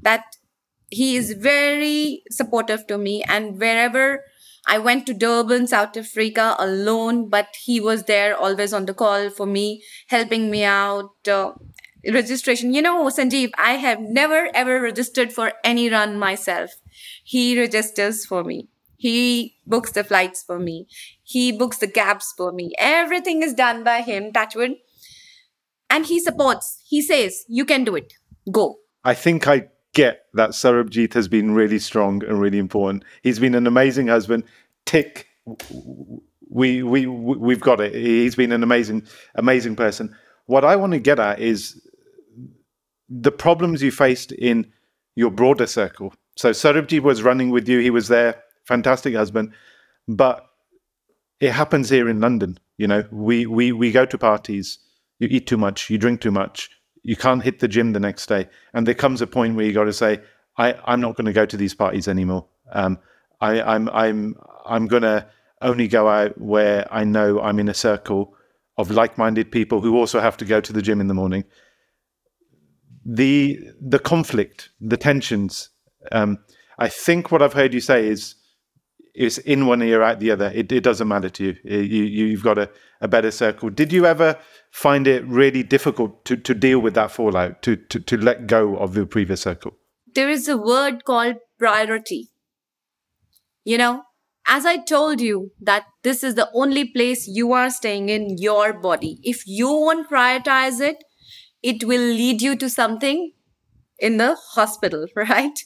that 0.00 0.24
he 0.90 1.16
is 1.16 1.32
very 1.32 2.22
supportive 2.30 2.86
to 2.88 2.98
me. 2.98 3.24
And 3.28 3.58
wherever 3.58 4.24
I 4.66 4.78
went 4.78 5.06
to 5.06 5.14
Durban, 5.14 5.66
South 5.66 5.96
Africa 5.96 6.54
alone, 6.58 7.28
but 7.28 7.48
he 7.64 7.80
was 7.80 8.04
there 8.04 8.36
always 8.36 8.72
on 8.72 8.86
the 8.86 8.94
call 8.94 9.30
for 9.30 9.46
me, 9.46 9.82
helping 10.08 10.50
me 10.50 10.64
out. 10.64 11.10
Uh, 11.26 11.52
registration. 12.10 12.74
You 12.74 12.82
know, 12.82 13.04
Sanjeev, 13.06 13.50
I 13.58 13.72
have 13.72 14.00
never 14.00 14.48
ever 14.54 14.80
registered 14.80 15.32
for 15.32 15.52
any 15.64 15.88
run 15.90 16.18
myself. 16.18 16.70
He 17.22 17.58
registers 17.58 18.26
for 18.26 18.42
me. 18.44 18.68
He 18.96 19.56
books 19.66 19.92
the 19.92 20.04
flights 20.04 20.42
for 20.42 20.58
me. 20.58 20.86
He 21.22 21.52
books 21.52 21.78
the 21.78 21.88
cabs 21.88 22.32
for 22.36 22.52
me. 22.52 22.72
Everything 22.78 23.42
is 23.42 23.54
done 23.54 23.84
by 23.84 24.02
him, 24.02 24.32
Touchwood. 24.32 24.76
And 25.88 26.06
he 26.06 26.20
supports. 26.20 26.82
He 26.86 27.02
says, 27.02 27.44
You 27.48 27.64
can 27.64 27.84
do 27.84 27.94
it. 27.94 28.14
Go. 28.50 28.78
I 29.04 29.14
think 29.14 29.46
I 29.46 29.68
get 29.94 30.26
that 30.34 30.50
Sarabjit 30.50 31.12
has 31.14 31.28
been 31.28 31.52
really 31.52 31.78
strong 31.78 32.24
and 32.24 32.40
really 32.40 32.58
important. 32.58 33.04
He's 33.22 33.38
been 33.38 33.54
an 33.54 33.66
amazing 33.66 34.08
husband. 34.08 34.44
Tick, 34.86 35.28
we 36.48 36.82
we 36.82 37.06
we've 37.06 37.60
got 37.60 37.80
it. 37.80 37.94
He's 37.94 38.34
been 38.34 38.52
an 38.52 38.62
amazing 38.62 39.06
amazing 39.34 39.76
person. 39.76 40.14
What 40.46 40.64
I 40.64 40.76
want 40.76 40.92
to 40.92 40.98
get 40.98 41.18
at 41.18 41.38
is 41.38 41.80
the 43.08 43.32
problems 43.32 43.82
you 43.82 43.92
faced 43.92 44.32
in 44.32 44.72
your 45.14 45.30
broader 45.30 45.66
circle. 45.66 46.14
So 46.36 46.50
Sarabjit 46.50 47.00
was 47.00 47.22
running 47.22 47.50
with 47.50 47.68
you. 47.68 47.78
He 47.78 47.90
was 47.90 48.08
there, 48.08 48.42
fantastic 48.64 49.14
husband, 49.14 49.52
but 50.08 50.46
it 51.42 51.50
happens 51.50 51.90
here 51.90 52.08
in 52.08 52.20
London. 52.20 52.56
You 52.78 52.86
know, 52.86 53.04
we 53.10 53.46
we 53.46 53.72
we 53.72 53.90
go 53.90 54.06
to 54.06 54.16
parties. 54.16 54.78
You 55.18 55.26
eat 55.28 55.48
too 55.48 55.56
much. 55.56 55.90
You 55.90 55.98
drink 55.98 56.20
too 56.20 56.30
much. 56.30 56.70
You 57.02 57.16
can't 57.16 57.42
hit 57.42 57.58
the 57.58 57.66
gym 57.66 57.92
the 57.92 58.00
next 58.00 58.26
day, 58.26 58.48
and 58.72 58.86
there 58.86 58.94
comes 58.94 59.20
a 59.20 59.26
point 59.26 59.56
where 59.56 59.66
you 59.66 59.72
got 59.72 59.84
to 59.84 59.92
say, 59.92 60.20
"I 60.56 60.76
I'm 60.84 61.00
not 61.00 61.16
going 61.16 61.26
to 61.26 61.32
go 61.32 61.44
to 61.44 61.56
these 61.56 61.74
parties 61.74 62.06
anymore. 62.06 62.46
Um, 62.72 63.00
I 63.40 63.60
I'm 63.60 63.88
I'm 63.88 64.36
I'm 64.64 64.86
going 64.86 65.02
to 65.02 65.26
only 65.60 65.88
go 65.88 66.08
out 66.08 66.40
where 66.40 66.86
I 66.92 67.02
know 67.02 67.40
I'm 67.40 67.58
in 67.58 67.68
a 67.68 67.74
circle 67.74 68.36
of 68.78 68.90
like-minded 68.90 69.50
people 69.50 69.80
who 69.80 69.96
also 69.96 70.20
have 70.20 70.36
to 70.38 70.44
go 70.44 70.60
to 70.60 70.72
the 70.72 70.82
gym 70.82 71.00
in 71.00 71.08
the 71.08 71.14
morning." 71.22 71.44
The 73.04 73.58
the 73.80 73.98
conflict, 73.98 74.70
the 74.80 74.96
tensions. 74.96 75.70
Um, 76.12 76.38
I 76.78 76.88
think 76.88 77.32
what 77.32 77.42
I've 77.42 77.52
heard 77.52 77.74
you 77.74 77.80
say 77.80 78.06
is 78.06 78.36
is 79.14 79.38
in 79.38 79.66
one 79.66 79.82
ear 79.82 80.02
out 80.02 80.20
the 80.20 80.30
other. 80.30 80.50
It, 80.54 80.72
it 80.72 80.82
doesn't 80.82 81.08
matter 81.08 81.28
to 81.30 81.44
you. 81.44 81.56
Eh, 81.66 81.80
you, 81.80 82.04
you. 82.04 82.24
You've 82.26 82.42
got 82.42 82.58
a, 82.58 82.70
a 83.00 83.08
better 83.08 83.30
circle. 83.30 83.70
Did 83.70 83.92
you 83.92 84.06
ever 84.06 84.38
find 84.70 85.06
it 85.06 85.24
really 85.26 85.62
difficult 85.62 86.24
to, 86.24 86.36
to 86.36 86.54
deal 86.54 86.78
with 86.78 86.94
that 86.94 87.10
fallout, 87.10 87.62
to, 87.62 87.76
to, 87.76 88.00
to 88.00 88.16
let 88.16 88.46
go 88.46 88.76
of 88.76 88.94
the 88.94 89.06
previous 89.06 89.42
circle? 89.42 89.76
There 90.14 90.30
is 90.30 90.48
a 90.48 90.56
word 90.56 91.04
called 91.04 91.36
priority. 91.58 92.30
You 93.64 93.78
know, 93.78 94.02
as 94.46 94.66
I 94.66 94.78
told 94.78 95.20
you 95.20 95.52
that 95.60 95.84
this 96.02 96.24
is 96.24 96.34
the 96.34 96.50
only 96.54 96.84
place 96.84 97.28
you 97.28 97.52
are 97.52 97.70
staying 97.70 98.08
in 98.08 98.38
your 98.38 98.72
body. 98.72 99.20
If 99.22 99.46
you 99.46 99.68
won't 99.68 100.10
prioritize 100.10 100.80
it, 100.80 101.04
it 101.62 101.84
will 101.84 102.00
lead 102.00 102.42
you 102.42 102.56
to 102.56 102.68
something 102.68 103.32
in 103.98 104.16
the 104.16 104.36
hospital, 104.54 105.06
right? 105.16 105.58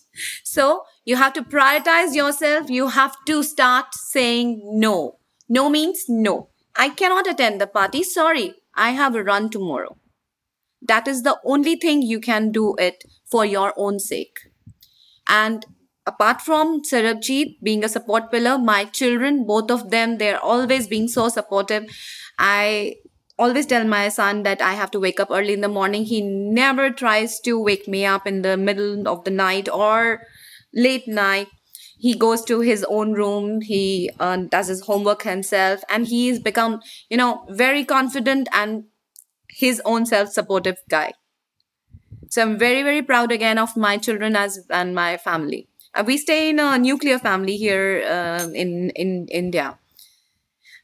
So 0.44 0.82
you 1.06 1.16
have 1.16 1.32
to 1.34 1.42
prioritize 1.42 2.14
yourself. 2.14 2.68
You 2.68 2.88
have 2.88 3.16
to 3.26 3.42
start 3.42 3.94
saying 3.94 4.60
no. 4.64 5.18
No 5.48 5.70
means 5.70 6.04
no. 6.08 6.50
I 6.74 6.88
cannot 6.90 7.28
attend 7.28 7.60
the 7.60 7.68
party. 7.68 8.02
Sorry, 8.02 8.54
I 8.74 8.90
have 8.90 9.14
a 9.14 9.22
run 9.22 9.48
tomorrow. 9.48 9.96
That 10.82 11.06
is 11.08 11.22
the 11.22 11.38
only 11.44 11.76
thing 11.76 12.02
you 12.02 12.20
can 12.20 12.50
do 12.50 12.74
it 12.76 13.04
for 13.24 13.46
your 13.46 13.72
own 13.76 14.00
sake. 14.00 14.36
And 15.28 15.64
apart 16.06 16.42
from 16.42 16.82
Sarabjit 16.82 17.62
being 17.62 17.84
a 17.84 17.88
support 17.88 18.30
pillar, 18.32 18.58
my 18.58 18.84
children, 18.84 19.46
both 19.46 19.70
of 19.70 19.90
them, 19.90 20.18
they're 20.18 20.40
always 20.40 20.88
being 20.88 21.06
so 21.06 21.28
supportive. 21.28 21.84
I 22.38 22.96
always 23.38 23.66
tell 23.66 23.84
my 23.84 24.08
son 24.08 24.42
that 24.42 24.60
I 24.60 24.72
have 24.74 24.90
to 24.90 25.00
wake 25.00 25.20
up 25.20 25.30
early 25.30 25.52
in 25.52 25.60
the 25.60 25.68
morning. 25.68 26.04
He 26.04 26.20
never 26.20 26.90
tries 26.90 27.38
to 27.40 27.60
wake 27.60 27.86
me 27.86 28.04
up 28.04 28.26
in 28.26 28.42
the 28.42 28.56
middle 28.56 29.06
of 29.06 29.24
the 29.24 29.30
night 29.30 29.68
or 29.68 30.22
late 30.76 31.08
night. 31.08 31.48
He 31.98 32.14
goes 32.14 32.44
to 32.44 32.60
his 32.60 32.84
own 32.88 33.14
room. 33.14 33.62
He 33.62 34.10
uh, 34.20 34.36
does 34.36 34.68
his 34.68 34.82
homework 34.82 35.22
himself, 35.22 35.82
and 35.88 36.06
he's 36.06 36.38
become, 36.38 36.80
you 37.10 37.16
know, 37.16 37.46
very 37.50 37.84
confident 37.84 38.48
and 38.52 38.84
his 39.48 39.82
own 39.84 40.06
self-supportive 40.06 40.78
guy. 40.90 41.12
So 42.30 42.42
I'm 42.42 42.58
very, 42.58 42.82
very 42.82 43.02
proud 43.02 43.32
again 43.32 43.58
of 43.58 43.76
my 43.76 43.98
children 43.98 44.36
as 44.36 44.66
and 44.70 44.94
my 44.94 45.16
family. 45.16 45.68
Uh, 45.94 46.04
we 46.06 46.18
stay 46.18 46.50
in 46.50 46.58
a 46.58 46.78
nuclear 46.78 47.18
family 47.18 47.56
here 47.56 48.04
uh, 48.06 48.48
in 48.54 48.90
in 48.90 49.26
India. 49.28 49.78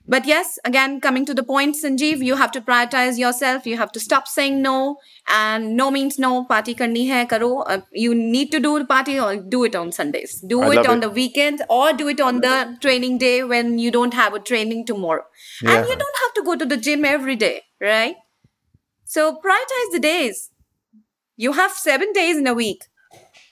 But 0.07 0.27
yes, 0.27 0.59
again, 0.65 1.01
coming 1.01 1.25
to 1.27 1.35
the 1.35 1.45
point, 1.45 1.77
Sanjeev, 1.77 2.25
you 2.25 2.35
have 2.35 2.51
to 2.53 2.61
prioritize 2.61 3.19
yourself. 3.19 3.67
You 3.67 3.77
have 3.77 3.93
to 3.93 4.01
stop 4.01 4.27
saying 4.27 4.61
no, 4.61 4.97
and 5.29 5.77
no 5.77 5.91
means 5.93 6.19
no. 6.19 6.45
Party 6.45 6.75
karni 6.75 7.09
hai, 7.09 7.25
karo. 7.25 7.61
Uh, 7.61 7.83
you 7.93 8.15
need 8.15 8.51
to 8.51 8.59
do 8.59 8.79
the 8.79 8.85
party 8.85 9.19
or 9.21 9.37
do 9.37 9.63
it 9.65 9.77
on 9.77 9.93
Sundays. 9.93 10.41
Do 10.41 10.61
I 10.63 10.81
it 10.81 10.87
on 10.87 10.99
it. 10.99 11.01
the 11.03 11.11
weekends 11.11 11.63
or 11.69 11.93
do 11.93 12.09
it 12.09 12.21
on 12.21 12.41
the 12.41 12.77
training 12.81 13.19
day 13.19 13.45
when 13.45 13.79
you 13.79 13.93
don't 13.93 14.15
have 14.15 14.35
a 14.35 14.41
training 14.41 14.87
tomorrow. 14.87 15.23
Yeah. 15.63 15.79
And 15.79 15.89
you 15.89 15.95
don't 15.95 16.19
have 16.25 16.35
to 16.35 16.43
go 16.45 16.57
to 16.57 16.67
the 16.67 16.77
gym 16.77 17.05
every 17.05 17.37
day, 17.37 17.63
right? 17.81 18.17
So 19.05 19.33
prioritize 19.37 19.93
the 19.93 20.01
days. 20.01 20.51
You 21.37 21.53
have 21.53 21.71
seven 21.71 22.13
days 22.13 22.37
in 22.37 22.47
a 22.47 22.55
week. 22.55 22.83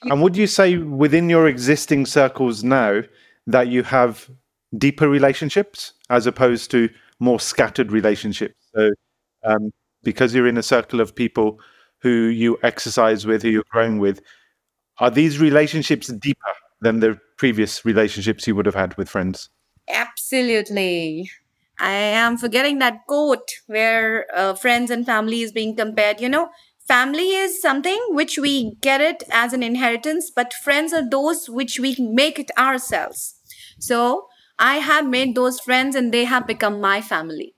And 0.02 0.22
would 0.22 0.36
you 0.36 0.46
say 0.46 0.78
within 0.78 1.28
your 1.30 1.46
existing 1.46 2.06
circles 2.06 2.64
now 2.64 3.02
that 3.46 3.68
you 3.68 3.82
have 3.82 4.28
deeper 4.76 5.08
relationships 5.08 5.94
as 6.08 6.26
opposed 6.26 6.70
to 6.72 6.88
more 7.18 7.40
scattered 7.40 7.92
relationships? 7.92 8.54
So, 8.74 8.90
um, 9.44 9.70
because 10.02 10.34
you're 10.34 10.48
in 10.48 10.58
a 10.58 10.62
circle 10.62 11.00
of 11.00 11.14
people 11.14 11.60
who 12.02 12.10
you 12.10 12.58
exercise 12.62 13.26
with, 13.26 13.42
who 13.42 13.50
you're 13.50 13.64
growing 13.70 13.98
with, 13.98 14.22
are 14.98 15.10
these 15.10 15.38
relationships 15.38 16.08
deeper 16.08 16.52
than 16.80 17.00
the 17.00 17.18
previous 17.36 17.84
relationships 17.84 18.46
you 18.46 18.54
would 18.54 18.66
have 18.66 18.74
had 18.74 18.96
with 18.96 19.08
friends? 19.08 19.48
Absolutely. 19.88 21.30
I 21.78 21.92
am 21.92 22.36
forgetting 22.36 22.78
that 22.78 23.06
quote 23.06 23.48
where 23.66 24.26
uh, 24.34 24.54
friends 24.54 24.90
and 24.90 25.04
family 25.06 25.40
is 25.40 25.52
being 25.52 25.74
compared. 25.74 26.20
You 26.20 26.28
know, 26.28 26.50
family 26.86 27.34
is 27.34 27.60
something 27.60 27.98
which 28.10 28.38
we 28.38 28.74
get 28.82 29.00
it 29.00 29.22
as 29.30 29.52
an 29.52 29.62
inheritance, 29.62 30.30
but 30.30 30.52
friends 30.52 30.92
are 30.92 31.08
those 31.08 31.48
which 31.48 31.80
we 31.80 31.96
make 31.98 32.38
it 32.38 32.50
ourselves. 32.58 33.34
So 33.78 34.28
I 34.60 34.76
have 34.76 35.08
made 35.08 35.34
those 35.34 35.60
friends 35.60 35.96
and 35.96 36.12
they 36.14 36.26
have 36.26 36.46
become 36.46 36.80
my 36.80 37.02
family. 37.02 37.54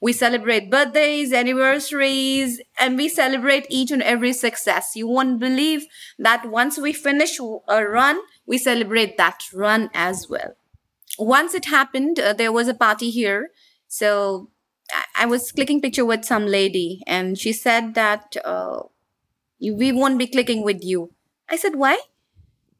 We 0.00 0.12
celebrate 0.12 0.70
birthdays, 0.70 1.32
anniversaries, 1.32 2.60
and 2.78 2.96
we 2.96 3.08
celebrate 3.08 3.66
each 3.70 3.90
and 3.90 4.02
every 4.02 4.32
success. 4.34 4.92
You 4.96 5.08
won't 5.08 5.40
believe 5.40 5.86
that 6.18 6.48
once 6.50 6.78
we 6.78 6.92
finish 6.92 7.38
a 7.68 7.84
run, 7.86 8.20
we 8.46 8.58
celebrate 8.58 9.18
that 9.18 9.42
run 9.54 9.90
as 9.94 10.28
well. 10.28 10.56
Once 11.18 11.54
it 11.54 11.66
happened, 11.66 12.20
uh, 12.20 12.32
there 12.34 12.52
was 12.52 12.68
a 12.68 12.74
party 12.74 13.10
here. 13.10 13.50
So 13.88 14.50
I, 14.92 15.24
I 15.24 15.26
was 15.26 15.52
clicking 15.52 15.80
picture 15.82 16.04
with 16.04 16.24
some 16.24 16.46
lady 16.46 17.02
and 17.06 17.38
she 17.38 17.52
said 17.52 17.94
that 17.94 18.36
uh, 18.44 18.82
we 19.60 19.92
won't 19.92 20.18
be 20.18 20.26
clicking 20.26 20.62
with 20.64 20.84
you. 20.84 21.12
I 21.50 21.56
said, 21.56 21.76
why? 21.76 22.00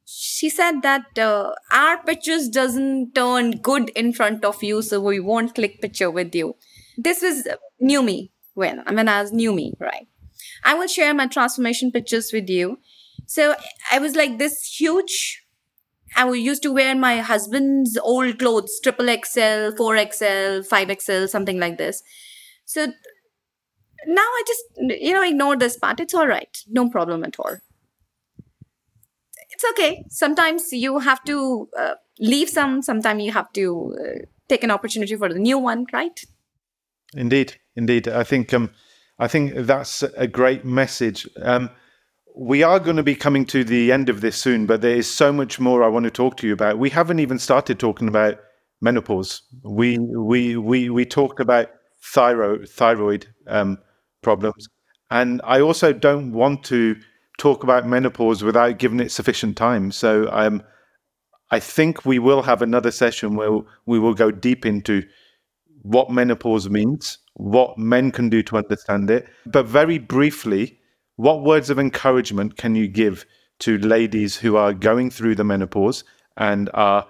She 0.07 0.51
said 0.51 0.83
that 0.83 1.19
uh, 1.19 1.53
our 1.73 2.03
pictures 2.03 2.49
doesn't 2.49 3.15
turn 3.15 3.53
good 3.53 3.91
in 3.91 4.13
front 4.13 4.45
of 4.45 4.63
you, 4.63 4.83
so 4.83 5.01
we 5.01 5.19
won't 5.19 5.55
click 5.55 5.81
picture 5.81 6.11
with 6.11 6.35
you. 6.35 6.57
This 6.97 7.23
was 7.23 7.49
new 7.81 8.03
me 8.03 8.33
when, 8.55 8.83
I 8.87 9.23
was 9.23 9.33
new 9.33 9.53
me, 9.53 9.75
right? 9.81 10.07
I 10.65 10.75
will 10.75 10.87
share 10.87 11.15
my 11.15 11.27
transformation 11.27 11.91
pictures 11.91 12.33
with 12.33 12.49
you. 12.49 12.79
So 13.27 13.55
I 13.91 13.99
was 13.99 14.15
like 14.15 14.39
this 14.39 14.77
huge. 14.79 15.43
I 16.17 16.31
used 16.33 16.63
to 16.63 16.73
wear 16.73 16.95
my 16.95 17.19
husband's 17.19 17.99
old 17.99 18.39
clothes, 18.39 18.79
triple 18.83 19.07
XL, 19.07 19.75
4XL, 19.77 20.69
5XL, 20.69 21.29
something 21.29 21.59
like 21.59 21.79
this. 21.79 22.03
So 22.65 22.87
now 24.07 24.23
I 24.23 24.43
just, 24.47 25.01
you 25.03 25.15
know, 25.15 25.23
ignore 25.23 25.57
this 25.57 25.77
part. 25.77 26.01
It's 26.01 26.15
all 26.15 26.29
right. 26.29 26.57
No 26.69 26.89
problem 26.89 27.25
at 27.25 27.39
all. 27.39 27.57
It's 29.65 29.81
okay. 29.81 30.05
Sometimes 30.11 30.73
you 30.73 30.99
have 30.99 31.25
to 31.25 31.69
uh, 31.79 31.95
leave 32.19 32.51
some, 32.51 32.83
sometimes 32.83 33.23
you 33.23 33.33
have 33.33 33.51
to 33.53 33.97
uh, 33.99 34.19
take 34.49 34.63
an 34.63 34.71
opportunity 34.71 35.17
for 35.17 35.29
the 35.33 35.39
new 35.39 35.59
one, 35.59 35.87
right? 35.93 36.21
Indeed, 37.15 37.57
indeed. 37.75 38.09
I 38.09 38.25
think 38.25 38.53
um, 38.53 38.71
I 39.19 39.29
think 39.29 39.55
that's 39.55 40.03
a 40.03 40.27
great 40.27 40.65
message. 40.65 41.27
Um, 41.41 41.71
we 42.37 42.63
are 42.63 42.81
going 42.81 42.97
to 42.97 43.03
be 43.03 43.15
coming 43.15 43.47
to 43.47 43.65
the 43.65 43.93
end 43.93 44.09
of 44.09 44.21
this 44.21 44.37
soon, 44.37 44.67
but 44.67 44.81
there 44.81 44.97
is 44.97 45.11
so 45.11 45.33
much 45.33 45.61
more 45.61 45.83
I 45.83 45.89
want 45.89 46.05
to 46.05 46.11
talk 46.11 46.37
to 46.39 46.47
you 46.47 46.53
about. 46.53 46.79
We 46.79 46.91
haven't 46.91 47.21
even 47.21 47.39
started 47.39 47.79
talking 47.79 48.09
about 48.09 48.41
menopause. 48.83 49.43
We 49.63 49.99
we 49.99 50.57
we 50.57 50.91
we 50.91 51.07
talked 51.07 51.41
about 51.41 51.71
thyroid 52.03 52.69
thyroid 52.69 53.29
um, 53.47 53.79
problems, 54.21 54.69
and 55.11 55.41
I 55.45 55.61
also 55.61 55.93
don't 55.93 56.33
want 56.33 56.65
to 56.65 56.97
talk 57.39 57.63
about 57.63 57.87
menopause 57.87 58.43
without 58.43 58.79
giving 58.79 59.01
it 59.01 59.11
sufficient 59.11 59.57
time. 59.57 59.91
So 59.91 60.29
um, 60.31 60.63
I 61.51 61.61
think 61.61 62.05
we 62.05 62.19
will 62.19 62.43
have 62.43 62.63
another 62.63 62.91
session 62.91 63.37
where 63.37 63.61
we 63.87 63.99
will 63.99 64.15
go 64.15 64.31
deep 64.31 64.65
into 64.65 65.03
what 65.83 66.11
menopause 66.11 66.71
means, 66.71 67.19
what 67.35 67.77
men 67.77 68.11
can 68.11 68.29
do 68.29 68.43
to 68.45 68.57
understand 68.57 69.11
it. 69.11 69.27
But 69.47 69.67
very 69.67 69.99
briefly, 69.99 70.79
what 71.17 71.43
words 71.43 71.71
of 71.71 71.79
encouragement 71.79 72.57
can 72.57 72.75
you 72.75 72.89
give 72.89 73.27
to 73.61 73.79
ladies 73.79 74.37
who 74.37 74.57
are 74.57 74.73
going 74.73 75.11
through 75.11 75.35
the 75.35 75.45
menopause 75.45 76.05
and 76.37 76.71
are 76.75 77.07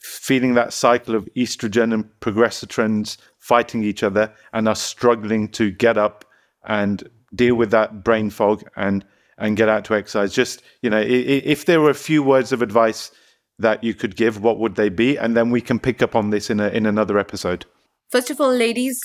feeling 0.00 0.54
that 0.54 0.72
cycle 0.72 1.14
of 1.14 1.28
estrogen 1.36 1.92
and 1.94 2.04
progesterone 2.20 3.16
fighting 3.38 3.84
each 3.84 4.02
other 4.02 4.32
and 4.52 4.68
are 4.68 4.74
struggling 4.74 5.48
to 5.48 5.70
get 5.70 5.96
up 5.96 6.24
and 6.66 7.08
deal 7.34 7.54
with 7.54 7.70
that 7.70 8.02
brain 8.02 8.30
fog 8.30 8.64
and 8.76 9.04
and 9.38 9.56
get 9.56 9.68
out 9.68 9.84
to 9.84 9.94
exercise 9.94 10.32
just 10.32 10.62
you 10.82 10.90
know 10.90 11.02
if 11.04 11.64
there 11.64 11.80
were 11.80 11.90
a 11.90 11.94
few 11.94 12.22
words 12.22 12.52
of 12.52 12.62
advice 12.62 13.10
that 13.58 13.82
you 13.82 13.94
could 13.94 14.16
give 14.16 14.42
what 14.42 14.58
would 14.58 14.74
they 14.76 14.88
be 14.88 15.16
and 15.16 15.36
then 15.36 15.50
we 15.50 15.60
can 15.60 15.78
pick 15.78 16.02
up 16.02 16.14
on 16.14 16.30
this 16.30 16.50
in 16.50 16.60
a, 16.60 16.68
in 16.68 16.86
another 16.86 17.18
episode 17.18 17.66
First 18.08 18.30
of 18.30 18.40
all, 18.40 18.54
ladies, 18.54 19.00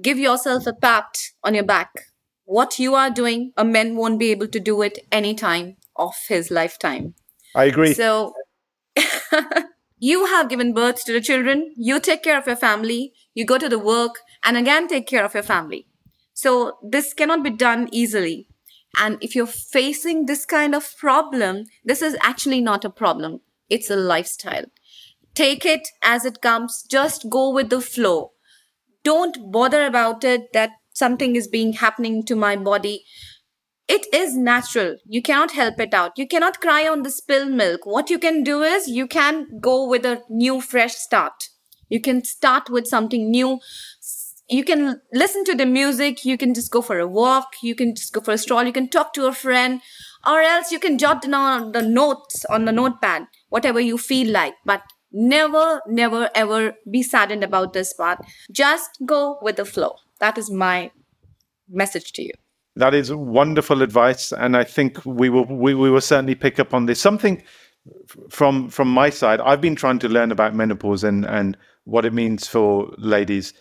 give 0.00 0.18
yourself 0.18 0.66
a 0.66 0.72
pat 0.72 1.16
on 1.42 1.54
your 1.54 1.64
back. 1.64 1.90
What 2.44 2.78
you 2.78 2.94
are 2.94 3.10
doing, 3.10 3.52
a 3.56 3.64
man 3.64 3.96
won't 3.96 4.18
be 4.20 4.30
able 4.30 4.48
to 4.48 4.60
do 4.60 4.82
it 4.82 4.98
any 5.10 5.34
time 5.34 5.76
of 5.96 6.14
his 6.28 6.50
lifetime. 6.50 7.14
I 7.54 7.64
agree. 7.64 7.94
So, 7.94 8.32
you 9.98 10.26
have 10.26 10.48
given 10.48 10.72
birth 10.72 11.04
to 11.04 11.12
the 11.12 11.20
children, 11.20 11.72
you 11.76 11.98
take 11.98 12.22
care 12.22 12.38
of 12.38 12.46
your 12.46 12.56
family, 12.56 13.12
you 13.34 13.44
go 13.44 13.58
to 13.58 13.68
the 13.68 13.78
work, 13.78 14.20
and 14.44 14.56
again 14.56 14.86
take 14.86 15.06
care 15.06 15.24
of 15.24 15.34
your 15.34 15.42
family. 15.42 15.88
So, 16.32 16.78
this 16.82 17.12
cannot 17.12 17.42
be 17.42 17.50
done 17.50 17.88
easily. 17.90 18.46
And 18.98 19.18
if 19.20 19.34
you're 19.34 19.46
facing 19.46 20.26
this 20.26 20.44
kind 20.44 20.74
of 20.74 20.96
problem, 20.98 21.64
this 21.84 22.02
is 22.02 22.16
actually 22.22 22.60
not 22.60 22.84
a 22.84 22.90
problem, 22.90 23.40
it's 23.70 23.90
a 23.90 23.96
lifestyle. 23.96 24.64
Take 25.34 25.64
it 25.64 25.88
as 26.02 26.24
it 26.24 26.42
comes. 26.42 26.84
Just 26.90 27.30
go 27.30 27.50
with 27.50 27.70
the 27.70 27.80
flow. 27.80 28.32
Don't 29.02 29.50
bother 29.50 29.86
about 29.86 30.24
it 30.24 30.52
that 30.52 30.70
something 30.92 31.36
is 31.36 31.48
being 31.48 31.72
happening 31.74 32.22
to 32.24 32.36
my 32.36 32.56
body. 32.56 33.04
It 33.88 34.06
is 34.12 34.36
natural. 34.36 34.96
You 35.06 35.22
cannot 35.22 35.52
help 35.52 35.80
it 35.80 35.94
out. 35.94 36.12
You 36.16 36.26
cannot 36.28 36.60
cry 36.60 36.86
on 36.86 37.02
the 37.02 37.10
spilled 37.10 37.52
milk. 37.52 37.84
What 37.84 38.10
you 38.10 38.18
can 38.18 38.42
do 38.42 38.62
is 38.62 38.88
you 38.88 39.06
can 39.06 39.58
go 39.60 39.86
with 39.88 40.04
a 40.04 40.22
new 40.28 40.60
fresh 40.60 40.94
start. 40.94 41.48
You 41.88 42.00
can 42.00 42.24
start 42.24 42.70
with 42.70 42.86
something 42.86 43.30
new 43.30 43.60
you 44.52 44.64
can 44.64 45.00
listen 45.12 45.44
to 45.44 45.54
the 45.54 45.66
music 45.66 46.24
you 46.24 46.36
can 46.36 46.54
just 46.54 46.70
go 46.70 46.82
for 46.82 46.98
a 46.98 47.06
walk 47.06 47.54
you 47.62 47.74
can 47.74 47.94
just 47.94 48.12
go 48.12 48.20
for 48.20 48.32
a 48.32 48.38
stroll 48.38 48.64
you 48.64 48.72
can 48.72 48.88
talk 48.88 49.12
to 49.12 49.26
a 49.26 49.32
friend 49.32 49.80
or 50.26 50.40
else 50.40 50.70
you 50.70 50.78
can 50.78 50.98
jot 50.98 51.22
down 51.22 51.72
the 51.72 51.82
notes 51.82 52.44
on 52.46 52.64
the 52.64 52.72
notepad 52.72 53.26
whatever 53.48 53.80
you 53.80 53.96
feel 53.96 54.30
like 54.30 54.54
but 54.64 54.82
Never, 55.12 55.82
never, 55.86 56.30
ever 56.34 56.74
be 56.90 57.02
saddened 57.02 57.44
about 57.44 57.74
this 57.74 57.92
part. 57.92 58.18
Just 58.50 58.98
go 59.04 59.38
with 59.42 59.56
the 59.56 59.64
flow. 59.66 59.96
That 60.20 60.38
is 60.38 60.50
my 60.50 60.90
message 61.68 62.12
to 62.12 62.22
you. 62.22 62.32
That 62.76 62.94
is 62.94 63.12
wonderful 63.12 63.82
advice, 63.82 64.32
and 64.32 64.56
I 64.56 64.64
think 64.64 65.04
we 65.04 65.28
will 65.28 65.44
we, 65.44 65.74
we 65.74 65.90
will 65.90 66.00
certainly 66.00 66.34
pick 66.34 66.58
up 66.58 66.72
on 66.72 66.86
this. 66.86 66.98
Something 66.98 67.42
from 68.30 68.70
from 68.70 68.88
my 68.88 69.10
side, 69.10 69.40
I've 69.40 69.60
been 69.60 69.76
trying 69.76 69.98
to 69.98 70.08
learn 70.08 70.32
about 70.32 70.54
menopause 70.54 71.04
and 71.04 71.26
and 71.26 71.58
what 71.84 72.06
it 72.06 72.14
means 72.14 72.48
for 72.48 72.90
ladies, 72.96 73.52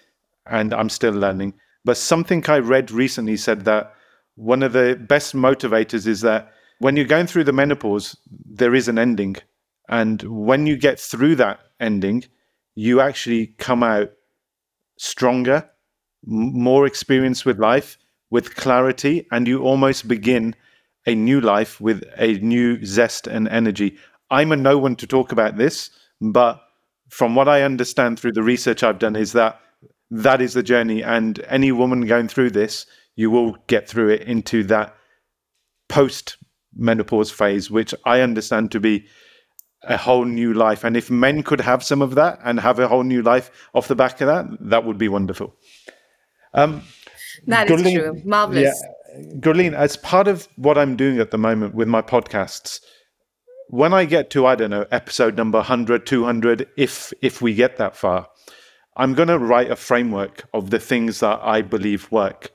and 0.51 0.73
I'm 0.73 0.89
still 0.89 1.13
learning. 1.13 1.55
But 1.83 1.97
something 1.97 2.43
I 2.47 2.59
read 2.59 2.91
recently 2.91 3.37
said 3.37 3.65
that 3.65 3.93
one 4.35 4.61
of 4.61 4.73
the 4.73 4.95
best 4.95 5.35
motivators 5.35 6.05
is 6.05 6.21
that 6.21 6.51
when 6.79 6.95
you're 6.95 7.05
going 7.05 7.27
through 7.27 7.45
the 7.45 7.53
menopause, 7.53 8.15
there 8.45 8.75
is 8.75 8.87
an 8.87 8.99
ending 8.99 9.37
and 9.91 10.23
when 10.23 10.65
you 10.65 10.77
get 10.77 10.99
through 10.99 11.35
that 11.35 11.59
ending, 11.79 12.23
you 12.75 13.01
actually 13.01 13.47
come 13.57 13.83
out 13.83 14.11
stronger, 14.97 15.69
more 16.25 16.87
experienced 16.87 17.45
with 17.45 17.59
life, 17.59 17.97
with 18.29 18.55
clarity, 18.55 19.27
and 19.31 19.47
you 19.47 19.61
almost 19.61 20.07
begin 20.07 20.55
a 21.05 21.13
new 21.13 21.41
life 21.41 21.81
with 21.81 22.03
a 22.17 22.35
new 22.35 22.83
zest 22.85 23.27
and 23.27 23.49
energy. 23.49 23.97
I'm 24.29 24.53
a 24.53 24.55
no 24.55 24.77
one 24.77 24.95
to 24.95 25.07
talk 25.07 25.33
about 25.33 25.57
this, 25.57 25.89
but 26.21 26.61
from 27.09 27.35
what 27.35 27.49
I 27.49 27.63
understand 27.63 28.17
through 28.17 28.31
the 28.31 28.43
research 28.43 28.83
I've 28.83 28.99
done, 28.99 29.17
is 29.17 29.33
that 29.33 29.59
that 30.11 30.41
is 30.41 30.53
the 30.53 30.61
journey. 30.61 31.01
And 31.01 31.43
any 31.47 31.71
woman 31.71 32.05
going 32.05 32.27
through 32.27 32.51
this, 32.51 32.85
you 33.15 33.31
will 33.31 33.57
get 33.67 33.87
through 33.87 34.09
it 34.09 34.23
into 34.23 34.63
that 34.65 34.95
post 35.89 36.37
menopause 36.75 37.31
phase, 37.31 37.71
which 37.71 37.95
I 38.05 38.21
understand 38.21 38.71
to 38.71 38.79
be 38.79 39.07
a 39.83 39.97
whole 39.97 40.25
new 40.25 40.53
life. 40.53 40.83
And 40.83 40.95
if 40.95 41.09
men 41.09 41.43
could 41.43 41.61
have 41.61 41.83
some 41.83 42.01
of 42.01 42.15
that 42.15 42.39
and 42.43 42.59
have 42.59 42.79
a 42.79 42.87
whole 42.87 43.03
new 43.03 43.21
life 43.21 43.49
off 43.73 43.87
the 43.87 43.95
back 43.95 44.21
of 44.21 44.27
that, 44.27 44.45
that 44.69 44.85
would 44.85 44.97
be 44.97 45.07
wonderful. 45.07 45.55
Um, 46.53 46.83
that 47.47 47.67
Gurleen, 47.67 47.85
is 47.85 47.93
true. 47.93 48.21
Marvelous. 48.25 48.83
Yeah, 49.15 49.23
Gurleen, 49.39 49.73
as 49.73 49.97
part 49.97 50.27
of 50.27 50.47
what 50.55 50.77
I'm 50.77 50.95
doing 50.95 51.19
at 51.19 51.31
the 51.31 51.37
moment 51.37 51.73
with 51.73 51.87
my 51.87 52.01
podcasts, 52.01 52.79
when 53.69 53.93
I 53.93 54.05
get 54.05 54.29
to, 54.31 54.45
I 54.45 54.55
don't 54.55 54.69
know, 54.69 54.85
episode 54.91 55.37
number 55.37 55.59
100, 55.59 56.05
200, 56.05 56.67
if, 56.77 57.13
if 57.21 57.41
we 57.41 57.55
get 57.55 57.77
that 57.77 57.95
far, 57.95 58.27
I'm 58.97 59.13
going 59.13 59.29
to 59.29 59.39
write 59.39 59.71
a 59.71 59.75
framework 59.75 60.47
of 60.53 60.69
the 60.69 60.79
things 60.79 61.21
that 61.21 61.39
I 61.41 61.61
believe 61.61 62.11
work. 62.11 62.51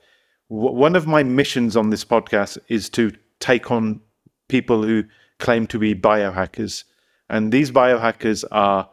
W- 0.49 0.75
one 0.75 0.95
of 0.95 1.07
my 1.07 1.23
missions 1.23 1.75
on 1.75 1.89
this 1.89 2.05
podcast 2.05 2.57
is 2.67 2.89
to 2.91 3.11
take 3.39 3.71
on 3.71 4.01
people 4.47 4.83
who 4.83 5.03
claim 5.39 5.67
to 5.67 5.79
be 5.79 5.93
biohackers 5.93 6.83
and 7.29 7.51
these 7.51 7.71
biohackers 7.71 8.43
are 8.51 8.89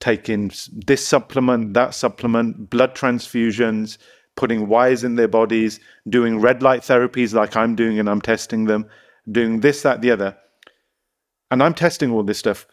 taking 0.00 0.50
this 0.86 1.06
supplement, 1.06 1.74
that 1.74 1.94
supplement, 1.94 2.70
blood 2.70 2.94
transfusions, 2.94 3.98
putting 4.36 4.68
wires 4.68 5.04
in 5.04 5.16
their 5.16 5.28
bodies, 5.28 5.80
doing 6.08 6.40
red 6.40 6.62
light 6.62 6.82
therapies 6.82 7.32
like 7.32 7.56
I'm 7.56 7.74
doing 7.74 7.98
and 7.98 8.08
I'm 8.08 8.20
testing 8.20 8.64
them, 8.64 8.88
doing 9.30 9.60
this, 9.60 9.82
that, 9.82 10.00
the 10.00 10.10
other. 10.10 10.36
And 11.50 11.62
I'm 11.62 11.74
testing 11.74 12.10
all 12.10 12.22
this 12.22 12.38
stuff. 12.38 12.66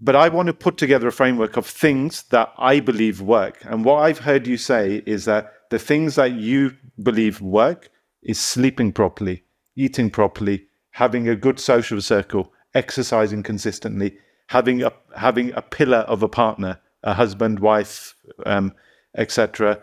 But 0.00 0.16
I 0.16 0.28
want 0.28 0.48
to 0.48 0.54
put 0.54 0.76
together 0.76 1.08
a 1.08 1.12
framework 1.12 1.56
of 1.56 1.66
things 1.66 2.24
that 2.24 2.52
I 2.58 2.80
believe 2.80 3.20
work. 3.20 3.58
And 3.64 3.84
what 3.84 4.02
I've 4.02 4.18
heard 4.18 4.46
you 4.46 4.56
say 4.56 5.02
is 5.06 5.24
that 5.24 5.52
the 5.70 5.78
things 5.78 6.16
that 6.16 6.32
you 6.32 6.76
believe 7.02 7.40
work 7.40 7.90
is 8.22 8.38
sleeping 8.38 8.92
properly, 8.92 9.44
eating 9.76 10.10
properly, 10.10 10.66
having 10.92 11.28
a 11.28 11.36
good 11.36 11.60
social 11.60 12.00
circle, 12.00 12.52
exercising 12.74 13.42
consistently, 13.42 14.16
having 14.48 14.82
a 14.82 14.92
having 15.16 15.52
a 15.52 15.62
pillar 15.62 15.98
of 15.98 16.22
a 16.22 16.28
partner, 16.28 16.80
a 17.02 17.14
husband, 17.14 17.60
wife, 17.60 18.14
um, 18.46 18.72
etc. 19.16 19.82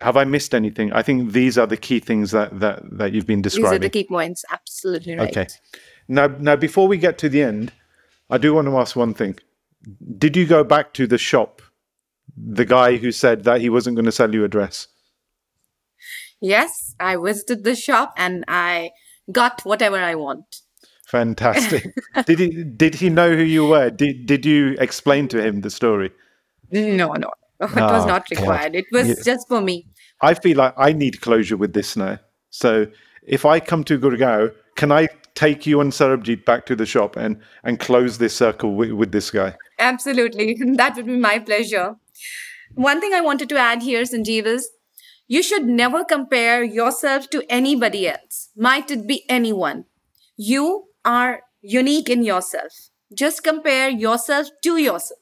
Have 0.00 0.16
I 0.16 0.24
missed 0.24 0.54
anything? 0.54 0.92
I 0.92 1.02
think 1.02 1.32
these 1.32 1.56
are 1.56 1.66
the 1.66 1.76
key 1.76 2.00
things 2.00 2.32
that 2.32 2.58
that 2.60 2.82
that 2.98 3.12
you've 3.12 3.26
been 3.26 3.42
describing. 3.42 3.70
These 3.70 3.76
are 3.76 3.78
the 3.80 3.90
key 3.90 4.04
points. 4.04 4.44
Absolutely 4.52 5.16
right. 5.16 5.30
Okay. 5.30 5.46
Now, 6.08 6.28
now 6.28 6.56
before 6.56 6.86
we 6.86 6.98
get 6.98 7.18
to 7.18 7.28
the 7.28 7.42
end, 7.42 7.72
I 8.30 8.38
do 8.38 8.54
want 8.54 8.66
to 8.68 8.76
ask 8.78 8.96
one 8.96 9.14
thing. 9.14 9.36
Did 10.18 10.36
you 10.36 10.46
go 10.46 10.64
back 10.64 10.92
to 10.94 11.06
the 11.06 11.18
shop, 11.18 11.62
the 12.36 12.64
guy 12.64 12.96
who 12.96 13.12
said 13.12 13.44
that 13.44 13.60
he 13.60 13.68
wasn't 13.70 13.96
going 13.96 14.06
to 14.06 14.12
sell 14.12 14.34
you 14.34 14.44
a 14.44 14.48
dress? 14.48 14.88
Yes, 16.40 16.94
I 17.00 17.16
visited 17.16 17.64
the 17.64 17.74
shop 17.76 18.12
and 18.16 18.44
I 18.48 18.90
got 19.32 19.62
whatever 19.62 19.96
I 19.96 20.14
want. 20.16 20.44
Fantastic. 21.06 21.84
did 22.26 22.38
he 22.40 22.64
did 22.64 22.96
he 22.96 23.08
know 23.10 23.34
who 23.34 23.42
you 23.44 23.66
were? 23.66 23.90
Did 23.90 24.26
did 24.26 24.44
you 24.44 24.76
explain 24.78 25.28
to 25.28 25.40
him 25.42 25.60
the 25.60 25.70
story? 25.70 26.10
No, 26.70 27.12
no. 27.12 27.30
It 27.60 27.70
was 27.70 28.04
Oh, 28.04 28.06
not 28.06 28.28
God. 28.28 28.30
required. 28.30 28.74
It 28.74 28.86
was 28.92 29.08
Yeah. 29.08 29.14
just 29.24 29.48
for 29.48 29.60
me. 29.60 29.86
I 30.20 30.34
feel 30.34 30.56
like 30.58 30.74
I 30.76 30.92
need 30.92 31.20
closure 31.20 31.56
with 31.56 31.72
this 31.74 31.96
now. 31.96 32.18
So 32.50 32.86
if 33.22 33.44
I 33.46 33.60
come 33.60 33.84
to 33.84 33.98
Gurgaon, 33.98 34.52
can 34.76 34.90
I 34.92 35.08
take 35.36 35.66
you 35.66 35.80
and 35.80 35.92
Sarabjit 35.92 36.44
back 36.44 36.66
to 36.66 36.74
the 36.74 36.86
shop 36.86 37.14
and 37.16 37.40
and 37.62 37.78
close 37.78 38.18
this 38.18 38.34
circle 38.34 38.74
with, 38.74 38.90
with 38.90 39.12
this 39.12 39.30
guy? 39.30 39.54
Absolutely. 39.78 40.56
That 40.76 40.96
would 40.96 41.06
be 41.06 41.16
my 41.16 41.38
pleasure. 41.38 41.96
One 42.74 43.00
thing 43.00 43.14
I 43.14 43.20
wanted 43.20 43.48
to 43.50 43.58
add 43.58 43.82
here, 43.82 44.02
Sanjeev, 44.02 44.46
is 44.46 44.70
you 45.28 45.42
should 45.42 45.66
never 45.66 46.04
compare 46.04 46.64
yourself 46.64 47.30
to 47.30 47.44
anybody 47.48 48.08
else. 48.08 48.50
Might 48.56 48.90
it 48.90 49.06
be 49.06 49.24
anyone? 49.28 49.84
You 50.36 50.84
are 51.04 51.42
unique 51.60 52.08
in 52.08 52.22
yourself. 52.22 52.72
Just 53.14 53.42
compare 53.42 53.88
yourself 53.88 54.48
to 54.62 54.76
yourself. 54.76 55.20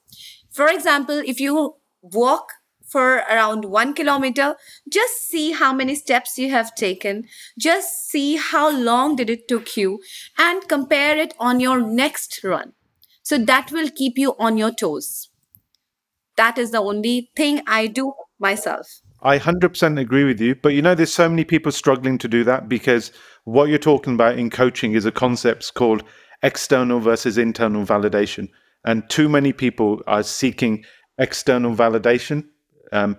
For 0.51 0.69
example, 0.69 1.23
if 1.27 1.41
you 1.41 1.77
walk 2.03 2.53
for 2.95 3.16
around 3.28 3.64
one 3.64 3.92
kilometer, 3.92 4.55
just 4.88 5.26
see 5.28 5.51
how 5.51 5.72
many 5.72 5.97
steps 5.97 6.38
you 6.38 6.51
have 6.51 6.72
taken. 6.76 7.24
Just 7.59 8.09
see 8.09 8.36
how 8.36 8.70
long 8.70 9.16
did 9.16 9.28
it 9.28 9.49
took 9.49 9.76
you 9.76 10.01
and 10.38 10.68
compare 10.68 11.18
it 11.18 11.34
on 11.40 11.59
your 11.59 11.80
next 11.80 12.45
run. 12.45 12.72
So 13.24 13.36
that 13.36 13.72
will 13.72 13.90
keep 13.90 14.16
you 14.16 14.36
on 14.38 14.57
your 14.57 14.70
toes. 14.70 15.28
That 16.36 16.57
is 16.57 16.70
the 16.70 16.78
only 16.78 17.32
thing 17.36 17.62
I 17.66 17.88
do 17.88 18.12
myself. 18.38 19.01
I 19.22 19.40
100% 19.40 19.99
agree 19.99 20.22
with 20.22 20.40
you, 20.40 20.55
but 20.55 20.74
you 20.74 20.82
know, 20.82 20.95
there's 20.95 21.12
so 21.12 21.28
many 21.28 21.42
people 21.42 21.72
struggling 21.72 22.16
to 22.18 22.28
do 22.28 22.45
that 22.45 22.68
because 22.68 23.11
what 23.42 23.70
you're 23.70 23.78
talking 23.90 24.14
about 24.14 24.38
in 24.38 24.51
coaching 24.51 24.92
is 24.92 25.05
a 25.05 25.11
concept 25.11 25.74
called 25.74 26.05
external 26.45 27.01
versus 27.01 27.38
internal 27.38 27.84
validation. 27.84 28.51
And 28.84 29.11
too 29.11 29.28
many 29.28 29.53
people 29.53 30.01
are 30.07 30.22
seeking 30.22 30.84
external 31.18 31.74
validation, 31.74 32.45
um, 32.93 33.16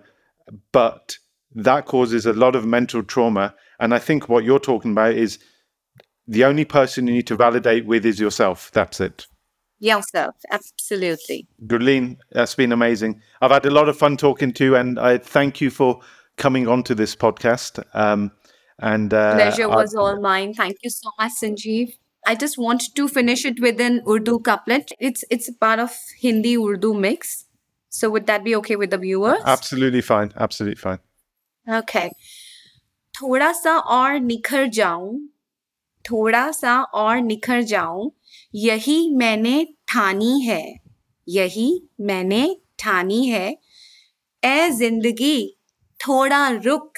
but 0.71 1.17
that 1.55 1.85
causes 1.85 2.25
a 2.25 2.33
lot 2.33 2.55
of 2.55 2.65
mental 2.65 3.03
trauma. 3.03 3.55
And 3.79 3.93
I 3.93 3.99
think 3.99 4.29
what 4.29 4.43
you're 4.43 4.59
talking 4.59 4.91
about 4.91 5.13
is 5.13 5.39
the 6.27 6.43
only 6.43 6.65
person 6.65 7.07
you 7.07 7.13
need 7.13 7.27
to 7.27 7.35
validate 7.35 7.85
with 7.85 8.05
is 8.05 8.19
yourself. 8.19 8.71
That's 8.73 8.99
it. 8.99 9.27
Yourself, 9.79 10.35
absolutely. 10.51 11.47
Gurleen, 11.67 12.17
that's 12.31 12.55
been 12.55 12.71
amazing. 12.71 13.21
I've 13.41 13.51
had 13.51 13.65
a 13.65 13.71
lot 13.71 13.89
of 13.89 13.97
fun 13.97 14.15
talking 14.17 14.53
to 14.53 14.63
you, 14.63 14.75
and 14.75 14.97
I 14.97 15.17
thank 15.17 15.59
you 15.59 15.69
for 15.69 15.99
coming 16.37 16.67
onto 16.67 16.95
this 16.95 17.15
podcast. 17.15 17.83
Um, 17.93 18.31
and 18.79 19.13
uh, 19.13 19.35
Pleasure 19.35 19.69
I- 19.69 19.75
was 19.75 19.93
all 19.93 20.19
mine. 20.21 20.53
Thank 20.53 20.77
you 20.83 20.89
so 20.89 21.09
much, 21.19 21.33
Sanjeev. 21.41 21.93
I 22.25 22.35
just 22.35 22.57
want 22.57 22.83
to 22.95 23.07
finish 23.07 23.45
it 23.45 23.59
with 23.59 23.79
an 23.79 24.01
Urdu 24.09 24.39
couplet. 24.39 24.91
It's 24.99 25.23
it's 25.29 25.49
part 25.51 25.79
of 25.79 25.91
Hindi 26.19 26.57
Urdu 26.57 26.93
mix. 26.93 27.44
So 27.95 28.09
would 28.13 28.25
that 28.29 28.43
be 28.45 28.55
okay 28.61 28.75
with 28.83 28.91
the 28.95 28.97
viewers? 29.03 29.43
absolutely 29.57 30.01
fine. 30.01 30.31
Absolutely 30.45 30.81
fine. 30.87 30.99
Okay. 31.67 32.09
थोड़ा 33.13 33.51
सा 33.57 33.77
और 33.97 34.19
निखर 34.19 34.65
जाऊँ 34.77 35.11
थोड़ा 36.05 36.49
सा 36.51 36.73
और 37.01 37.17
निखर 37.27 37.61
जाऊँ 37.71 38.11
यही 38.55 38.97
मैंने 39.17 39.53
ठानी 39.93 40.39
है 40.45 40.63
यही 41.27 41.67
मैंने 42.09 42.41
ठानी 42.79 43.23
है 43.27 43.47
ए 44.43 44.69
ज़िंदगी 44.79 45.37
थोड़ा 45.99 46.47
रुक 46.65 46.97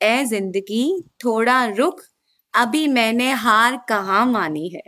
ए 0.00 0.24
ज़िंदगी 0.28 0.84
थोड़ा 1.24 1.64
रुक 1.78 2.00
अभी 2.54 2.86
मैंने 2.88 3.30
हार 3.46 3.80
कहाँ 3.88 4.24
मानी 4.26 4.68
है 4.76 4.82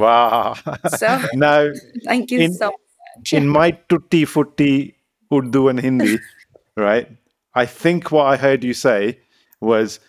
Wow. 0.00 0.54
So- 1.00 1.18
now, 1.42 1.60
thank 2.08 2.32
you 2.32 2.40
In- 2.40 2.54
so 2.58 2.70
in 3.32 3.48
my 3.48 3.72
tutti 3.88 4.24
futti 4.24 4.94
Urdu 5.32 5.68
and 5.68 5.80
Hindi, 5.80 6.18
right? 6.76 7.08
I 7.54 7.66
think 7.66 8.10
what 8.12 8.26
I 8.26 8.36
heard 8.36 8.64
you 8.64 8.74
say 8.74 9.18
was 9.60 10.00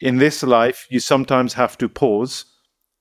in 0.00 0.18
this 0.18 0.42
life, 0.42 0.86
you 0.90 1.00
sometimes 1.00 1.54
have 1.54 1.78
to 1.78 1.88
pause 1.88 2.44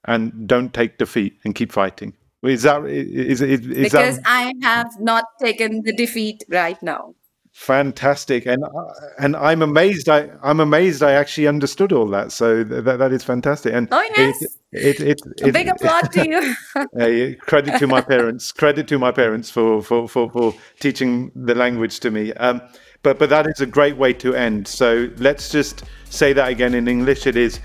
and 0.05 0.47
don't 0.47 0.73
take 0.73 0.97
defeat 0.97 1.37
and 1.43 1.55
keep 1.55 1.71
fighting. 1.71 2.13
Is 2.43 2.61
that 2.61 2.85
is, 2.85 3.41
is, 3.41 3.65
is 3.65 3.91
because 3.91 4.17
that 4.17 4.23
I 4.27 4.53
have 4.61 4.91
not 4.99 5.25
taken 5.41 5.81
the 5.83 5.93
defeat 5.93 6.43
right 6.49 6.81
now. 6.83 7.15
Fantastic? 7.55 8.45
And 8.45 8.63
uh, 8.63 8.69
and 9.17 9.35
I'm 9.35 9.61
amazed. 9.61 10.09
I 10.09 10.29
I'm 10.43 10.59
amazed. 10.59 11.01
I 11.01 11.13
actually 11.13 11.47
understood 11.47 11.91
all 11.93 12.07
that. 12.09 12.31
So 12.33 12.63
th- 12.65 12.83
that 12.83 12.97
that 12.97 13.11
is 13.13 13.23
fantastic. 13.23 13.73
And 13.73 13.87
Oh, 13.91 14.01
yes. 14.17 14.41
it, 14.73 14.99
it, 14.99 15.21
it, 15.41 15.53
big 15.53 15.67
applaud 15.75 16.11
to 16.11 16.27
you. 16.29 17.35
Credit 17.47 17.79
to 17.79 17.87
my 17.87 18.01
parents. 18.01 18.51
Credit 18.51 18.87
to 18.89 18.99
my 18.99 19.11
parents 19.11 19.49
for 19.49 19.81
for, 19.81 20.07
for, 20.07 20.29
for 20.29 20.53
teaching 20.81 21.31
the 21.33 21.55
language 21.55 21.99
to 22.01 22.11
me. 22.11 22.33
Um, 22.33 22.61
but 23.03 23.17
but 23.19 23.29
that 23.29 23.47
is 23.47 23.61
a 23.61 23.65
great 23.65 23.95
way 23.97 24.11
to 24.13 24.35
end. 24.35 24.67
So 24.67 25.09
let's 25.17 25.49
just 25.49 25.83
say 26.09 26.33
that 26.33 26.49
again 26.49 26.73
in 26.73 26.87
English. 26.87 27.25
It 27.25 27.37
is 27.37 27.59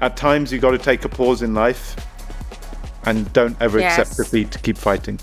at 0.00 0.16
times 0.16 0.52
you 0.52 0.58
got 0.60 0.70
to 0.70 0.78
take 0.78 1.04
a 1.04 1.08
pause 1.08 1.42
in 1.42 1.52
life, 1.54 1.96
and 3.06 3.30
don't 3.32 3.56
ever 3.60 3.78
accept 3.80 4.10
Yes. 4.10 4.16
defeat. 4.18 4.62
Keep 4.62 4.78
fighting. 4.78 5.18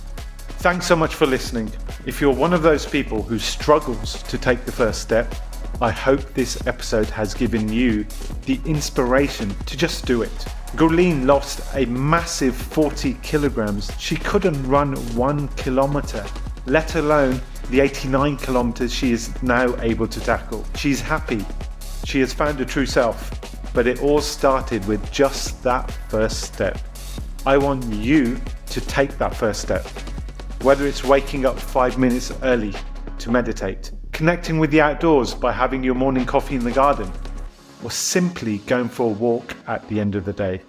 Thanks 0.60 0.88
so 0.88 0.96
much 0.98 1.16
for 1.16 1.26
listening. 1.26 1.72
If 2.06 2.20
you're 2.20 2.36
one 2.36 2.52
of 2.52 2.64
those 2.64 2.86
people 2.86 3.24
who 3.24 3.40
struggles 3.40 4.22
to 4.24 4.38
take 4.38 4.66
the 4.66 4.74
first 4.74 5.00
step, 5.00 5.34
I 5.82 5.90
hope 5.90 6.20
this 6.34 6.68
episode 6.68 7.10
has 7.12 7.34
given 7.34 7.72
you 7.72 8.06
the 8.46 8.60
inspiration 8.66 9.56
to 9.68 9.78
just 9.78 10.06
do 10.06 10.22
it. 10.22 10.38
Gurleen 10.76 11.26
lost 11.26 11.62
a 11.76 11.86
massive 11.86 12.54
40 12.54 13.14
kilograms. 13.24 13.90
She 14.00 14.18
couldn't 14.18 14.62
run 14.68 14.98
one 15.16 15.48
kilometer, 15.56 16.26
let 16.66 16.96
alone 16.96 17.40
the 17.70 17.80
89 17.80 18.36
kilometers 18.36 18.94
she 18.94 19.14
is 19.14 19.42
now 19.42 19.74
able 19.80 20.10
to 20.10 20.20
tackle. 20.20 20.66
She's 20.76 21.00
happy. 21.00 21.46
She 22.04 22.20
has 22.20 22.34
found 22.34 22.60
a 22.60 22.66
true 22.66 22.86
self, 22.86 23.32
but 23.74 23.88
it 23.88 24.02
all 24.02 24.20
started 24.20 24.86
with 24.88 25.10
just 25.10 25.64
that 25.64 25.90
first 26.10 26.42
step. 26.42 26.80
I 27.46 27.58
want 27.58 27.86
you 27.86 28.42
to 28.72 28.82
take 28.82 29.18
that 29.20 29.34
first 29.34 29.62
step. 29.62 29.88
Whether 30.62 30.88
it's 30.88 31.04
waking 31.04 31.46
up 31.46 31.60
five 31.60 31.98
minutes 31.98 32.32
early 32.44 32.74
to 33.20 33.32
meditate, 33.32 33.92
connecting 34.12 34.60
with 34.60 34.72
the 34.72 34.82
outdoors 34.82 35.34
by 35.34 35.54
having 35.54 35.84
your 35.84 35.96
morning 35.96 36.26
coffee 36.26 36.56
in 36.56 36.64
the 36.64 36.72
garden, 36.72 37.12
or 37.84 37.92
simply 37.92 38.60
going 38.60 38.88
for 38.90 39.06
a 39.06 39.14
walk 39.14 39.56
at 39.68 39.88
the 39.88 40.00
end 40.00 40.16
of 40.16 40.26
the 40.26 40.34
day. 40.34 40.62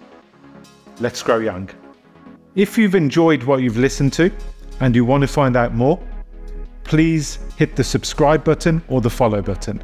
Let's 0.99 1.21
grow 1.21 1.39
young. 1.39 1.69
If 2.55 2.77
you've 2.77 2.95
enjoyed 2.95 3.43
what 3.43 3.61
you've 3.61 3.77
listened 3.77 4.13
to 4.13 4.31
and 4.79 4.95
you 4.95 5.03
want 5.03 5.21
to 5.21 5.27
find 5.27 5.57
out 5.57 5.73
more, 5.73 5.99
please 6.83 7.39
hit 7.57 7.75
the 7.75 7.83
subscribe 7.83 8.43
button 8.43 8.83
or 8.87 9.01
the 9.01 9.09
follow 9.09 9.41
button. 9.41 9.83